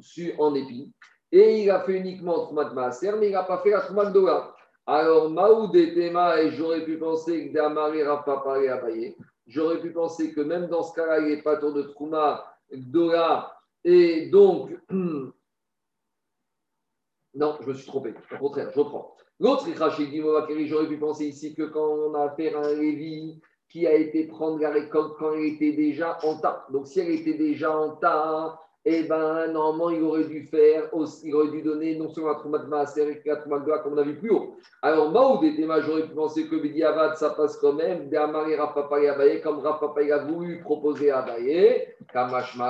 su 0.00 0.34
en 0.38 0.54
épi. 0.54 0.92
Et 1.32 1.62
il 1.62 1.70
a 1.70 1.80
fait 1.84 1.98
uniquement 1.98 2.46
Troumat 2.46 2.72
Maaser, 2.72 3.12
mais 3.12 3.28
il 3.28 3.32
n'a 3.32 3.44
pas 3.44 3.58
fait 3.58 3.70
la 3.70 3.82
Troumat 3.82 4.10
Doga. 4.10 4.54
Alors, 4.86 5.30
Maoud 5.30 5.76
et 5.76 5.94
Tema, 5.94 6.40
et 6.40 6.50
j'aurais 6.50 6.84
pu 6.84 6.98
penser 6.98 7.48
que 7.48 7.54
Damari 7.54 8.02
Rafa 8.02 8.42
à 8.44 8.74
Abaye, 8.74 9.16
j'aurais 9.46 9.80
pu 9.80 9.92
penser 9.92 10.32
que 10.32 10.40
même 10.40 10.66
dans 10.66 10.82
ce 10.82 10.92
cas-là, 10.94 11.20
il 11.20 11.26
n'est 11.26 11.42
pas 11.42 11.56
tour 11.58 11.72
de 11.72 11.82
Trouma 11.82 12.44
Doga. 12.72 13.52
Et 13.84 14.28
donc, 14.30 14.76
hum, 14.90 15.32
non, 17.34 17.58
je 17.60 17.68
me 17.68 17.74
suis 17.74 17.86
trompé. 17.86 18.12
Au 18.32 18.38
contraire, 18.38 18.70
je 18.74 18.80
reprends. 18.80 19.16
L'autre 19.40 19.66
j'aurais 20.66 20.86
pu 20.86 20.98
penser 20.98 21.26
ici 21.26 21.54
que 21.54 21.62
quand 21.62 21.88
on 21.88 22.14
a 22.14 22.24
affaire 22.24 22.58
à 22.58 22.66
un 22.66 22.74
Lévi 22.74 23.40
qui 23.70 23.86
a 23.86 23.94
été 23.94 24.24
prendre 24.24 24.60
la 24.60 24.70
récolte 24.70 25.14
quand 25.18 25.32
elle 25.32 25.46
était 25.46 25.72
déjà 25.72 26.18
en 26.24 26.36
tas. 26.36 26.66
Donc, 26.70 26.86
si 26.86 27.00
elle 27.00 27.10
était 27.10 27.34
déjà 27.34 27.74
en 27.74 27.96
tas, 27.96 28.60
eh 28.84 29.04
ben, 29.04 29.46
normalement, 29.52 29.90
il 29.90 30.02
aurait 30.02 30.24
dû 30.24 30.46
faire, 30.46 30.90
il 31.22 31.34
aurait 31.34 31.50
dû 31.50 31.62
donner 31.62 31.96
non 31.96 32.10
seulement 32.10 32.30
la 32.30 32.36
Troumat 32.36 32.64
Maaser 32.64 33.22
la 33.24 33.36
Troumat 33.36 33.60
comme 33.82 33.94
on 33.94 33.98
a 33.98 34.02
vu 34.02 34.16
plus 34.16 34.30
haut. 34.30 34.56
Alors, 34.82 35.10
Maoud 35.10 35.44
était 35.44 35.66
j'aurais 35.86 36.06
pu 36.06 36.14
penser 36.14 36.46
que 36.46 36.56
Bidi 36.56 36.82
Avad, 36.82 37.16
ça 37.16 37.30
passe 37.30 37.56
quand 37.58 37.74
même. 37.74 38.08
D'Amari 38.08 38.56
Rapapa 38.56 39.00
et 39.00 39.08
Abaye, 39.08 39.40
comme 39.40 39.60
Rapapa 39.60 40.00
a 40.00 40.18
voulu 40.24 40.60
proposer 40.60 41.10
à 41.10 41.20
Abaye, 41.20 41.86
Kamash 42.12 42.56
le 42.56 42.62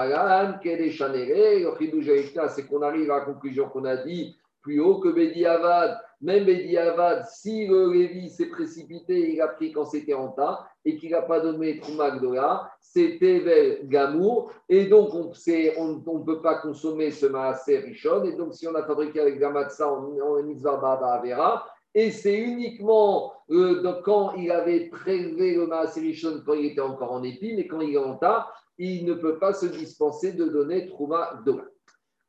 c'est 2.49 2.67
qu'on 2.67 2.83
arrive 2.83 3.11
à 3.11 3.19
la 3.19 3.25
conclusion 3.25 3.69
qu'on 3.69 3.85
a 3.85 3.97
dit 3.97 4.37
plus 4.63 4.81
haut 4.81 4.99
que 5.01 5.09
Bedi 5.09 5.47
Avad. 5.47 5.99
Même 6.21 6.45
Bedi 6.45 6.77
Avad, 6.77 7.25
si 7.27 7.67
le 7.67 7.93
Lévi 7.93 8.29
s'est 8.29 8.49
précipité, 8.49 9.33
il 9.33 9.41
a 9.41 9.49
pris 9.49 9.73
quand 9.73 9.87
c'était 9.87 10.15
en 10.15 10.29
tas 10.29 10.67
et 10.85 10.97
qu'il 10.97 11.11
n'a 11.11 11.23
pas 11.23 11.41
donné 11.41 11.79
Trouma 11.79 12.11
Gdola, 12.11 12.71
c'était 12.81 13.41
Vel 13.41 13.89
Gamour. 13.89 14.53
Et 14.69 14.87
donc, 14.87 15.15
on 15.15 15.29
ne 15.29 16.25
peut 16.25 16.43
pas 16.43 16.57
consommer 16.57 17.11
ce 17.11 17.27
Maaser 17.27 17.79
Rishon. 17.79 18.25
Et 18.25 18.33
donc, 18.33 18.55
si 18.55 18.67
on 18.69 18.75
a 18.75 18.85
fabriqué 18.85 19.21
avec 19.21 19.39
Gamatsa, 19.39 19.91
on, 19.93 20.17
on 20.21 20.43
Mitzvah 20.43 20.79
Avera. 20.79 21.67
Et 21.95 22.11
c'est 22.13 22.39
uniquement 22.39 23.33
euh, 23.51 24.01
quand 24.05 24.35
il 24.35 24.51
avait 24.53 24.89
prélevé 24.89 25.57
le 25.57 25.67
Maaserichon 25.67 26.43
quand 26.47 26.55
il 26.55 26.67
était 26.67 26.81
encore 26.81 27.13
en 27.13 27.23
épi, 27.23 27.55
mais 27.55 27.67
quand 27.67 27.81
il 27.81 27.95
est 27.95 27.99
en 27.99 28.17
tas, 28.17 28.49
il 28.79 29.05
ne 29.05 29.15
peut 29.15 29.39
pas 29.39 29.53
se 29.53 29.67
dispenser 29.67 30.33
de 30.33 30.47
donner 30.47 30.87
Trouma 30.87 31.41
d'eau. 31.45 31.61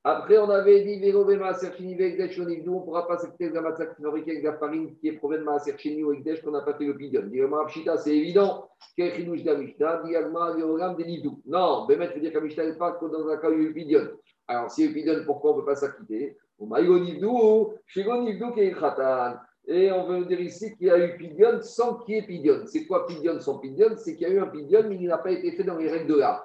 Après, 0.03 0.39
on 0.39 0.49
avait 0.49 0.83
dit 0.83 0.99
Vélo 0.99 1.23
Maaser 1.25 1.73
Chini 1.77 1.95
on 1.95 2.79
ne 2.79 2.79
pourra 2.79 3.07
pas 3.07 3.19
s'accepter 3.19 3.49
la 3.49 3.61
matzah 3.61 3.85
qui 3.85 4.01
fabriquée 4.01 4.31
avec 4.31 4.43
la 4.43 4.57
farine 4.57 4.95
qui 4.97 5.09
est 5.09 5.11
provenue 5.11 5.41
de 5.41 5.45
Maaser 5.45 5.77
Chini 5.77 6.03
ou 6.03 6.11
Ekdesh 6.11 6.41
qu'on 6.41 6.49
n'a 6.49 6.61
pas 6.61 6.73
fait 6.73 6.85
le 6.85 6.97
pidion. 6.97 7.21
Dit 7.27 7.39
Pshita, 7.67 7.97
c'est 7.97 8.17
évident. 8.17 8.67
Quel 8.97 9.13
chidouche 9.13 9.43
de 9.43 9.53
Mishnah 9.53 10.01
Dit 10.03 10.15
Agma 10.15 10.57
Yoram 10.57 10.95
de 10.97 11.03
Nidou. 11.03 11.43
Non, 11.45 11.85
Bémet 11.85 12.07
veut 12.07 12.19
dire 12.19 12.33
que 12.33 12.39
Mishnah 12.39 12.65
n'est 12.65 12.77
pas 12.77 12.97
dans 12.99 13.27
un 13.27 13.37
cas 13.37 13.51
où 13.51 13.53
il 13.53 13.61
y 13.61 13.65
a 13.67 13.69
eu 13.69 13.73
pidion. 13.73 14.07
Alors, 14.47 14.71
si 14.71 14.81
il 14.81 14.85
y 14.85 14.87
a 14.87 14.91
eu 14.91 14.93
pidion, 14.95 15.23
pourquoi 15.23 15.51
on 15.51 15.57
ne 15.57 15.59
peut 15.59 15.67
pas 15.67 15.75
s'acquitter 15.75 16.35
Au 16.57 16.65
Maïgo 16.65 16.97
Nidou, 16.97 17.73
chez 17.85 18.03
Nidou 18.03 18.53
qui 18.53 18.61
est 18.61 18.73
Khatan. 18.73 19.35
Et 19.67 19.91
on 19.91 20.07
veut 20.07 20.25
dire 20.25 20.41
ici 20.41 20.75
qu'il 20.77 20.87
y 20.87 20.89
a 20.89 20.97
eu 20.97 21.15
pidion 21.15 21.61
sans 21.61 21.99
qu'il 21.99 22.15
y 22.15 22.17
ait 22.17 22.25
pidion. 22.25 22.63
C'est 22.65 22.87
quoi 22.87 23.05
pidion 23.05 23.39
sans 23.39 23.59
pidion 23.59 23.89
C'est 23.97 24.15
qu'il 24.15 24.27
y 24.27 24.31
a 24.31 24.33
eu 24.33 24.39
un 24.39 24.47
pidion, 24.47 24.81
mais 24.89 24.95
il 24.95 25.07
n'a 25.07 25.19
pas 25.19 25.29
été 25.29 25.51
fait 25.51 25.63
dans 25.63 25.77
les 25.77 25.91
règles 25.91 26.07
de 26.07 26.15
l'art 26.15 26.43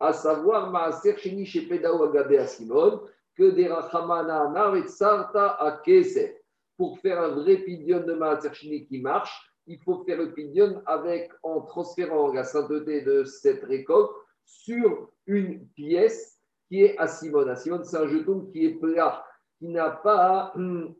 à 0.00 0.12
savoir 0.12 0.70
Maaser 0.70 1.16
Sheni 1.16 1.46
chez 1.46 1.62
Pedao 1.62 2.02
Agabé 2.04 2.38
à 2.38 2.46
Simon, 2.46 3.02
que 3.36 3.50
des 3.50 3.68
Rachamana 3.68 4.52
Sarta 4.86 5.56
à 5.60 5.80
Kesef. 5.84 6.32
Pour 6.76 6.98
faire 6.98 7.20
un 7.22 7.28
vrai 7.28 7.58
pidion 7.58 8.00
de 8.00 8.14
Maaser 8.14 8.52
Sheni 8.52 8.86
qui 8.86 9.00
marche, 9.00 9.50
il 9.66 9.78
faut 9.80 10.04
faire 10.04 10.18
le 10.18 10.32
pidion 10.32 10.82
avec, 10.86 11.30
en 11.42 11.62
transférant 11.62 12.32
la 12.32 12.44
sainteté 12.44 13.02
de 13.02 13.24
cette 13.24 13.64
récolte 13.64 14.10
sur 14.44 15.10
une 15.26 15.66
pièce 15.68 16.38
qui 16.68 16.82
est 16.82 16.98
à 16.98 17.08
Simon. 17.08 17.48
À 17.48 17.56
Simon, 17.56 17.82
c'est 17.84 17.96
un 17.96 18.08
jeton 18.08 18.46
qui 18.52 18.66
est 18.66 18.74
plat, 18.74 19.24
qui 19.58 19.68
n'a 19.68 19.90
pas. 19.90 20.52
Hum, 20.54 20.94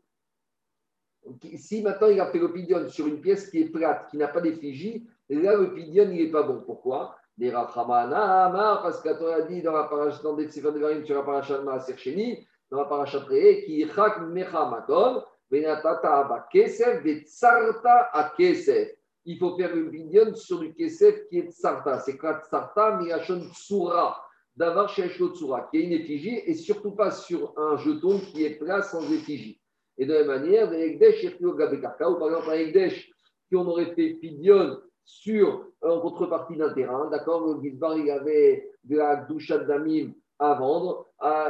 si 1.55 1.81
maintenant 1.81 2.07
il 2.07 2.19
a 2.19 2.31
fait 2.31 2.39
le 2.39 2.53
pidion 2.53 2.87
sur 2.87 3.07
une 3.07 3.19
pièce 3.19 3.49
qui 3.49 3.61
est 3.61 3.69
plate, 3.69 4.09
qui 4.09 4.17
n'a 4.17 4.27
pas 4.27 4.41
d'effigie, 4.41 5.07
là 5.29 5.55
le 5.57 5.73
pidion 5.73 6.05
n'est 6.05 6.29
pas 6.29 6.43
bon. 6.43 6.61
Pourquoi? 6.61 7.17
Des 7.37 7.51
Rachamana, 7.51 8.79
parce 8.81 9.01
que 9.01 9.09
as 9.09 9.41
dit 9.43 9.61
dans 9.61 9.73
la 9.73 9.83
paracha, 9.83 10.19
Sefer 10.49 10.71
Devarim, 10.71 11.05
sur 11.05 11.15
la 11.15 11.23
paracha 11.23 11.57
de 11.57 11.63
Maaser 11.63 11.97
Sheni, 11.97 12.47
dans 12.71 12.79
la 12.79 12.85
paracha 12.85 13.19
Préé, 13.21 13.65
qui 13.65 13.85
chak 13.87 14.21
mecha 14.21 14.69
maton, 14.69 15.23
venatata 15.51 16.19
aba 16.19 16.47
kesef, 16.51 17.03
tsarta 17.25 18.09
a 18.13 18.33
kesef. 18.37 18.89
Il 19.25 19.37
faut 19.37 19.57
faire 19.57 19.75
une 19.75 19.89
pidyon 19.89 20.33
sur 20.35 20.59
du 20.59 20.73
kesef 20.73 21.27
qui 21.27 21.39
est 21.39 21.51
tsarta. 21.51 21.99
C'est 21.99 22.17
quoi 22.17 22.41
tsarta, 22.41 22.97
miachon 22.97 23.41
tsura. 23.51 24.21
D'avoir 24.55 24.87
chez 24.87 25.09
tsura, 25.09 25.67
qui 25.69 25.79
est 25.79 25.83
une 25.83 25.91
effigie, 25.91 26.41
et 26.45 26.53
surtout 26.53 26.91
pas 26.91 27.11
sur 27.11 27.53
un 27.57 27.75
jeton 27.75 28.19
qui 28.19 28.45
est 28.45 28.57
plat 28.57 28.81
sans 28.81 29.03
effigie. 29.11 29.59
Et 29.97 30.05
de 30.05 30.13
la 30.13 30.19
même 30.19 30.27
manière, 30.27 30.69
des 30.69 30.77
Ekdesh, 30.77 31.35
ou 31.41 31.53
par 31.53 31.73
exemple 31.73 32.49
un 32.49 32.53
Ekdesh, 32.53 33.11
qui 33.49 33.55
on 33.57 33.67
aurait 33.67 33.93
fait 33.93 34.13
pidyon 34.13 34.79
sur, 35.05 35.67
en 35.81 35.99
contrepartie 35.99 36.57
d'un 36.57 36.73
terrain. 36.73 37.07
D'accord 37.09 37.45
Le 37.45 37.61
Gizbar, 37.61 37.97
il 37.97 38.09
avait 38.09 38.69
de 38.83 38.97
la 38.97 39.17
doucha 39.17 39.59
d'amim 39.59 40.11
à 40.39 40.55
vendre. 40.55 41.07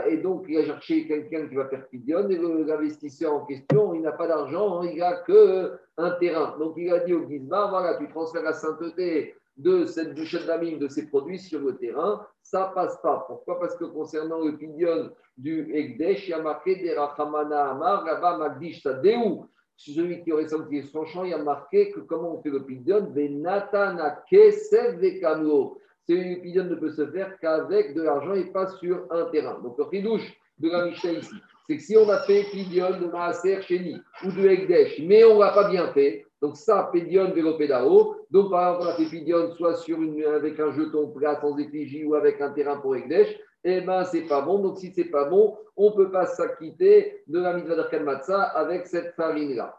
et 0.07 0.17
donc, 0.17 0.45
il 0.47 0.57
a 0.59 0.65
cherché 0.65 1.07
quelqu'un 1.07 1.47
qui 1.47 1.55
va 1.55 1.67
faire 1.67 1.87
pidion. 1.87 2.29
Et 2.29 2.37
l'investisseur 2.37 3.33
en 3.33 3.45
question, 3.45 3.93
il 3.93 4.01
n'a 4.01 4.11
pas 4.11 4.27
d'argent, 4.27 4.81
hein, 4.81 4.89
il 4.91 4.99
n'a 4.99 5.15
qu'un 5.21 6.11
terrain. 6.19 6.55
Donc, 6.59 6.75
il 6.77 6.91
a 6.93 6.99
dit 6.99 7.13
au 7.13 7.27
Gizbar 7.27 7.69
voilà, 7.69 7.97
tu 7.97 8.07
transfères 8.09 8.43
la 8.43 8.53
sainteté 8.53 9.33
de 9.57 9.85
cette 9.85 10.13
douchette 10.15 10.45
d'amim, 10.45 10.77
de 10.77 10.87
ces 10.87 11.07
produits 11.07 11.39
sur 11.39 11.61
le 11.61 11.77
terrain, 11.77 12.25
ça 12.41 12.71
passe 12.75 12.97
pas. 13.01 13.23
Pourquoi? 13.27 13.59
Parce 13.59 13.75
que 13.77 13.85
concernant 13.85 14.43
le 14.43 14.57
pidion 14.57 15.11
du 15.37 15.73
Ekdesh, 15.73 16.27
il 16.27 16.31
y 16.31 16.33
a 16.33 16.41
marqué 16.41 16.75
des 16.75 16.93
Rachamana 16.93 17.71
Amar, 17.71 18.03
là-bas, 18.03 18.37
Magdish 18.37 18.83
Tadeu 18.83 19.45
celui 19.77 20.23
qui 20.23 20.31
aurait 20.31 20.47
senti 20.47 20.83
son 20.83 21.05
champ, 21.05 21.23
il 21.23 21.33
a 21.33 21.37
marqué 21.37 21.91
que 21.91 21.99
comment 21.99 22.35
on 22.35 22.41
fait 22.41 22.49
le 22.49 22.63
pidion, 22.63 23.09
Venatana 23.13 24.23
Kesev 24.29 24.99
Vekamo. 24.99 25.77
C'est 26.07 26.15
le 26.15 26.41
pidion 26.41 26.65
ne 26.65 26.75
peut 26.75 26.91
se 26.91 27.05
faire 27.07 27.37
qu'avec 27.39 27.95
de 27.95 28.03
l'argent 28.03 28.33
et 28.33 28.45
pas 28.45 28.67
sur 28.67 29.05
un 29.09 29.25
terrain. 29.31 29.59
Donc 29.63 29.77
le 29.77 29.85
ridouche 29.85 30.39
de 30.59 30.69
la 30.69 30.85
Mishnah 30.85 31.11
ici, 31.13 31.35
c'est 31.67 31.77
que 31.77 31.81
si 31.81 31.97
on 31.97 32.07
a 32.09 32.19
fait 32.21 32.45
pidion 32.51 32.91
de 32.99 33.07
Maaser 33.07 33.61
Cheni 33.63 33.97
ou 34.23 34.31
de 34.31 34.47
Ekdesh, 34.47 35.01
mais 35.03 35.23
on 35.23 35.35
ne 35.35 35.39
l'a 35.39 35.51
pas 35.51 35.69
bien 35.69 35.91
fait, 35.93 36.25
donc 36.41 36.57
ça, 36.57 36.89
pidion 36.93 37.31
Vélopédao, 37.31 38.17
donc 38.29 38.51
par 38.51 38.75
exemple 38.75 38.87
on 38.87 38.91
a 38.91 38.95
fait 38.95 39.09
pidion 39.09 39.51
soit 39.55 39.75
sur 39.75 40.01
une, 40.01 40.23
avec 40.23 40.59
un 40.59 40.71
jeton 40.71 41.09
plat 41.09 41.39
sans 41.41 41.57
effigie 41.57 42.05
ou 42.05 42.13
avec 42.13 42.39
un 42.39 42.51
terrain 42.51 42.77
pour 42.77 42.95
Ekdesh, 42.95 43.35
eh 43.67 43.81
bien, 43.81 44.05
c'est 44.05 44.27
pas 44.27 44.41
bon. 44.41 44.59
Donc, 44.59 44.77
si 44.77 44.93
c'est 44.93 45.05
pas 45.05 45.25
bon, 45.25 45.57
on 45.75 45.89
ne 45.89 45.95
peut 45.95 46.11
pas 46.11 46.27
s'acquitter 46.27 47.23
de 47.25 47.39
la 47.39 47.53
mitzvah 47.53 47.99
Matzah 47.99 48.43
avec 48.43 48.85
cette 48.85 49.15
farine-là. 49.15 49.75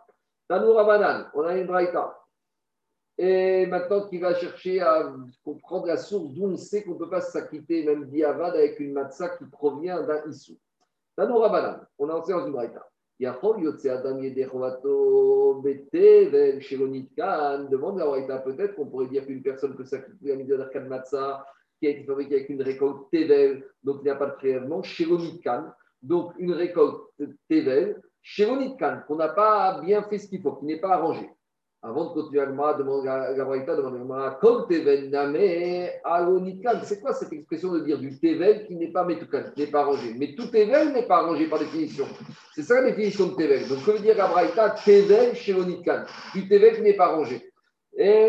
Tanoura 0.48 0.84
Banan, 0.84 1.26
on 1.34 1.42
a 1.42 1.56
une 1.56 1.68
braïta. 1.68 2.18
Et 3.16 3.64
maintenant, 3.66 4.08
qui 4.08 4.18
va 4.18 4.34
chercher 4.34 4.80
à 4.80 5.14
comprendre 5.44 5.86
la 5.86 5.96
source 5.96 6.32
d'où 6.32 6.46
on 6.46 6.56
sait 6.56 6.82
qu'on 6.82 6.94
ne 6.94 6.98
peut 6.98 7.08
pas 7.08 7.20
s'acquitter, 7.20 7.84
même 7.84 8.06
diavad, 8.06 8.56
avec 8.56 8.80
une 8.80 8.92
matzah 8.92 9.36
qui 9.36 9.44
provient 9.44 10.02
d'un 10.02 10.28
issou. 10.28 10.58
Tanoura 11.16 11.48
Banan, 11.48 11.80
on 11.96 12.08
a 12.08 12.14
enseigné 12.14 12.40
dans 12.40 12.46
une 12.46 12.52
braïta. 12.52 12.84
Yachol 13.20 13.62
Yotse 13.62 13.86
Adam 13.86 14.18
Yedechovato 14.18 15.62
Bete 15.62 16.60
Shelonitkan. 16.60 17.68
Demande 17.70 17.98
la 17.98 18.06
braïta, 18.06 18.38
peut-être 18.38 18.74
qu'on 18.74 18.86
pourrait 18.86 19.06
dire 19.06 19.24
qu'une 19.24 19.42
personne 19.42 19.76
peut 19.76 19.84
s'acquitter 19.84 20.24
de 20.24 20.56
la 20.56 20.66
mitzvah 20.66 20.80
Matzah 20.80 21.46
qui 21.78 21.86
a 21.86 21.90
été 21.90 22.04
fabriqué 22.04 22.36
avec 22.36 22.48
une 22.48 22.62
récolte 22.62 23.10
Tevel, 23.12 23.64
donc 23.82 23.98
il 24.00 24.04
n'y 24.04 24.10
a 24.10 24.16
pas 24.16 24.26
de 24.26 24.34
prélèvement, 24.34 24.82
Kan, 25.42 25.66
donc 26.02 26.32
une 26.38 26.52
récolte 26.52 27.02
Tevel, 27.48 28.00
Kan, 28.78 29.02
qu'on 29.06 29.16
n'a 29.16 29.28
pas 29.28 29.80
bien 29.80 30.02
fait 30.02 30.18
ce 30.18 30.28
qu'il 30.28 30.42
faut, 30.42 30.52
qui 30.56 30.66
n'est 30.66 30.80
pas 30.80 30.94
arrangé. 30.94 31.28
Avant 31.82 32.06
de 32.06 32.14
continuer, 32.14 32.40
Agma 32.40 32.74
demande 32.74 33.04
la 33.04 33.44
Braïta 33.44 33.76
demande 33.76 33.94
Agma, 33.94 34.38
Kol 34.40 34.66
Tevel 34.66 35.08
Name 35.08 35.88
Alonikan. 36.02 36.80
C'est 36.82 37.00
quoi 37.00 37.12
cette 37.12 37.32
expression 37.32 37.70
de 37.72 37.80
dire 37.80 37.98
du 37.98 38.18
Tevel 38.18 38.66
qui 38.66 38.74
n'est 38.74 38.90
pas 38.90 39.04
Metukan, 39.04 39.44
qui 39.54 39.60
n'est 39.60 39.70
pas 39.70 39.82
arrangé? 39.82 40.14
Mais 40.18 40.34
tout 40.34 40.46
Tevel 40.46 40.92
n'est 40.92 41.06
pas 41.06 41.18
arrangé 41.18 41.48
par 41.48 41.60
définition. 41.60 42.06
C'est 42.54 42.62
ça 42.62 42.80
la 42.80 42.90
définition 42.90 43.28
de 43.28 43.34
Tevel. 43.36 43.68
Donc, 43.68 43.84
que 43.84 43.90
veut 43.92 44.00
dire 44.00 44.16
la 44.16 44.26
Braïta 44.26 44.70
Tevel 44.70 45.34
Kan, 45.84 46.04
du 46.34 46.48
Tevel 46.48 46.76
qui 46.76 46.82
n'est 46.82 46.96
pas 46.96 47.06
arrangé. 47.06 47.45
On 47.98 48.28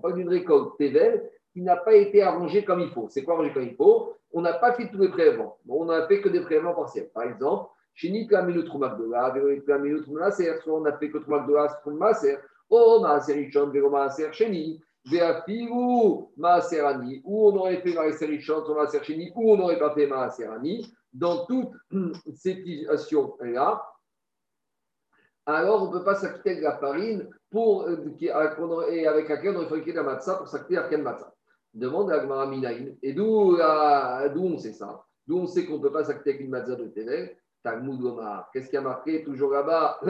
parle 0.00 0.14
d'une 0.16 0.28
récolte 0.28 0.76
Tevel 0.78 1.30
qui 1.52 1.62
n'a 1.62 1.76
pas 1.76 1.94
été 1.94 2.22
arrangée 2.22 2.64
comme 2.64 2.80
il 2.80 2.90
faut. 2.90 3.06
C'est 3.08 3.22
quoi 3.22 3.34
arrangé 3.34 3.52
comme 3.52 3.62
il 3.62 3.76
faut? 3.76 4.14
On 4.32 4.40
n'a 4.40 4.54
pas 4.54 4.72
fait 4.72 4.88
tous 4.90 4.98
les 4.98 5.08
prélèvements. 5.08 5.58
On 5.68 5.84
n'a 5.84 6.08
fait 6.08 6.20
que 6.20 6.28
des 6.28 6.40
prélèvements 6.40 6.74
partiels. 6.74 7.08
Par 7.14 7.24
exemple, 7.24 7.70
chez 7.94 8.10
Nika 8.10 8.42
Minut 8.42 8.68
Rumak 8.68 8.98
de 8.98 9.04
la, 9.10 9.32
Nika 9.32 9.78
Minut 9.78 10.08
Maser, 10.08 10.56
soit 10.62 10.80
on 10.80 10.84
a 10.86 10.96
fait 10.96 11.10
que 11.10 11.18
Rumak 11.18 11.46
de 11.46 11.52
la, 11.52 11.68
Strum 11.68 11.98
Maser, 11.98 12.38
Oh 12.70 13.00
Maser 13.00 13.34
Richon, 13.34 13.68
Vero 13.68 13.90
Maser 13.90 14.32
Sheni, 14.32 14.80
Veafiru 15.04 16.28
Maserani, 16.36 17.20
ou 17.24 17.48
on 17.48 17.56
aurait 17.58 17.82
fait 17.82 17.94
Maser 17.94 18.26
Richon, 18.26 18.64
Maser 18.74 19.04
Sheni, 19.04 19.30
ou 19.36 19.52
on 19.52 19.56
n'aurait 19.56 19.78
pas 19.78 19.94
fait 19.94 20.06
Maserani. 20.06 20.92
Dans 21.12 21.44
toutes 21.44 21.74
ces 22.34 22.54
situations-là, 22.54 23.82
alors 25.46 25.82
on 25.82 25.86
ne 25.86 25.98
peut 25.98 26.04
pas 26.04 26.14
s'acquitter 26.14 26.56
de 26.56 26.62
la 26.62 26.76
farine 26.76 27.28
pour, 27.50 27.82
euh, 27.82 27.98
et 28.90 29.06
avec 29.06 29.28
laquelle 29.28 29.56
on 29.56 29.64
aurait 29.64 29.80
de 29.80 29.92
la 29.92 30.02
matzah 30.02 30.36
pour 30.36 30.48
s'acquitter 30.48 30.76
de 30.76 30.88
quelle 30.88 31.02
matzah. 31.02 31.32
Demande 31.74 32.12
à 32.12 32.18
Gmara 32.18 32.46
Minaïn. 32.46 32.94
Et 33.02 33.12
d'où 33.12 33.56
on 33.56 34.58
sait 34.58 34.72
ça? 34.72 35.04
D'où 35.26 35.38
on 35.38 35.46
sait 35.46 35.66
qu'on 35.66 35.78
ne 35.78 35.82
peut 35.82 35.92
pas 35.92 36.04
s'acquitter 36.04 36.30
avec 36.30 36.42
une 36.42 36.50
matzah 36.50 36.76
de 36.76 36.86
Tével 36.88 37.36
Talmud 37.62 38.02
Omar. 38.04 38.50
Qu'est-ce 38.52 38.68
qui 38.68 38.76
a 38.76 38.80
marqué 38.80 39.22
toujours 39.24 39.52
là-bas 39.52 40.00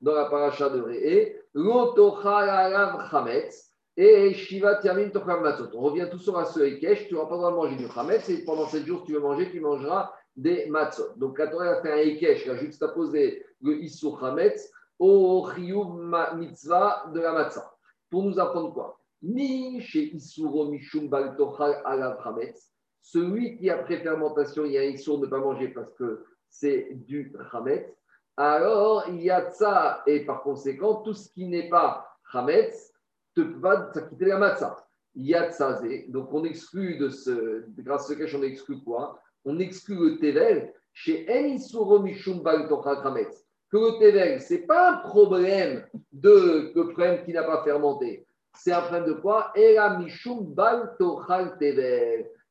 dans 0.00 0.14
la 0.14 0.26
paracha 0.26 0.68
de 0.68 0.80
Réé 0.80 1.40
L'otochalav 1.54 3.08
chametz 3.10 3.70
et 3.96 4.34
Shiva 4.34 4.76
Tiamin 4.76 5.08
Tocham 5.08 5.42
Matzot. 5.42 5.70
On 5.74 5.80
revient 5.80 6.08
tout 6.10 6.18
sur 6.18 6.44
ce 6.46 6.60
Ekesh, 6.60 7.08
tu 7.08 7.14
n'auras 7.14 7.28
pas 7.28 7.34
le 7.34 7.40
droit 7.40 7.50
de 7.50 7.56
manger 7.56 7.76
du 7.76 7.88
chametz 7.88 8.28
et 8.28 8.44
pendant 8.44 8.66
7 8.66 8.84
jours, 8.84 9.00
si 9.00 9.06
tu 9.06 9.12
veux 9.14 9.20
manger, 9.20 9.50
tu 9.50 9.60
mangeras 9.60 10.12
des 10.36 10.66
matzot. 10.66 11.14
Donc, 11.16 11.36
quand 11.36 11.48
on 11.54 11.60
a 11.60 11.80
fait 11.80 11.92
un 11.92 11.96
Ekesh, 11.96 12.44
il 12.44 12.50
a 12.50 12.56
juxtaposé 12.56 13.44
le 13.62 13.82
Issur 13.82 14.20
Chametz 14.20 14.70
au 14.98 15.40
Riyub 15.40 16.14
Mitzvah 16.36 17.10
de 17.12 17.20
la 17.20 17.32
Matzah. 17.32 17.72
Pour 18.10 18.22
nous 18.22 18.38
apprendre 18.38 18.72
quoi? 18.72 19.00
Mi 19.22 19.80
chez 19.80 20.14
Isuro 20.14 20.66
Mishum 20.70 21.08
Baltochal 21.08 21.80
Alav 21.84 22.22
Chametz. 22.22 22.70
Celui 23.00 23.56
qui, 23.56 23.70
après 23.70 23.98
fermentation, 23.98 24.64
il 24.64 24.72
y 24.72 24.78
a 24.78 24.82
un 24.82 24.84
Issour 24.84 25.18
de 25.18 25.26
ne 25.26 25.30
pas 25.30 25.38
manger 25.38 25.68
parce 25.68 25.92
que 25.94 26.24
c'est 26.48 26.88
du 26.92 27.32
Chametz. 27.50 27.92
Alors, 28.36 29.04
il 29.08 29.22
y 29.22 29.30
a 29.30 29.50
ça, 29.50 30.02
et 30.06 30.26
par 30.26 30.42
conséquent, 30.42 30.96
tout 30.96 31.14
ce 31.14 31.30
qui 31.30 31.46
n'est 31.46 31.70
pas 31.70 32.06
Chametz 32.30 32.92
te 33.34 33.40
va 33.40 33.90
quitter 33.92 34.26
la 34.26 34.38
Matzah. 34.38 34.76
Il 35.14 35.26
y 35.26 35.34
a 35.34 35.50
ça, 35.50 35.80
donc 36.08 36.32
on 36.34 36.44
exclut 36.44 36.98
de 36.98 37.08
ce, 37.08 37.64
grâce 37.78 38.04
à 38.04 38.08
ce 38.08 38.18
cache, 38.18 38.34
on 38.34 38.42
exclut 38.42 38.82
quoi? 38.82 39.18
On 39.46 39.60
exclut 39.60 39.96
le 39.96 40.18
Tevel 40.18 40.72
chez 40.92 41.24
En 41.30 41.44
Isuro 41.54 42.00
Mishum 42.00 42.42
que 42.42 43.76
le 43.76 43.98
Tevel, 43.98 44.40
ce 44.40 44.54
n'est 44.54 44.60
pas 44.60 44.90
un 44.90 44.96
problème 45.08 45.86
de 46.12 46.72
que 46.74 46.80
problème 46.80 47.24
qui 47.24 47.32
n'a 47.32 47.44
pas 47.44 47.62
fermenté. 47.62 48.26
C'est 48.54 48.72
un 48.72 48.80
problème 48.80 49.06
de 49.06 49.12
quoi? 49.12 49.52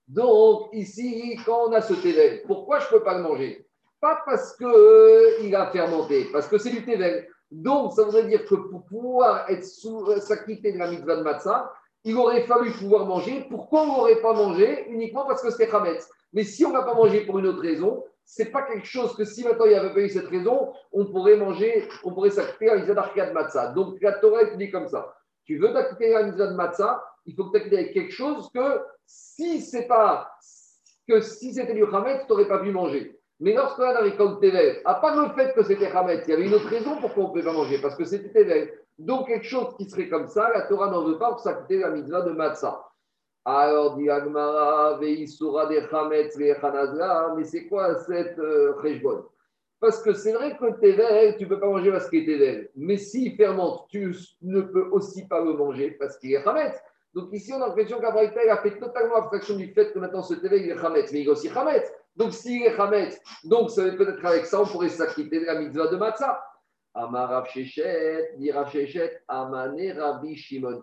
Donc, 0.07 0.69
ici, 0.71 1.37
quand 1.45 1.67
on 1.67 1.73
a 1.73 1.81
ce 1.81 1.93
Tevel, 1.95 2.43
pourquoi 2.47 2.79
je 2.79 2.85
ne 2.85 2.91
peux 2.91 3.03
pas 3.03 3.17
le 3.17 3.23
manger? 3.23 3.67
Pas 3.99 4.21
parce 4.25 4.55
qu'il 4.55 4.67
euh, 4.67 5.57
a 5.59 5.71
fermenté, 5.71 6.27
parce 6.31 6.47
que 6.47 6.57
c'est 6.57 6.69
du 6.69 6.85
Tevel. 6.85 7.27
Donc, 7.51 7.93
ça 7.93 8.03
voudrait 8.03 8.27
dire 8.27 8.45
que 8.45 8.55
pour 8.55 8.85
pouvoir 8.85 9.49
être 9.49 9.67
euh, 9.85 10.19
s'acquitter 10.19 10.73
de 10.73 10.77
la 10.77 10.91
mitzvah 10.91 11.17
de 11.17 11.23
matzah, 11.23 11.73
il 12.06 12.16
aurait 12.16 12.43
fallu 12.43 12.72
pouvoir 12.72 13.06
manger. 13.06 13.45
Pourquoi 13.49 13.82
on 13.82 13.88
n'aurait 13.88 14.22
pas 14.22 14.34
mangé 14.34 14.86
Uniquement 14.89 15.26
parce 15.26 15.41
que 15.41 15.49
c'était 15.49 15.74
Hametz? 15.74 16.08
Mais 16.34 16.43
si 16.43 16.64
on 16.64 16.72
n'a 16.72 16.84
pas 16.84 16.93
mangé 16.93 17.22
pour 17.22 17.39
une 17.39 17.47
autre 17.47 17.62
raison, 17.62 18.03
c'est 18.24 18.51
pas 18.51 18.62
quelque 18.62 18.86
chose 18.86 19.16
que 19.16 19.26
si 19.26 19.43
maintenant 19.43 19.66
il 19.66 19.70
n'y 19.70 19.76
avait 19.76 19.93
pas 19.93 20.01
eu 20.01 20.10
cette 20.10 20.28
raison, 20.28 20.72
on 20.93 21.06
pourrait 21.06 21.38
manger, 21.38 21.88
on 22.03 22.14
pourrait 22.14 22.30
s'acquitter 22.30 22.70
à 22.70 22.76
la 22.76 22.82
mitzvah 22.82 23.26
de 23.28 23.34
matzah. 23.34 23.68
Donc 23.74 23.97
la 24.01 24.14
Torah 24.14 24.45
dit 24.56 24.72
comme 24.72 24.88
ça. 24.88 25.16
Tu 25.45 25.58
veux 25.58 25.74
t'acquitter 25.74 26.16
à 26.16 26.24
mitzvah 26.24 26.47
de 26.47 26.56
matzah, 26.56 27.03
il 27.26 27.36
faut 27.36 27.45
que 27.45 27.58
tu 27.58 27.76
avec 27.76 27.93
quelque 27.93 28.14
chose 28.14 28.49
que 28.53 28.82
si 29.06 29.60
c'est 29.62 29.88
pas 29.88 30.30
que 31.08 31.22
si 31.22 31.53
c'était 31.53 31.74
du 31.74 31.86
Hametz, 31.86 32.22
tu 32.26 32.32
n'aurais 32.32 32.47
pas 32.47 32.60
pu 32.60 32.72
manger. 32.72 33.20
Mais 33.39 33.53
lorsqu'on 33.53 33.84
a 33.84 33.93
la 33.93 33.99
récolte 34.01 34.43
à 34.86 34.95
part 34.95 35.22
le 35.22 35.34
fait 35.34 35.53
que 35.53 35.64
c'était 35.64 35.88
Hametz, 35.88 36.24
il 36.28 36.32
y 36.32 36.34
avait 36.34 36.45
une 36.45 36.53
autre 36.53 36.68
raison 36.68 36.97
pourquoi 37.01 37.24
on 37.24 37.28
ne 37.28 37.32
pouvait 37.32 37.43
pas 37.43 37.53
manger, 37.53 37.80
parce 37.80 37.95
que 37.95 38.06
c'était 38.06 38.30
Tevel. 38.30 38.72
Donc 38.97 39.27
quelque 39.27 39.45
chose 39.45 39.75
qui 39.77 39.89
serait 39.89 40.09
comme 40.09 40.27
ça, 40.27 40.49
la 40.53 40.61
Torah 40.63 40.89
n'en 40.89 41.03
veut 41.03 41.17
pas 41.17 41.31
pour 41.31 41.39
s'acquitter 41.39 41.79
la 41.79 41.89
mitzvah 41.89 42.21
de 42.21 42.31
matzah. 42.31 42.85
Alors, 43.47 43.95
dit 43.95 44.09
Agmara, 44.09 44.97
Veisura 44.97 45.67
de 45.67 45.77
Hametz, 45.93 46.35
mais 46.37 47.43
c'est 47.43 47.67
quoi 47.67 47.95
cette 47.99 48.39
euh, 48.39 48.73
Parce 49.79 50.01
que 50.01 50.13
c'est 50.13 50.33
vrai 50.33 50.57
que 50.57 50.79
Tevel, 50.79 51.37
tu 51.37 51.43
ne 51.43 51.49
peux 51.49 51.59
pas 51.59 51.67
manger 51.67 51.91
parce 51.91 52.09
qu'il 52.09 52.23
est 52.23 52.25
Tevel. 52.25 52.71
Mais 52.75 52.97
s'il 52.97 53.35
fermente, 53.35 53.87
tu 53.89 54.15
ne 54.41 54.61
peux 54.61 54.87
aussi 54.91 55.27
pas 55.27 55.43
le 55.43 55.53
manger 55.53 55.91
parce 55.91 56.17
qu'il 56.17 56.33
est 56.33 56.47
Hametz. 56.47 56.75
Donc 57.13 57.29
ici, 57.33 57.53
on 57.53 57.61
a 57.61 57.67
l'impression 57.67 57.99
qu'Abraïta 57.99 58.41
a 58.51 58.57
fait 58.57 58.79
totalement 58.79 59.15
abstraction 59.15 59.55
du 59.55 59.71
fait 59.73 59.93
que 59.93 59.99
maintenant 59.99 60.23
ce 60.23 60.33
TV 60.33 60.63
il 60.63 60.69
est 60.69 60.85
Hametz, 60.85 61.13
mais 61.13 61.21
il 61.21 61.27
est 61.27 61.31
aussi 61.31 61.47
Hametz. 61.47 61.89
Donc 62.15 62.33
s'il 62.33 62.63
est 62.63 62.77
Hametz, 62.77 63.19
donc 63.43 63.69
ça 63.69 63.83
veut 63.83 63.95
peut-être 63.95 64.25
avec 64.25 64.45
ça, 64.45 64.61
on 64.61 64.65
pourrait 64.65 64.89
s'acquitter 64.89 65.39
de 65.39 65.45
la 65.45 65.59
mitzvah 65.59 65.87
de 65.87 65.97
Matzah. 65.97 66.43
Amar 66.95 67.29
Rav 67.29 67.47
Shechet, 67.49 68.35
dit 68.37 68.51
Rav 68.51 68.71
Shechet, 68.71 69.21
Amane 69.27 69.91
Rabbi 69.91 70.35
Shimon. 70.35 70.81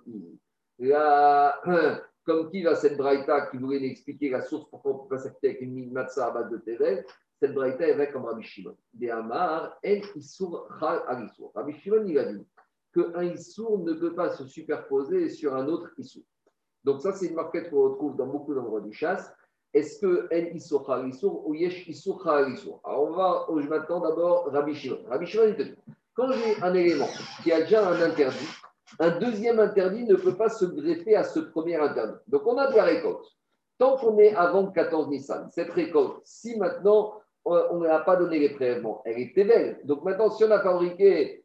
Comme 2.25 2.51
qui 2.51 2.63
va 2.63 2.77
cette 2.77 2.97
Braïta 2.97 3.47
qui 3.47 3.57
voulait 3.57 3.85
expliquer 3.85 4.31
la 4.31 4.43
source 4.43 4.69
pourquoi 4.71 4.93
on 4.93 4.95
ne 4.95 5.03
peut 5.03 5.17
pas 5.17 5.23
s'acquitter 5.23 5.49
avec 5.49 5.63
une 5.63 5.91
matzah 5.91 6.27
à 6.27 6.31
base 6.31 6.51
de 6.51 6.59
TV, 6.59 7.05
cette 7.41 7.55
Braïta 7.55 7.89
est 7.89 7.95
vraie 7.95 8.13
comme 8.13 8.27
Rabbi 8.27 8.45
Shimon. 8.45 8.77
Des 8.95 9.11
Amar, 9.11 9.77
En 9.85 10.01
Isur 10.15 10.69
Chal 10.79 11.03
Alisur. 11.09 11.51
Rabbi 11.55 11.73
Shimon, 11.73 12.05
il 12.07 12.19
a 12.19 12.33
dit 12.33 12.47
qu'un 12.95 13.25
Issour 13.25 13.79
ne 13.79 13.95
peut 13.95 14.15
pas 14.15 14.31
se 14.31 14.47
superposer 14.47 15.31
sur 15.31 15.57
un 15.57 15.67
autre 15.67 15.91
Issour. 15.99 16.23
Donc 16.85 17.01
ça, 17.01 17.13
c'est 17.13 17.27
une 17.27 17.35
marquette 17.35 17.71
qu'on 17.71 17.85
retrouve 17.91 18.17
dans 18.17 18.27
beaucoup 18.27 18.55
d'endroits 18.55 18.81
du 18.81 18.93
chasse. 18.93 19.33
Est-ce 19.75 19.99
que 20.01 20.29
En 20.31 20.55
Issour 20.55 21.07
Issour 21.07 21.49
ou 21.49 21.55
Yesh 21.55 21.89
Issour 21.89 22.23
Issour? 22.49 22.81
Alors 22.85 23.05
on 23.05 23.13
va, 23.13 23.47
je 23.63 23.69
m'attends 23.69 24.01
d'abord 24.01 24.47
Rabbi 24.53 24.75
Shimon. 24.75 24.99
Rabbi 25.09 25.27
Shimon, 25.27 25.49
il 25.49 25.57
te 25.57 25.63
dit, 25.63 25.75
quand 26.15 26.31
j'ai 26.33 26.63
un 26.63 26.75
élément 26.75 27.09
qui 27.43 27.53
a 27.53 27.61
déjà 27.61 27.89
un 27.89 28.01
interdit, 28.03 28.49
un 28.99 29.19
deuxième 29.19 29.59
interdit 29.59 30.05
ne 30.05 30.17
peut 30.17 30.37
pas 30.37 30.49
se 30.49 30.65
greffer 30.65 31.17
à 31.17 31.25
ce 31.25 31.41
premier 31.41 31.77
interdit. 31.77 32.19
Donc 32.27 32.47
on 32.47 32.59
a 32.59 32.71
de 32.71 32.77
la 32.77 32.85
récolte. 32.85 33.25
Tant 33.79 33.97
qu'on 33.97 34.19
est 34.19 34.35
avant 34.35 34.71
14 34.71 35.09
Nissan, 35.09 35.49
cette 35.51 35.71
récolte, 35.73 36.21
si 36.25 36.57
maintenant 36.59 37.15
on 37.45 37.81
n'a 37.81 37.99
pas 38.01 38.17
donné 38.17 38.39
les 38.39 38.51
prélèvements, 38.51 39.03
elle 39.05 39.19
était 39.19 39.45
belle. 39.45 39.81
Donc 39.85 40.05
maintenant, 40.05 40.31
si 40.31 40.45
on 40.45 40.51
a 40.51 40.61
fabriqué 40.61 41.45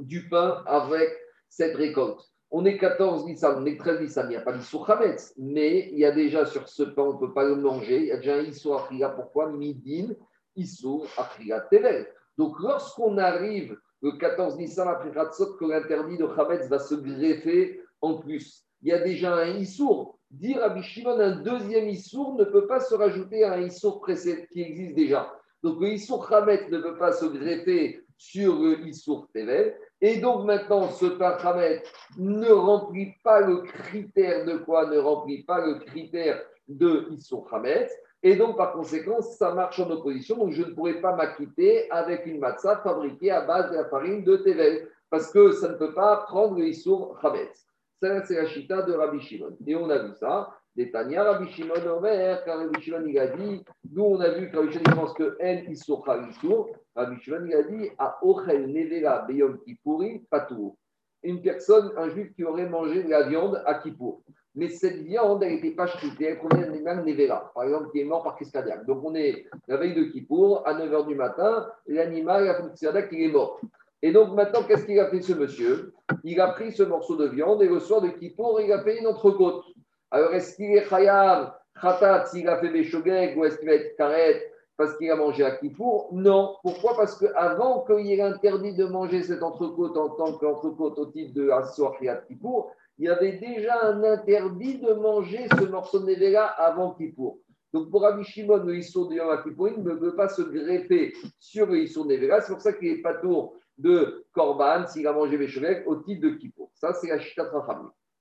du 0.00 0.28
pain 0.28 0.62
avec 0.66 1.10
cette 1.48 1.76
récolte. 1.76 2.20
On 2.50 2.64
est 2.64 2.78
14 2.78 3.26
Nissan, 3.26 3.62
on 3.62 3.66
est 3.66 3.78
13 3.78 4.00
Nissan, 4.00 4.26
il 4.26 4.30
n'y 4.30 4.36
a 4.36 4.40
pas 4.40 4.52
d'Issour 4.52 4.88
Hametz, 4.90 5.34
mais 5.36 5.90
il 5.92 5.98
y 5.98 6.04
a 6.04 6.12
déjà 6.12 6.46
sur 6.46 6.66
ce 6.68 6.82
pain, 6.82 7.02
on 7.02 7.12
ne 7.14 7.18
peut 7.18 7.34
pas 7.34 7.44
le 7.44 7.56
manger, 7.56 7.98
il 7.98 8.06
y 8.06 8.12
a 8.12 8.16
déjà 8.16 8.36
un 8.36 8.42
Issour 8.42 8.80
Achria, 8.80 9.10
pourquoi? 9.10 9.50
Midin, 9.52 10.14
Issour 10.56 11.06
Achria 11.16 11.60
Tevel. 11.60 12.08
Donc 12.38 12.60
lorsqu'on 12.60 13.18
arrive 13.18 13.76
le 14.00 14.12
14 14.12 14.56
Nissan 14.56 14.88
après 14.88 15.10
Ratzot, 15.10 15.56
que 15.56 15.64
l'interdit 15.64 16.16
de 16.16 16.24
Hametz 16.24 16.68
va 16.68 16.78
se 16.78 16.94
greffer 16.94 17.82
en 18.00 18.18
plus, 18.18 18.64
il 18.82 18.88
y 18.88 18.92
a 18.92 19.00
déjà 19.00 19.34
un 19.34 19.56
Issour. 19.56 20.18
Dire 20.30 20.62
à 20.62 20.68
Bishimon, 20.68 21.18
un 21.18 21.42
deuxième 21.42 21.88
Issour 21.88 22.36
ne 22.36 22.44
peut 22.44 22.66
pas 22.66 22.80
se 22.80 22.94
rajouter 22.94 23.42
à 23.44 23.54
un 23.54 23.62
Issour 23.62 24.00
précédent 24.00 24.44
qui 24.52 24.62
existe 24.62 24.94
déjà. 24.94 25.34
Donc 25.62 25.80
le 25.80 25.88
Issour 25.88 26.32
Hametz 26.32 26.70
ne 26.70 26.78
peut 26.78 26.96
pas 26.96 27.12
se 27.12 27.26
greffer 27.26 28.04
sur 28.16 28.60
le 28.60 28.86
Issour 28.86 29.28
Tevel. 29.34 29.76
Et 30.00 30.18
donc 30.18 30.44
maintenant, 30.44 30.90
ce 30.90 31.06
paramètre 31.06 31.90
ne 32.18 32.50
remplit 32.50 33.14
pas 33.24 33.40
le 33.40 33.62
critère 33.62 34.44
de 34.44 34.58
quoi? 34.58 34.88
Ne 34.88 34.98
remplit 34.98 35.42
pas 35.42 35.64
le 35.64 35.74
critère 35.74 36.40
de 36.68 37.08
Issour 37.10 37.48
Hametz. 37.52 37.90
Et 38.22 38.36
donc, 38.36 38.56
par 38.56 38.72
conséquent, 38.72 39.20
ça 39.20 39.54
marche 39.54 39.78
en 39.78 39.90
opposition. 39.90 40.36
Donc, 40.36 40.50
je 40.50 40.62
ne 40.62 40.72
pourrais 40.72 41.00
pas 41.00 41.14
m'acquitter 41.14 41.90
avec 41.90 42.26
une 42.26 42.40
matzah 42.40 42.78
fabriquée 42.78 43.30
à 43.30 43.42
base 43.42 43.70
de 43.70 43.76
la 43.76 43.84
farine 43.84 44.24
de 44.24 44.36
Tevel. 44.36 44.88
Parce 45.10 45.30
que 45.30 45.52
ça 45.52 45.68
ne 45.68 45.74
peut 45.74 45.94
pas 45.94 46.16
prendre 46.18 46.56
le 46.56 46.66
Issour 46.66 47.18
Hametz. 47.22 47.66
Ça, 48.00 48.24
c'est 48.24 48.34
la 48.34 48.46
chita 48.46 48.82
de 48.82 48.92
Rabbi 48.92 49.20
Shimon. 49.20 49.56
Et 49.66 49.74
on 49.74 49.88
a 49.88 49.98
vu 49.98 50.14
ça. 50.14 50.54
Des 50.76 50.90
Tania, 50.90 51.24
Rabbi 51.24 51.48
Shimon 51.50 51.84
Omer, 51.86 52.44
car 52.44 52.58
Rabbi 52.58 52.80
Shimon, 52.80 53.04
il 53.06 53.18
a 53.18 53.28
dit, 53.28 53.64
nous, 53.90 54.04
on 54.04 54.20
a 54.20 54.30
vu 54.30 54.50
que 54.50 54.56
Rabbi 54.56 54.72
Shimon 54.72 54.94
pense 54.94 55.14
que 55.14 55.36
En 55.42 55.70
Issour 55.70 56.06
Issour. 56.28 56.70
Rabbi 56.94 57.20
Shimon, 57.20 57.46
il 57.46 57.54
a 57.54 57.62
dit 57.62 57.90
à 57.98 58.18
Ochel 58.22 58.66
Nevela 58.66 59.24
Beyom 59.26 59.58
Kippouri 59.60 60.26
Patou. 60.30 60.76
Une 61.22 61.40
personne, 61.40 61.92
un 61.96 62.08
juif 62.10 62.32
qui 62.34 62.44
aurait 62.44 62.68
mangé 62.68 63.02
de 63.02 63.08
la 63.08 63.28
viande 63.28 63.62
à 63.66 63.74
Kippour. 63.74 64.22
Mais 64.58 64.68
cette 64.68 64.96
viande, 64.96 65.44
elle 65.44 65.52
n'était 65.52 65.70
pas 65.70 65.86
chritée, 65.86 66.24
elle 66.24 66.38
provient 66.38 66.66
d'un 66.66 66.72
animal 66.72 67.04
Nevela, 67.04 67.52
par 67.54 67.62
exemple, 67.62 67.92
qui 67.92 68.00
est 68.00 68.04
mort 68.04 68.24
par 68.24 68.34
crise 68.34 68.50
cardiaque. 68.50 68.84
Donc 68.86 69.04
on 69.04 69.14
est 69.14 69.46
la 69.68 69.76
veille 69.76 69.94
de 69.94 70.02
Kippour, 70.02 70.66
à 70.66 70.74
9h 70.74 71.06
du 71.06 71.14
matin, 71.14 71.68
l'animal 71.86 72.48
a 72.48 72.54
fait 72.56 72.66
crise 72.66 72.80
cardiaque, 72.80 73.08
il 73.12 73.22
est 73.22 73.32
mort. 73.32 73.60
Et 74.02 74.10
donc 74.10 74.34
maintenant, 74.34 74.64
qu'est-ce 74.64 74.84
qu'il 74.84 74.98
a 74.98 75.10
fait 75.10 75.22
ce 75.22 75.32
monsieur? 75.32 75.92
Il 76.24 76.40
a 76.40 76.48
pris 76.48 76.72
ce 76.72 76.82
morceau 76.82 77.14
de 77.14 77.28
viande 77.28 77.62
et 77.62 77.68
le 77.68 77.78
soir 77.78 78.00
de 78.00 78.08
Kippour, 78.08 78.60
il 78.60 78.72
a 78.72 78.82
fait 78.82 78.98
une 78.98 79.06
entrecôte. 79.06 79.62
Alors 80.10 80.34
est-ce 80.34 80.56
qu'il 80.56 80.74
est 80.76 80.88
Khayab, 80.88 81.52
Khatat, 81.80 82.26
s'il 82.26 82.48
a 82.48 82.58
fait 82.58 82.70
Béchogek, 82.70 83.36
ou 83.36 83.44
est-ce 83.44 83.58
qu'il 83.58 83.68
va 83.68 83.74
être 83.74 83.96
Karet 83.96 84.42
parce 84.76 84.96
qu'il 84.96 85.08
a 85.08 85.14
mangé 85.14 85.44
à 85.44 85.52
Kippour? 85.52 86.08
Non. 86.10 86.56
Pourquoi? 86.62 86.96
Parce 86.96 87.16
qu'avant 87.16 87.84
qu'il 87.84 88.10
ait 88.10 88.20
interdit 88.22 88.74
de 88.74 88.86
manger 88.86 89.22
cette 89.22 89.44
entrecôte 89.44 89.96
en 89.96 90.08
tant 90.10 90.32
qu'entrecôte 90.32 90.98
au 90.98 91.06
titre 91.06 91.34
de 91.34 91.50
Assoir 91.50 91.94
à 92.08 92.16
Kippour, 92.16 92.72
il 92.98 93.04
y 93.04 93.08
avait 93.08 93.38
déjà 93.38 93.80
un 93.84 94.02
interdit 94.02 94.78
de 94.78 94.92
manger 94.92 95.46
ce 95.56 95.64
morceau 95.64 96.00
de 96.00 96.06
Nevela 96.06 96.46
avant 96.46 96.94
Kippour. 96.94 97.38
Donc 97.72 97.90
pour 97.90 98.02
Rabbi 98.02 98.24
Shimon, 98.24 98.64
le 98.64 98.76
Issour 98.76 99.08
de 99.08 99.14
Yom 99.14 99.42
Kippour, 99.42 99.68
il 99.68 99.82
ne 99.82 99.94
peut 99.94 100.16
pas 100.16 100.28
se 100.28 100.42
greffer 100.42 101.12
sur 101.38 101.66
le 101.66 101.78
Issour 101.78 102.06
de 102.06 102.14
Nevela. 102.14 102.40
C'est 102.40 102.52
pour 102.52 102.62
ça 102.62 102.72
qu'il 102.72 102.92
n'est 102.92 103.02
pas 103.02 103.14
tour 103.14 103.54
de 103.76 104.24
Korban 104.32 104.86
s'il 104.86 105.06
a 105.06 105.12
mangé 105.12 105.38
les 105.38 105.84
au 105.86 105.96
titre 105.96 106.22
de 106.22 106.30
Kippour. 106.30 106.70
Ça, 106.74 106.92
c'est 106.94 107.08
la 107.08 107.20
Chita 107.20 107.48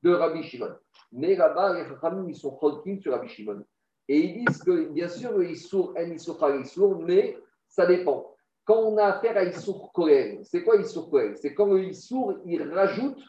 de 0.03 0.11
Rabbi 0.11 0.43
Shimon. 0.43 0.75
Mais 1.11 1.35
là-bas, 1.35 1.73
les 1.73 1.87
Chachamim, 1.87 2.27
ils 2.27 2.35
sont 2.35 2.51
cholkim 2.51 2.99
sur 2.99 3.13
Rabbi 3.13 3.29
Shimon. 3.29 3.63
Et 4.07 4.19
ils 4.19 4.45
disent 4.45 4.61
que, 4.61 4.89
bien 4.89 5.07
sûr, 5.07 5.35
le 5.35 5.49
Issour, 5.49 5.93
un 5.97 6.11
Issour, 6.11 6.99
mais 6.99 7.37
ça 7.67 7.85
dépend. 7.85 8.31
Quand 8.63 8.79
on 8.79 8.97
a 8.97 9.05
affaire 9.05 9.37
à 9.37 9.43
Issour 9.43 9.91
Kohen, 9.93 10.43
c'est 10.43 10.63
quoi 10.63 10.75
Issour 10.75 11.09
Kohen? 11.09 11.35
C'est 11.35 11.53
quand 11.53 11.67
le 11.67 11.85
Issour, 11.85 12.35
il 12.45 12.61
rajoute 12.63 13.19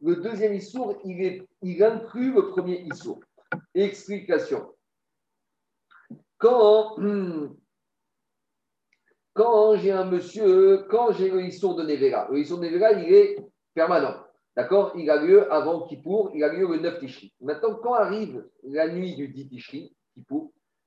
le 0.00 0.16
deuxième 0.16 0.54
Issour, 0.54 0.98
il, 1.04 1.22
est, 1.22 1.48
il 1.62 1.82
inclut 1.82 2.32
le 2.32 2.48
premier 2.48 2.82
Issour. 2.82 3.20
Explication. 3.74 4.72
Quand, 6.38 6.96
quand 9.34 9.76
j'ai 9.76 9.92
un 9.92 10.04
monsieur, 10.04 10.86
quand 10.90 11.12
j'ai 11.12 11.30
le 11.30 11.42
Issour 11.42 11.74
de 11.76 11.82
Nevera, 11.82 12.28
le 12.30 12.38
Issour 12.38 12.58
de 12.58 12.66
Nevera, 12.66 12.92
il 12.92 13.12
est 13.12 13.36
permanent. 13.74 14.14
D'accord? 14.56 14.92
Il 14.96 15.08
a 15.08 15.22
lieu 15.22 15.52
avant 15.52 15.86
Kippour, 15.86 16.32
il 16.34 16.42
a 16.42 16.52
lieu 16.52 16.66
le 16.66 16.80
9 16.80 16.98
Tishri. 16.98 17.32
Maintenant, 17.40 17.76
quand 17.76 17.94
arrive 17.94 18.44
la 18.64 18.88
nuit 18.88 19.14
du 19.14 19.28
10 19.28 19.48
Tishri, 19.48 19.94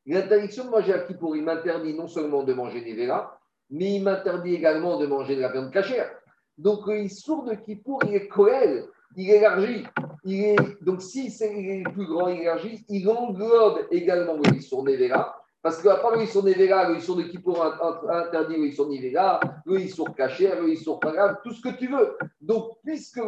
L'interdiction 0.08 0.66
de 0.66 0.70
manger 0.72 0.94
à 0.94 1.00
Kippour, 1.00 1.36
il 1.38 1.44
m'interdit 1.44 1.94
non 1.94 2.08
seulement 2.08 2.44
de 2.44 2.54
manger 2.54 2.82
vélas, 2.82 3.38
mais 3.70 3.96
il 3.96 4.04
m'interdit 4.04 4.56
également 4.56 4.98
de 4.98 5.06
manger 5.06 5.36
de 5.36 5.42
la 5.42 5.52
viande 5.52 5.72
cachère. 5.72 6.12
Donc, 6.58 6.82
il 6.88 7.10
sourd 7.10 7.44
de 7.44 7.56
Kippour, 7.56 8.02
il 8.06 8.16
est 8.16 8.28
coel, 8.28 8.88
il 9.16 9.30
élargit. 9.30 9.86
Est, 10.26 10.84
donc, 10.84 11.02
si 11.02 11.32
c'est 11.32 11.52
est 11.52 11.84
plus 11.92 12.06
grand, 12.06 12.28
il 12.28 12.42
élargit, 12.42 12.86
il 12.90 13.10
englobe 13.10 13.88
également 13.92 14.38
des 14.84 14.98
vélas. 14.98 15.36
Parce 15.62 15.82
qu'à 15.82 15.96
part 15.98 16.18
vélas, 16.52 16.90
le 16.90 16.98
Issour 16.98 17.18
de 17.18 17.24
Kippour 17.24 17.64
interdit 18.10 18.58
le 18.58 19.80
Issour 19.80 20.16
cachère, 20.16 20.60
le 20.62 20.70
Issour 20.70 21.00
grave, 21.00 21.38
tout 21.44 21.54
ce 21.54 21.62
que 21.62 21.76
tu 21.78 21.88
veux. 21.88 22.18
Donc, 22.40 22.78
puisque 22.84 23.20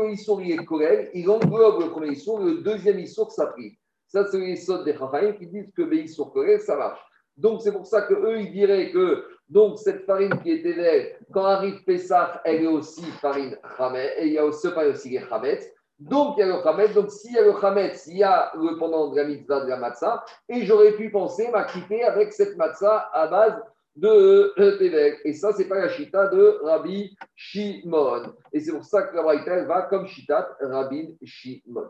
il 0.41 0.51
est 0.51 0.65
coel, 0.65 1.09
il 1.13 1.29
englobe 1.29 1.83
le 1.83 1.89
premier 1.89 2.13
Issour, 2.13 2.39
le 2.39 2.55
deuxième 2.55 2.99
Issour 2.99 3.31
s'applique. 3.31 3.79
Ça, 4.07 4.25
c'est 4.27 4.39
les 4.39 4.55
sauts 4.55 4.83
des 4.83 4.95
Chachaïm 4.95 5.35
qui 5.37 5.47
disent 5.47 5.71
que 5.75 5.81
Béis 5.81 6.07
sur 6.07 6.31
Corée, 6.31 6.59
ça 6.59 6.75
marche. 6.75 7.01
Donc, 7.35 7.61
c'est 7.61 7.71
pour 7.71 7.87
ça 7.87 8.03
qu'eux, 8.03 8.39
ils 8.39 8.51
diraient 8.51 8.91
que 8.91 9.25
donc, 9.49 9.77
cette 9.77 10.05
farine 10.05 10.39
qui 10.41 10.51
était 10.51 10.73
là, 10.73 11.17
quand 11.31 11.45
arrive 11.45 11.83
Pessah, 11.83 12.41
elle 12.45 12.63
est 12.63 12.67
aussi 12.67 13.03
farine 13.21 13.57
Hamet, 13.77 14.13
et 14.17 14.27
il 14.27 14.33
y 14.33 14.37
a 14.37 14.45
aussi, 14.45 14.67
aussi 14.67 15.09
les 15.09 15.21
Hametz. 15.29 15.72
Donc, 15.99 16.35
il 16.37 16.41
y 16.41 16.43
a 16.43 16.47
le 16.47 16.67
Hametz. 16.67 16.93
Donc, 16.93 17.11
s'il 17.11 17.33
y 17.33 17.37
a 17.37 17.43
le 17.43 17.53
Hametz, 17.53 18.07
il 18.07 18.17
y 18.17 18.23
a 18.23 18.51
le 18.55 18.77
pendant 18.77 19.09
de 19.09 19.15
la 19.15 19.25
mitzvah 19.25 19.61
de 19.61 19.69
la 19.69 19.77
matzah. 19.77 20.23
Et 20.49 20.65
j'aurais 20.65 20.93
pu 20.93 21.09
penser 21.11 21.49
m'acquitter 21.49 22.03
avec 22.03 22.33
cette 22.33 22.57
matzah 22.57 23.09
à 23.13 23.27
base 23.27 23.61
de 23.95 24.53
Tevel. 24.55 25.17
Et 25.23 25.33
ça, 25.33 25.53
c'est 25.53 25.67
pas 25.67 25.79
la 25.79 25.89
chita 25.89 26.27
de 26.27 26.59
Rabbi 26.63 27.15
Shimon. 27.35 28.33
Et 28.51 28.59
c'est 28.59 28.71
pour 28.71 28.85
ça 28.85 29.03
que 29.03 29.15
la 29.15 29.21
Braïta, 29.21 29.63
va 29.65 29.83
comme 29.83 30.07
chita 30.07 30.57
Rabbi 30.59 31.17
Shimon. 31.23 31.89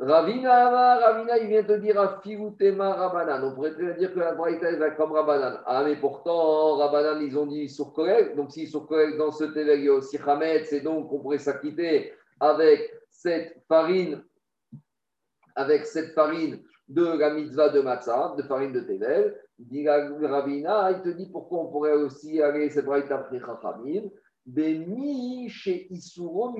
Ravina, 0.00 0.98
Ravina, 0.98 1.38
il 1.38 1.48
vient 1.48 1.62
te 1.62 1.74
dire 1.74 2.00
à 2.00 2.20
Filutema 2.20 2.94
Rabanan. 2.94 3.44
On 3.44 3.54
pourrait 3.54 3.94
dire 3.96 4.12
que 4.12 4.18
la 4.18 4.34
Braïta 4.34 4.74
va 4.76 4.90
comme 4.90 5.12
Rabanan. 5.12 5.60
Ah, 5.66 5.84
mais 5.84 5.96
pourtant, 5.96 6.76
Rabanan, 6.76 7.20
ils 7.22 7.38
ont 7.38 7.46
dit 7.46 7.68
sur 7.68 7.92
collègue. 7.92 8.34
Donc, 8.34 8.50
si 8.50 8.66
sur 8.66 8.86
collègue 8.86 9.16
dans 9.16 9.30
ce 9.30 9.44
Tevel, 9.44 9.78
il 9.78 9.84
y 9.84 9.88
a 9.88 9.94
aussi 9.94 10.18
Hametz, 10.18 10.72
et 10.72 10.80
donc 10.80 11.12
on 11.12 11.20
pourrait 11.20 11.38
s'acquitter 11.38 12.12
avec 12.40 12.92
cette 13.10 13.62
farine, 13.68 14.22
avec 15.54 15.86
cette 15.86 16.12
farine 16.14 16.62
de 16.88 17.18
la 17.18 17.30
mitzvah 17.30 17.70
de 17.70 17.80
matzah, 17.80 18.34
de 18.36 18.42
farine 18.42 18.72
de 18.72 18.80
Tevel. 18.80 19.40
Il 19.58 19.84
te 19.84 21.08
dit 21.10 21.30
pourquoi 21.30 21.60
on 21.60 21.70
pourrait 21.70 21.92
aussi 21.92 22.42
aller 22.42 22.68
cette 22.70 22.86
Braïta 22.86 23.16
après 23.16 23.40
Chachamim. 23.40 24.10
Chez 25.48 25.86
Isuro 25.90 26.54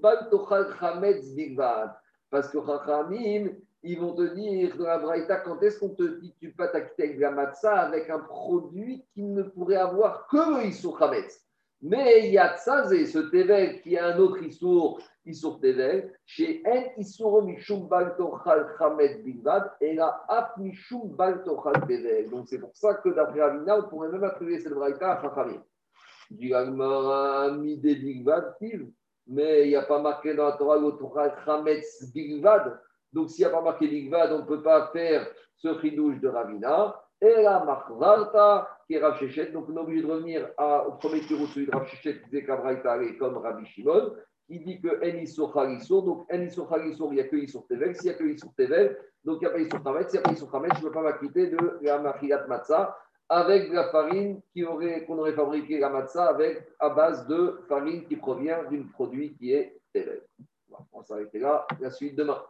Bal 0.00 0.28
Chametz. 0.78 1.34
Parce 2.30 2.48
que 2.48 2.58
Chachamim, 2.64 3.50
ils 3.82 4.00
vont 4.00 4.14
te 4.14 4.34
dire 4.34 4.76
dans 4.76 4.86
la 4.86 4.98
Braïta, 4.98 5.36
quand 5.40 5.60
est-ce 5.62 5.80
qu'on 5.80 5.94
te 5.94 6.20
dit 6.20 6.34
tu 6.40 6.52
peux 6.52 6.68
t'acquitter 6.70 7.04
avec 7.04 7.18
la 7.18 7.30
matzah 7.32 7.80
avec 7.80 8.08
un 8.08 8.20
produit 8.20 9.04
qui 9.12 9.22
ne 9.22 9.42
pourrait 9.42 9.76
avoir 9.76 10.26
que 10.28 10.60
le 10.60 10.66
Issour 10.66 10.98
Mais 11.82 12.28
il 12.28 12.32
y 12.32 12.38
a 12.38 12.56
Tzazé, 12.56 13.06
ce 13.06 13.18
Tevel, 13.18 13.82
qui 13.82 13.98
a 13.98 14.06
un 14.14 14.18
autre 14.18 14.42
Issour, 14.42 15.00
Issour 15.26 15.60
Tevel, 15.60 16.12
chez 16.24 16.62
En 16.66 17.42
Mishum 17.42 17.88
Baltochal 17.88 18.76
Bilvad, 19.22 19.72
et 19.80 19.94
la 19.94 20.24
Ap 20.28 20.56
Mishum 20.58 21.08
Baltochal 21.16 21.86
Tevel. 21.86 22.30
Donc 22.30 22.46
c'est 22.48 22.58
pour 22.58 22.74
ça 22.74 22.94
que 22.94 23.10
d'après 23.10 23.40
Avina, 23.40 23.78
on 23.78 23.88
pourrait 23.88 24.08
même 24.08 24.24
attribuer 24.24 24.58
cette 24.58 24.74
Braïta 24.74 25.12
à 25.12 25.22
Chachamim. 25.22 25.62
Du 26.30 26.54
Agmara, 26.54 27.52
Midé 27.52 27.94
Bilvad, 27.96 28.56
mais 29.26 29.64
il 29.64 29.68
n'y 29.68 29.76
a 29.76 29.82
pas 29.82 30.00
marqué 30.00 30.34
dans 30.34 30.46
la 30.46 30.52
Torah 30.52 30.78
le 30.78 30.92
Chametz 31.44 32.12
Bigvad. 32.12 32.80
Donc, 33.12 33.30
s'il 33.30 33.44
n'y 33.44 33.52
a 33.52 33.56
pas 33.56 33.62
marqué 33.62 33.88
Bigvad, 33.88 34.32
on 34.32 34.40
ne 34.40 34.46
peut 34.46 34.62
pas 34.62 34.90
faire 34.92 35.26
ce 35.56 35.78
chidouche 35.80 36.20
de 36.20 36.28
Ravina. 36.28 37.00
Et 37.20 37.42
la 37.42 37.64
Marvarta, 37.64 38.68
qui 38.86 38.94
est 38.94 38.98
Rav 38.98 39.18
Donc, 39.52 39.66
on 39.68 39.76
est 39.76 39.80
obligé 39.80 40.02
de 40.02 40.12
revenir 40.12 40.48
au 40.58 40.92
premier 40.92 41.20
tirou, 41.20 41.46
celui 41.46 41.66
de 41.66 41.72
Rav 41.72 41.86
Shechet, 41.86 42.20
qui 42.20 42.24
disait 42.26 42.44
qu'Abraïta 42.44 43.02
est 43.02 43.16
comme 43.16 43.38
Rabbi 43.38 43.66
Shimon, 43.66 44.12
qui 44.46 44.60
dit 44.60 44.80
que 44.80 45.00
En 45.02 45.18
Issour. 45.18 46.02
Donc, 46.02 46.26
En 46.32 46.40
Issour 46.40 46.68
il 47.10 47.14
n'y 47.14 47.20
a 47.20 47.24
que 47.24 47.36
Issour 47.36 47.66
Tevel. 47.66 47.94
S'il 47.94 48.04
n'y 48.04 48.10
a 48.10 48.14
que 48.14 48.24
Issour 48.24 48.52
Tevel, 48.56 48.96
donc 49.24 49.38
il 49.40 49.44
n'y 49.44 49.46
a 49.46 49.50
pas 49.50 49.58
Issour 49.58 49.80
Chametz. 49.82 50.10
S'il 50.10 50.20
n'y 50.20 50.24
a 50.24 50.28
pas 50.28 50.32
Issour 50.32 50.50
Chametz, 50.50 50.72
je 50.74 50.80
ne 50.80 50.88
peux 50.88 50.92
pas 50.92 51.02
m'acquitter 51.02 51.48
de 51.48 51.78
la 51.82 51.98
Machilat 51.98 52.46
Matzah 52.46 52.96
avec 53.28 53.72
la 53.72 53.88
farine 53.88 54.40
qu'on 54.56 54.64
aurait, 54.66 55.04
qu'on 55.04 55.18
aurait 55.18 55.32
fabriqué 55.32 55.78
la 55.78 55.88
matzah 55.88 56.26
avec, 56.26 56.68
à 56.78 56.90
base 56.90 57.26
de 57.26 57.60
farine 57.68 58.06
qui 58.06 58.16
provient 58.16 58.62
d'un 58.70 58.84
produit 58.92 59.34
qui 59.34 59.52
est 59.52 59.80
Tevel. 59.92 60.22
On 60.92 61.02
s'arrêter 61.02 61.38
là. 61.38 61.66
La 61.80 61.90
suite 61.90 62.16
demain. 62.16 62.42